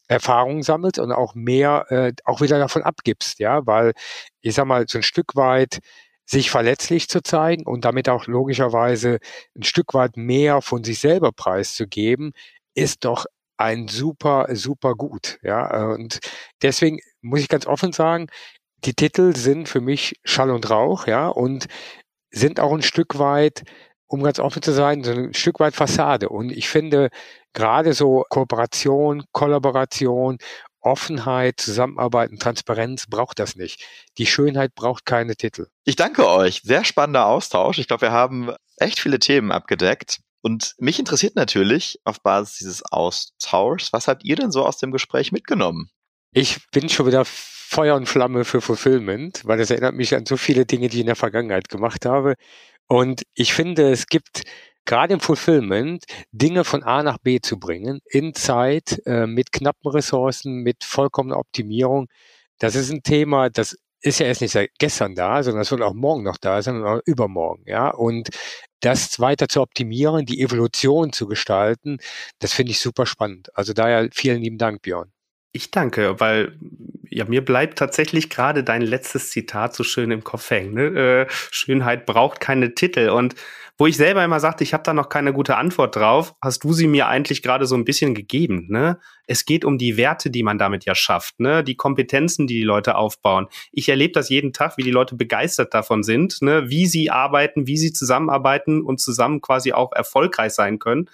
Erfahrungen 0.08 0.64
sammelst 0.64 1.00
und 1.00 1.12
auch 1.12 1.36
mehr, 1.36 1.86
äh, 1.90 2.14
auch 2.26 2.42
wieder 2.42 2.60
davon 2.60 2.84
abgibst, 2.84 3.40
ja, 3.40 3.66
weil 3.66 3.94
ich 4.42 4.56
sag 4.56 4.66
mal, 4.66 4.86
so 4.88 5.00
ein 5.00 5.04
Stück 5.04 5.36
weit 5.36 5.80
sich 6.26 6.52
verletzlich 6.52 7.10
zu 7.10 7.22
zeigen 7.22 7.66
und 7.66 7.86
damit 7.86 8.10
auch 8.10 8.28
logischerweise 8.28 9.20
ein 9.58 9.64
Stück 9.64 9.94
weit 9.94 10.18
mehr 10.18 10.62
von 10.62 10.84
sich 10.84 11.00
selber 11.00 11.32
preiszugeben, 11.32 12.32
ist 12.76 13.06
doch 13.06 13.26
ein 13.58 13.88
super, 13.88 14.48
super 14.54 14.96
gut, 14.96 15.40
ja, 15.44 15.92
und 15.94 16.20
deswegen 16.62 17.00
muss 17.22 17.42
ich 17.42 17.50
ganz 17.50 17.68
offen 17.68 17.94
sagen, 17.94 18.28
die 18.86 18.94
Titel 18.96 19.36
sind 19.36 19.70
für 19.70 19.82
mich 19.82 20.16
Schall 20.24 20.52
und 20.52 20.70
Rauch, 20.70 21.08
ja, 21.08 21.28
und 21.30 21.68
sind 22.32 22.60
auch 22.60 22.74
ein 22.74 22.82
Stück 22.82 23.20
weit, 23.20 23.64
um 24.08 24.24
ganz 24.24 24.40
offen 24.40 24.62
zu 24.62 24.74
sein, 24.74 25.04
so 25.04 25.12
ein 25.12 25.34
Stück 25.34 25.60
weit 25.60 25.76
Fassade. 25.76 26.30
Und 26.30 26.52
ich 26.52 26.70
finde, 26.70 27.10
gerade 27.54 27.94
so 27.94 28.24
Kooperation, 28.30 29.24
Kollaboration, 29.32 30.38
Offenheit, 30.82 31.60
Zusammenarbeit 31.60 32.32
und 32.32 32.42
Transparenz 32.42 33.08
braucht 33.08 33.40
das 33.40 33.56
nicht. 33.56 33.84
Die 34.18 34.26
Schönheit 34.26 34.76
braucht 34.76 35.06
keine 35.06 35.36
Titel. 35.36 35.68
Ich 35.86 35.96
danke 35.96 36.28
euch. 36.28 36.62
Sehr 36.64 36.84
spannender 36.84 37.26
Austausch. 37.26 37.80
Ich 37.80 37.88
glaube, 37.88 38.02
wir 38.02 38.12
haben 38.12 38.54
echt 38.78 39.00
viele 39.00 39.20
Themen 39.20 39.52
abgedeckt. 39.52 40.20
Und 40.42 40.74
mich 40.78 41.00
interessiert 41.00 41.38
natürlich 41.38 42.00
auf 42.04 42.22
Basis 42.22 42.58
dieses 42.58 42.84
Austauschs, 42.92 43.94
was 43.94 44.10
habt 44.10 44.26
ihr 44.26 44.36
denn 44.36 44.52
so 44.52 44.66
aus 44.66 44.78
dem 44.78 44.92
Gespräch 44.92 45.32
mitgenommen? 45.32 45.90
Ich 46.34 46.60
bin 46.72 46.90
schon 46.90 47.08
wieder 47.08 47.24
Feuer 47.24 47.96
und 47.96 48.10
Flamme 48.10 48.44
für 48.44 48.60
Fulfillment, 48.60 49.42
weil 49.46 49.58
das 49.58 49.72
erinnert 49.72 49.96
mich 49.96 50.14
an 50.16 50.26
so 50.26 50.36
viele 50.36 50.66
Dinge, 50.66 50.90
die 50.90 50.98
ich 50.98 51.02
in 51.02 51.08
der 51.08 51.16
Vergangenheit 51.16 51.70
gemacht 51.70 52.06
habe. 52.06 52.36
Und 52.88 53.24
ich 53.36 53.54
finde, 53.54 53.90
es 53.90 54.08
gibt 54.08 54.44
gerade 54.86 55.14
im 55.14 55.20
Fulfillment 55.20 56.06
Dinge 56.32 56.64
von 56.64 56.84
A 56.84 57.04
nach 57.04 57.18
B 57.18 57.40
zu 57.40 57.60
bringen, 57.60 58.00
in 58.06 58.34
Zeit, 58.34 59.02
äh, 59.06 59.28
mit 59.28 59.52
knappen 59.52 59.92
Ressourcen, 59.92 60.64
mit 60.64 60.84
vollkommener 60.84 61.38
Optimierung. 61.38 62.08
Das 62.60 62.76
ist 62.76 62.92
ein 62.92 63.04
Thema, 63.04 63.50
das 63.50 63.78
ist 64.02 64.20
ja 64.20 64.26
erst 64.26 64.42
nicht 64.42 64.52
seit 64.52 64.70
gestern 64.80 65.16
da, 65.16 65.42
sondern 65.44 65.62
das 65.62 65.72
wird 65.72 65.82
auch 65.82 65.94
morgen 65.94 66.24
noch 66.24 66.38
da 66.38 66.62
sein 66.62 66.76
und 66.76 66.86
auch 66.86 67.00
übermorgen, 67.06 67.64
ja. 67.66 67.90
Und 67.90 68.30
das 68.82 69.20
weiter 69.20 69.48
zu 69.48 69.62
optimieren, 69.62 70.26
die 70.26 70.42
Evolution 70.42 71.14
zu 71.14 71.26
gestalten, 71.26 71.98
das 72.40 72.54
finde 72.54 72.72
ich 72.72 72.80
super 72.80 73.06
spannend. 73.06 73.50
Also 73.58 73.74
daher 73.74 74.10
vielen 74.14 74.42
lieben 74.42 74.58
Dank, 74.58 74.82
Björn. 74.82 75.12
Ich 75.54 75.72
danke, 75.72 76.20
weil 76.20 76.58
ja 77.10 77.26
mir 77.26 77.46
bleibt 77.46 77.78
tatsächlich 77.78 78.30
gerade 78.30 78.64
dein 78.64 78.82
letztes 78.82 79.30
Zitat 79.30 79.76
so 79.76 79.84
schön 79.84 80.12
im 80.12 80.24
Kopf 80.24 80.50
hängen. 80.50 80.74
Ne? 80.74 80.84
Äh, 80.84 81.28
Schönheit 81.30 82.06
braucht 82.06 82.40
keine 82.40 82.74
Titel 82.74 83.10
und 83.10 83.36
wo 83.84 83.88
ich 83.88 83.98
selber 83.98 84.24
immer 84.24 84.40
sagte, 84.40 84.64
ich 84.64 84.74
habe 84.74 84.84
da 84.84 84.94
noch 84.94 85.10
keine 85.10 85.34
gute 85.34 85.58
Antwort 85.58 85.98
drauf, 85.98 86.36
hast 86.42 86.64
du 86.64 86.72
sie 86.72 86.88
mir 86.88 87.08
eigentlich 87.08 87.42
gerade 87.42 87.66
so 87.66 87.76
ein 87.76 87.84
bisschen 87.84 88.16
gegeben. 88.16 88.68
Ne? 88.70 88.98
Es 89.28 89.44
geht 89.44 89.66
um 89.66 89.78
die 89.78 89.98
Werte, 89.98 90.30
die 90.30 90.42
man 90.42 90.58
damit 90.58 90.86
ja 90.86 90.96
schafft, 90.96 91.42
ne? 91.42 91.66
die 91.66 91.76
Kompetenzen, 91.76 92.48
die 92.48 92.54
die 92.54 92.64
Leute 92.64 92.96
aufbauen. 92.96 93.48
Ich 93.74 93.90
erlebe 93.90 94.14
das 94.14 94.30
jeden 94.30 94.54
Tag, 94.54 94.78
wie 94.78 94.84
die 94.84 94.92
Leute 94.92 95.18
begeistert 95.18 95.74
davon 95.74 96.02
sind, 96.02 96.42
ne? 96.42 96.70
wie 96.70 96.86
sie 96.86 97.12
arbeiten, 97.12 97.68
wie 97.68 97.76
sie 97.76 97.92
zusammenarbeiten 97.92 98.82
und 98.82 99.02
zusammen 99.02 99.42
quasi 99.42 99.74
auch 99.74 99.92
erfolgreich 99.92 100.54
sein 100.54 100.80
können. 100.80 101.10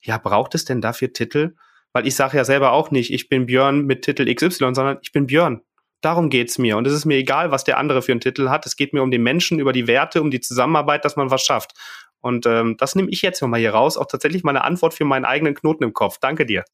Ja, 0.00 0.18
braucht 0.18 0.54
es 0.54 0.64
denn 0.64 0.80
dafür 0.80 1.12
Titel? 1.12 1.56
Weil 1.92 2.06
ich 2.06 2.14
sage 2.14 2.36
ja 2.36 2.44
selber 2.44 2.74
auch 2.74 2.92
nicht, 2.92 3.12
ich 3.12 3.28
bin 3.28 3.46
Björn 3.46 3.86
mit 3.86 4.02
Titel 4.02 4.32
XY, 4.32 4.72
sondern 4.72 4.98
ich 5.02 5.10
bin 5.10 5.26
Björn. 5.26 5.62
Darum 6.00 6.30
geht's 6.30 6.58
mir. 6.58 6.76
Und 6.76 6.86
es 6.86 6.92
ist 6.92 7.04
mir 7.04 7.16
egal, 7.16 7.50
was 7.50 7.64
der 7.64 7.78
andere 7.78 8.02
für 8.02 8.12
einen 8.12 8.20
Titel 8.20 8.48
hat. 8.48 8.66
Es 8.66 8.76
geht 8.76 8.92
mir 8.92 9.02
um 9.02 9.10
den 9.10 9.22
Menschen, 9.22 9.58
über 9.58 9.72
die 9.72 9.86
Werte, 9.86 10.22
um 10.22 10.30
die 10.30 10.40
Zusammenarbeit, 10.40 11.04
dass 11.04 11.16
man 11.16 11.30
was 11.30 11.42
schafft. 11.42 11.72
Und 12.20 12.46
ähm, 12.46 12.76
das 12.78 12.94
nehme 12.94 13.10
ich 13.10 13.22
jetzt 13.22 13.42
nochmal 13.42 13.60
hier 13.60 13.72
raus. 13.72 13.96
Auch 13.96 14.06
tatsächlich 14.06 14.44
meine 14.44 14.64
Antwort 14.64 14.94
für 14.94 15.04
meinen 15.04 15.24
eigenen 15.24 15.54
Knoten 15.54 15.84
im 15.84 15.92
Kopf. 15.92 16.18
Danke 16.20 16.46
dir. 16.46 16.64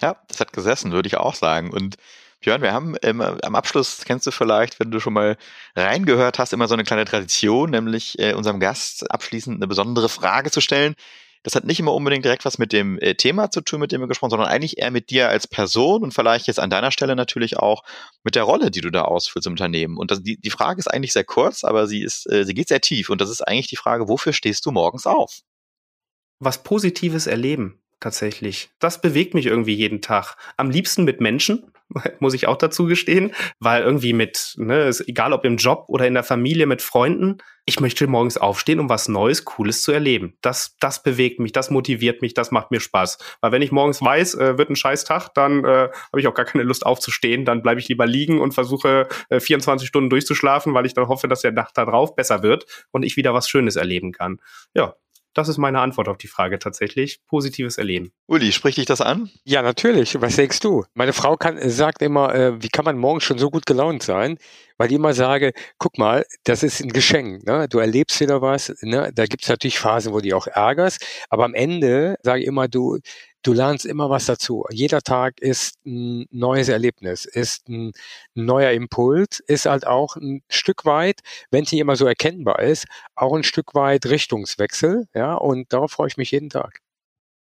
Ja, 0.00 0.16
das 0.28 0.40
hat 0.40 0.52
gesessen, 0.52 0.92
würde 0.92 1.06
ich 1.06 1.16
auch 1.16 1.34
sagen. 1.34 1.70
Und 1.70 1.96
Björn, 2.40 2.62
wir 2.62 2.72
haben 2.72 2.94
ähm, 3.02 3.20
am 3.20 3.54
Abschluss, 3.54 4.02
kennst 4.04 4.26
du 4.26 4.30
vielleicht, 4.30 4.78
wenn 4.78 4.90
du 4.90 5.00
schon 5.00 5.14
mal 5.14 5.36
reingehört 5.76 6.38
hast, 6.38 6.52
immer 6.52 6.68
so 6.68 6.74
eine 6.74 6.84
kleine 6.84 7.04
Tradition, 7.06 7.70
nämlich 7.70 8.18
äh, 8.18 8.34
unserem 8.34 8.60
Gast 8.60 9.10
abschließend 9.10 9.56
eine 9.56 9.66
besondere 9.66 10.08
Frage 10.08 10.50
zu 10.50 10.60
stellen. 10.60 10.94
Das 11.44 11.54
hat 11.54 11.64
nicht 11.64 11.78
immer 11.78 11.94
unbedingt 11.94 12.24
direkt 12.24 12.44
was 12.44 12.58
mit 12.58 12.72
dem 12.72 12.98
äh, 12.98 13.14
Thema 13.14 13.50
zu 13.50 13.60
tun, 13.60 13.78
mit 13.78 13.92
dem 13.92 14.00
wir 14.00 14.08
gesprochen, 14.08 14.30
sondern 14.30 14.48
eigentlich 14.48 14.78
eher 14.78 14.90
mit 14.90 15.10
dir 15.10 15.28
als 15.28 15.46
Person 15.46 16.02
und 16.02 16.12
vielleicht 16.12 16.48
jetzt 16.48 16.58
an 16.58 16.70
deiner 16.70 16.90
Stelle 16.90 17.14
natürlich 17.14 17.58
auch 17.58 17.84
mit 18.24 18.34
der 18.34 18.42
Rolle, 18.42 18.72
die 18.72 18.80
du 18.80 18.90
da 18.90 19.02
ausfüllst 19.02 19.46
im 19.46 19.52
Unternehmen. 19.52 19.96
Und 19.96 20.10
das, 20.10 20.22
die, 20.22 20.40
die 20.40 20.50
Frage 20.50 20.80
ist 20.80 20.88
eigentlich 20.88 21.12
sehr 21.12 21.24
kurz, 21.24 21.62
aber 21.62 21.86
sie 21.86 22.02
ist, 22.02 22.28
äh, 22.32 22.44
sie 22.44 22.54
geht 22.54 22.68
sehr 22.68 22.80
tief. 22.80 23.10
Und 23.10 23.20
das 23.20 23.30
ist 23.30 23.46
eigentlich 23.46 23.68
die 23.68 23.76
Frage, 23.76 24.08
wofür 24.08 24.32
stehst 24.32 24.66
du 24.66 24.72
morgens 24.72 25.06
auf? 25.06 25.42
Was 26.40 26.64
Positives 26.64 27.26
erleben 27.26 27.80
tatsächlich. 28.00 28.70
Das 28.80 29.00
bewegt 29.00 29.32
mich 29.32 29.46
irgendwie 29.46 29.74
jeden 29.74 30.02
Tag. 30.02 30.36
Am 30.58 30.70
liebsten 30.70 31.04
mit 31.04 31.22
Menschen, 31.22 31.72
muss 32.20 32.34
ich 32.34 32.46
auch 32.46 32.56
dazu 32.56 32.86
gestehen, 32.86 33.32
weil 33.58 33.82
irgendwie 33.82 34.12
mit, 34.12 34.54
ne, 34.56 34.84
ist 34.84 35.06
egal 35.08 35.32
ob 35.32 35.44
im 35.44 35.56
Job 35.56 35.84
oder 35.88 36.06
in 36.06 36.14
der 36.14 36.22
Familie 36.22 36.66
mit 36.66 36.82
Freunden, 36.82 37.38
ich 37.66 37.80
möchte 37.80 38.06
morgens 38.06 38.36
aufstehen, 38.36 38.78
um 38.78 38.90
was 38.90 39.08
Neues, 39.08 39.44
Cooles 39.44 39.82
zu 39.82 39.92
erleben. 39.92 40.36
Das, 40.42 40.76
das 40.80 41.02
bewegt 41.02 41.40
mich, 41.40 41.52
das 41.52 41.70
motiviert 41.70 42.20
mich, 42.20 42.34
das 42.34 42.50
macht 42.50 42.70
mir 42.70 42.80
Spaß. 42.80 43.18
Weil 43.40 43.52
wenn 43.52 43.62
ich 43.62 43.72
morgens 43.72 44.02
weiß, 44.02 44.34
äh, 44.34 44.58
wird 44.58 44.68
ein 44.68 44.76
scheiß 44.76 45.04
Tag, 45.04 45.30
dann 45.34 45.64
äh, 45.64 45.88
habe 45.88 46.20
ich 46.20 46.26
auch 46.26 46.34
gar 46.34 46.44
keine 46.44 46.64
Lust 46.64 46.84
aufzustehen. 46.84 47.46
Dann 47.46 47.62
bleibe 47.62 47.80
ich 47.80 47.88
lieber 47.88 48.06
liegen 48.06 48.40
und 48.40 48.52
versuche 48.52 49.08
äh, 49.30 49.40
24 49.40 49.88
Stunden 49.88 50.10
durchzuschlafen, 50.10 50.74
weil 50.74 50.84
ich 50.84 50.92
dann 50.92 51.08
hoffe, 51.08 51.26
dass 51.26 51.40
der 51.40 51.52
Nacht 51.52 51.78
darauf 51.78 52.14
besser 52.14 52.42
wird 52.42 52.66
und 52.92 53.02
ich 53.02 53.16
wieder 53.16 53.32
was 53.32 53.48
Schönes 53.48 53.76
erleben 53.76 54.12
kann. 54.12 54.40
Ja, 54.74 54.94
das 55.34 55.48
ist 55.48 55.58
meine 55.58 55.80
Antwort 55.80 56.08
auf 56.08 56.16
die 56.16 56.28
Frage 56.28 56.58
tatsächlich. 56.58 57.20
Positives 57.26 57.76
Erleben. 57.76 58.12
Uli, 58.26 58.52
spricht 58.52 58.78
dich 58.78 58.86
das 58.86 59.00
an? 59.00 59.30
Ja, 59.44 59.62
natürlich. 59.62 60.20
Was 60.20 60.36
denkst 60.36 60.60
du? 60.60 60.84
Meine 60.94 61.12
Frau 61.12 61.36
kann, 61.36 61.58
sagt 61.68 62.02
immer, 62.02 62.34
äh, 62.34 62.62
wie 62.62 62.68
kann 62.68 62.84
man 62.84 62.96
morgen 62.96 63.20
schon 63.20 63.38
so 63.38 63.50
gut 63.50 63.66
gelaunt 63.66 64.02
sein? 64.02 64.38
Weil 64.78 64.88
ich 64.88 64.94
immer 64.94 65.12
sage, 65.12 65.52
guck 65.78 65.98
mal, 65.98 66.24
das 66.44 66.62
ist 66.62 66.80
ein 66.80 66.92
Geschenk. 66.92 67.46
Ne? 67.46 67.68
Du 67.68 67.78
erlebst 67.78 68.20
wieder 68.20 68.40
was. 68.42 68.72
Ne? 68.80 69.10
Da 69.14 69.26
gibt 69.26 69.42
es 69.42 69.48
natürlich 69.48 69.78
Phasen, 69.78 70.12
wo 70.12 70.16
du 70.16 70.22
dich 70.22 70.34
auch 70.34 70.46
ärgerst. 70.46 71.04
Aber 71.28 71.44
am 71.44 71.54
Ende 71.54 72.16
sage 72.22 72.42
ich 72.42 72.46
immer, 72.46 72.68
du, 72.68 72.98
du 73.44 73.52
lernst 73.52 73.86
immer 73.86 74.10
was 74.10 74.26
dazu. 74.26 74.64
Jeder 74.70 75.02
Tag 75.02 75.40
ist 75.40 75.76
ein 75.86 76.26
neues 76.30 76.68
Erlebnis, 76.68 77.24
ist 77.24 77.68
ein 77.68 77.92
neuer 78.34 78.72
Impuls, 78.72 79.38
ist 79.40 79.66
halt 79.66 79.86
auch 79.86 80.16
ein 80.16 80.42
Stück 80.48 80.84
weit, 80.84 81.20
wenn 81.50 81.64
es 81.64 81.70
nicht 81.70 81.80
immer 81.80 81.96
so 81.96 82.06
erkennbar 82.06 82.60
ist, 82.60 82.86
auch 83.14 83.34
ein 83.34 83.44
Stück 83.44 83.74
weit 83.74 84.06
Richtungswechsel. 84.06 85.06
Ja, 85.14 85.34
und 85.34 85.72
darauf 85.72 85.92
freue 85.92 86.08
ich 86.08 86.16
mich 86.16 86.32
jeden 86.32 86.50
Tag. 86.50 86.80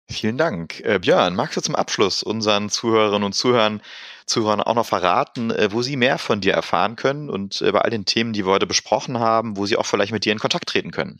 Vielen 0.08 0.38
Dank. 0.38 0.80
Äh, 0.80 1.00
Björn, 1.00 1.34
magst 1.34 1.56
du 1.56 1.60
zum 1.60 1.74
Abschluss 1.74 2.22
unseren 2.22 2.70
Zuhörerinnen 2.70 3.24
und 3.24 3.32
Zuhörern, 3.32 3.82
Zuhörern 4.26 4.60
auch 4.60 4.74
noch 4.74 4.86
verraten, 4.86 5.50
äh, 5.50 5.72
wo 5.72 5.82
sie 5.82 5.96
mehr 5.96 6.18
von 6.18 6.40
dir 6.40 6.52
erfahren 6.52 6.94
können 6.94 7.28
und 7.28 7.60
äh, 7.60 7.72
bei 7.72 7.80
all 7.80 7.90
den 7.90 8.04
Themen, 8.04 8.32
die 8.32 8.46
wir 8.46 8.52
heute 8.52 8.68
besprochen 8.68 9.18
haben, 9.18 9.56
wo 9.56 9.66
sie 9.66 9.76
auch 9.76 9.86
vielleicht 9.86 10.12
mit 10.12 10.24
dir 10.24 10.32
in 10.32 10.38
Kontakt 10.38 10.68
treten 10.68 10.92
können? 10.92 11.18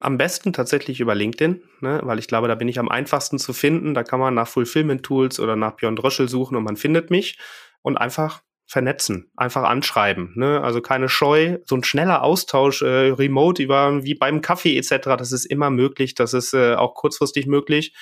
Am 0.00 0.16
besten 0.16 0.52
tatsächlich 0.52 1.00
über 1.00 1.14
LinkedIn, 1.14 1.62
ne, 1.80 2.00
weil 2.04 2.18
ich 2.18 2.28
glaube, 2.28 2.46
da 2.46 2.54
bin 2.54 2.68
ich 2.68 2.78
am 2.78 2.88
einfachsten 2.88 3.38
zu 3.38 3.52
finden. 3.52 3.94
Da 3.94 4.04
kann 4.04 4.20
man 4.20 4.34
nach 4.34 4.46
Fulfillment 4.46 5.02
Tools 5.02 5.40
oder 5.40 5.56
nach 5.56 5.72
Björn 5.72 5.96
Dröschel 5.96 6.28
suchen 6.28 6.56
und 6.56 6.62
man 6.62 6.76
findet 6.76 7.10
mich 7.10 7.38
und 7.82 7.96
einfach 7.96 8.42
vernetzen, 8.68 9.30
einfach 9.34 9.62
anschreiben. 9.62 10.32
Ne? 10.36 10.60
Also 10.62 10.82
keine 10.82 11.08
Scheu, 11.08 11.58
so 11.64 11.74
ein 11.74 11.84
schneller 11.84 12.22
Austausch, 12.22 12.82
äh, 12.82 13.10
remote 13.10 13.62
über 13.62 14.04
wie 14.04 14.14
beim 14.14 14.42
Kaffee 14.42 14.76
etc. 14.76 15.16
Das 15.18 15.32
ist 15.32 15.46
immer 15.46 15.70
möglich, 15.70 16.14
das 16.14 16.34
ist 16.34 16.52
äh, 16.52 16.74
auch 16.74 16.94
kurzfristig 16.94 17.46
möglich. 17.46 17.94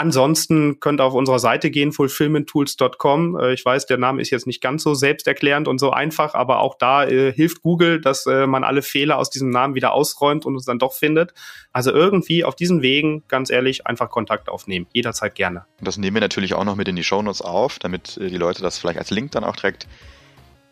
Ansonsten 0.00 0.78
könnt 0.78 1.00
ihr 1.00 1.04
auf 1.04 1.12
unserer 1.12 1.40
Seite 1.40 1.72
gehen, 1.72 1.90
fulfillmenttools.com. 1.90 3.36
Äh, 3.36 3.54
ich 3.54 3.64
weiß, 3.64 3.86
der 3.86 3.98
Name 3.98 4.22
ist 4.22 4.30
jetzt 4.30 4.46
nicht 4.46 4.60
ganz 4.60 4.84
so 4.84 4.94
selbsterklärend 4.94 5.66
und 5.66 5.80
so 5.80 5.90
einfach, 5.90 6.34
aber 6.34 6.60
auch 6.60 6.78
da 6.78 7.04
äh, 7.04 7.32
hilft 7.32 7.62
Google, 7.62 8.00
dass 8.00 8.24
äh, 8.26 8.46
man 8.46 8.62
alle 8.62 8.82
Fehler 8.82 9.18
aus 9.18 9.28
diesem 9.28 9.50
Namen 9.50 9.74
wieder 9.74 9.92
ausräumt 9.92 10.46
und 10.46 10.54
uns 10.54 10.66
dann 10.66 10.78
doch 10.78 10.92
findet. 10.92 11.34
Also 11.72 11.90
irgendwie 11.90 12.44
auf 12.44 12.54
diesen 12.54 12.80
Wegen, 12.80 13.24
ganz 13.26 13.50
ehrlich, 13.50 13.88
einfach 13.88 14.08
Kontakt 14.08 14.48
aufnehmen. 14.48 14.86
Jederzeit 14.92 15.34
gerne. 15.34 15.64
Und 15.80 15.88
das 15.88 15.98
nehmen 15.98 16.14
wir 16.14 16.20
natürlich 16.20 16.54
auch 16.54 16.64
noch 16.64 16.76
mit 16.76 16.86
in 16.86 16.94
die 16.94 17.02
Shownotes 17.02 17.42
auf, 17.42 17.80
damit 17.80 18.18
äh, 18.18 18.28
die 18.28 18.36
Leute 18.36 18.62
das 18.62 18.78
vielleicht 18.78 19.00
als 19.00 19.10
Link 19.10 19.32
dann 19.32 19.42
auch 19.42 19.56
direkt 19.56 19.88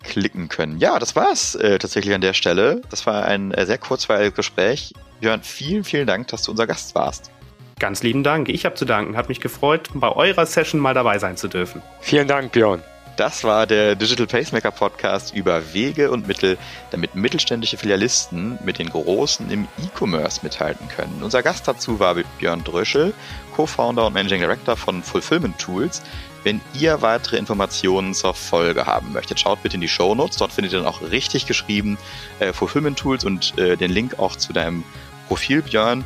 klicken 0.04 0.48
können. 0.48 0.78
Ja, 0.78 1.00
das 1.00 1.16
war's 1.16 1.56
äh, 1.56 1.80
tatsächlich 1.80 2.14
an 2.14 2.20
der 2.20 2.32
Stelle. 2.32 2.80
Das 2.90 3.06
war 3.06 3.24
ein 3.24 3.52
sehr 3.64 3.78
kurzweiliges 3.78 4.36
Gespräch. 4.36 4.92
Björn, 5.18 5.42
vielen, 5.42 5.82
vielen 5.82 6.06
Dank, 6.06 6.28
dass 6.28 6.44
du 6.44 6.52
unser 6.52 6.68
Gast 6.68 6.94
warst. 6.94 7.32
Ganz 7.78 8.02
lieben 8.02 8.22
Dank. 8.22 8.48
Ich 8.48 8.64
habe 8.64 8.74
zu 8.74 8.86
danken. 8.86 9.18
Hat 9.18 9.28
mich 9.28 9.40
gefreut, 9.40 9.90
bei 9.92 10.10
eurer 10.10 10.46
Session 10.46 10.80
mal 10.80 10.94
dabei 10.94 11.18
sein 11.18 11.36
zu 11.36 11.46
dürfen. 11.46 11.82
Vielen 12.00 12.26
Dank, 12.26 12.52
Björn. 12.52 12.82
Das 13.18 13.44
war 13.44 13.66
der 13.66 13.94
Digital 13.94 14.26
Pacemaker 14.26 14.70
Podcast 14.70 15.34
über 15.34 15.74
Wege 15.74 16.10
und 16.10 16.26
Mittel, 16.26 16.56
damit 16.90 17.14
mittelständische 17.14 17.76
Filialisten 17.76 18.58
mit 18.64 18.78
den 18.78 18.88
Großen 18.88 19.50
im 19.50 19.68
E-Commerce 19.78 20.40
mithalten 20.42 20.88
können. 20.88 21.20
Unser 21.22 21.42
Gast 21.42 21.68
dazu 21.68 22.00
war 22.00 22.14
Björn 22.38 22.64
Dröschel, 22.64 23.12
Co-Founder 23.54 24.06
und 24.06 24.14
Managing 24.14 24.40
Director 24.40 24.76
von 24.76 25.02
Fulfillment 25.02 25.58
Tools. 25.58 26.02
Wenn 26.44 26.62
ihr 26.78 27.02
weitere 27.02 27.36
Informationen 27.36 28.14
zur 28.14 28.32
Folge 28.32 28.86
haben 28.86 29.12
möchtet, 29.12 29.40
schaut 29.40 29.62
bitte 29.62 29.74
in 29.74 29.82
die 29.82 29.88
Show 29.88 30.14
Notes. 30.14 30.38
Dort 30.38 30.52
findet 30.52 30.72
ihr 30.72 30.78
dann 30.78 30.88
auch 30.88 31.02
richtig 31.02 31.44
geschrieben 31.44 31.98
äh, 32.38 32.54
Fulfillment 32.54 32.98
Tools 32.98 33.24
und 33.24 33.56
äh, 33.58 33.76
den 33.76 33.90
Link 33.90 34.18
auch 34.18 34.36
zu 34.36 34.54
deinem 34.54 34.82
Profil, 35.28 35.62
Björn 35.62 36.04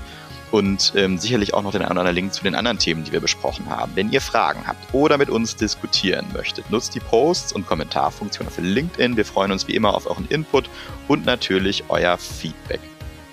und 0.51 0.93
ähm, 0.97 1.19
sicherlich 1.19 1.55
auch 1.55 1.63
noch 1.63 1.73
den 1.73 1.83
einen 1.83 1.93
oder 1.93 2.01
anderen 2.01 2.17
Link 2.17 2.33
zu 2.35 2.43
den 2.43 2.55
anderen 2.55 2.79
Themen, 2.79 3.05
die 3.05 3.13
wir 3.13 3.21
besprochen 3.21 3.69
haben. 3.69 3.93
Wenn 3.95 4.11
ihr 4.11 4.21
Fragen 4.21 4.67
habt 4.67 4.95
oder 4.95 5.19
mit 5.19 5.31
uns 5.31 5.57
diskutieren 5.57 6.27
möchtet, 6.33 6.71
nutzt 6.71 6.95
die 6.95 7.01
Posts 7.01 7.53
und 7.53 7.67
Kommentarfunktion 7.67 8.47
auf 8.47 8.59
LinkedIn. 8.59 9.17
Wir 9.17 9.25
freuen 9.25 9.53
uns 9.53 9.69
wie 9.69 9.75
immer 9.75 9.95
auf 9.95 10.07
euren 10.07 10.27
Input 10.29 10.69
und 11.09 11.25
natürlich 11.25 11.85
euer 11.89 12.19
Feedback. 12.19 12.81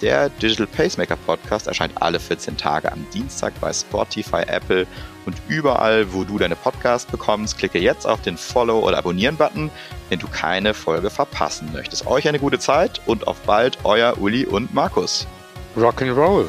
Der 0.01 0.29
Digital 0.29 0.67
Pacemaker 0.67 1.15
Podcast 1.15 1.65
erscheint 1.65 1.93
alle 1.99 2.19
14 2.19 2.55
Tage 2.55 2.91
am 2.91 3.05
Dienstag 3.13 3.53
bei 3.59 3.73
Spotify, 3.73 4.43
Apple 4.45 4.85
und 5.25 5.35
überall, 5.47 6.13
wo 6.13 6.23
du 6.23 6.37
deine 6.37 6.55
Podcasts 6.55 7.09
bekommst. 7.09 7.57
Klicke 7.57 7.79
jetzt 7.79 8.05
auf 8.05 8.21
den 8.21 8.37
Follow- 8.37 8.85
oder 8.87 8.99
Abonnieren-Button, 8.99 9.71
wenn 10.09 10.19
du 10.19 10.27
keine 10.27 10.75
Folge 10.75 11.09
verpassen 11.09 11.71
möchtest. 11.73 12.05
Euch 12.05 12.27
eine 12.27 12.37
gute 12.37 12.59
Zeit 12.59 13.01
und 13.07 13.25
auf 13.27 13.39
bald, 13.41 13.79
euer 13.83 14.19
Uli 14.19 14.45
und 14.45 14.71
Markus. 14.71 15.25
Rock'n'Roll. 15.75 16.45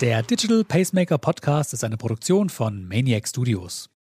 Der 0.00 0.22
Digital 0.22 0.64
Pacemaker 0.64 1.18
Podcast 1.18 1.74
ist 1.74 1.84
eine 1.84 1.98
Produktion 1.98 2.48
von 2.48 2.88
Maniac 2.88 3.28
Studios. 3.28 3.89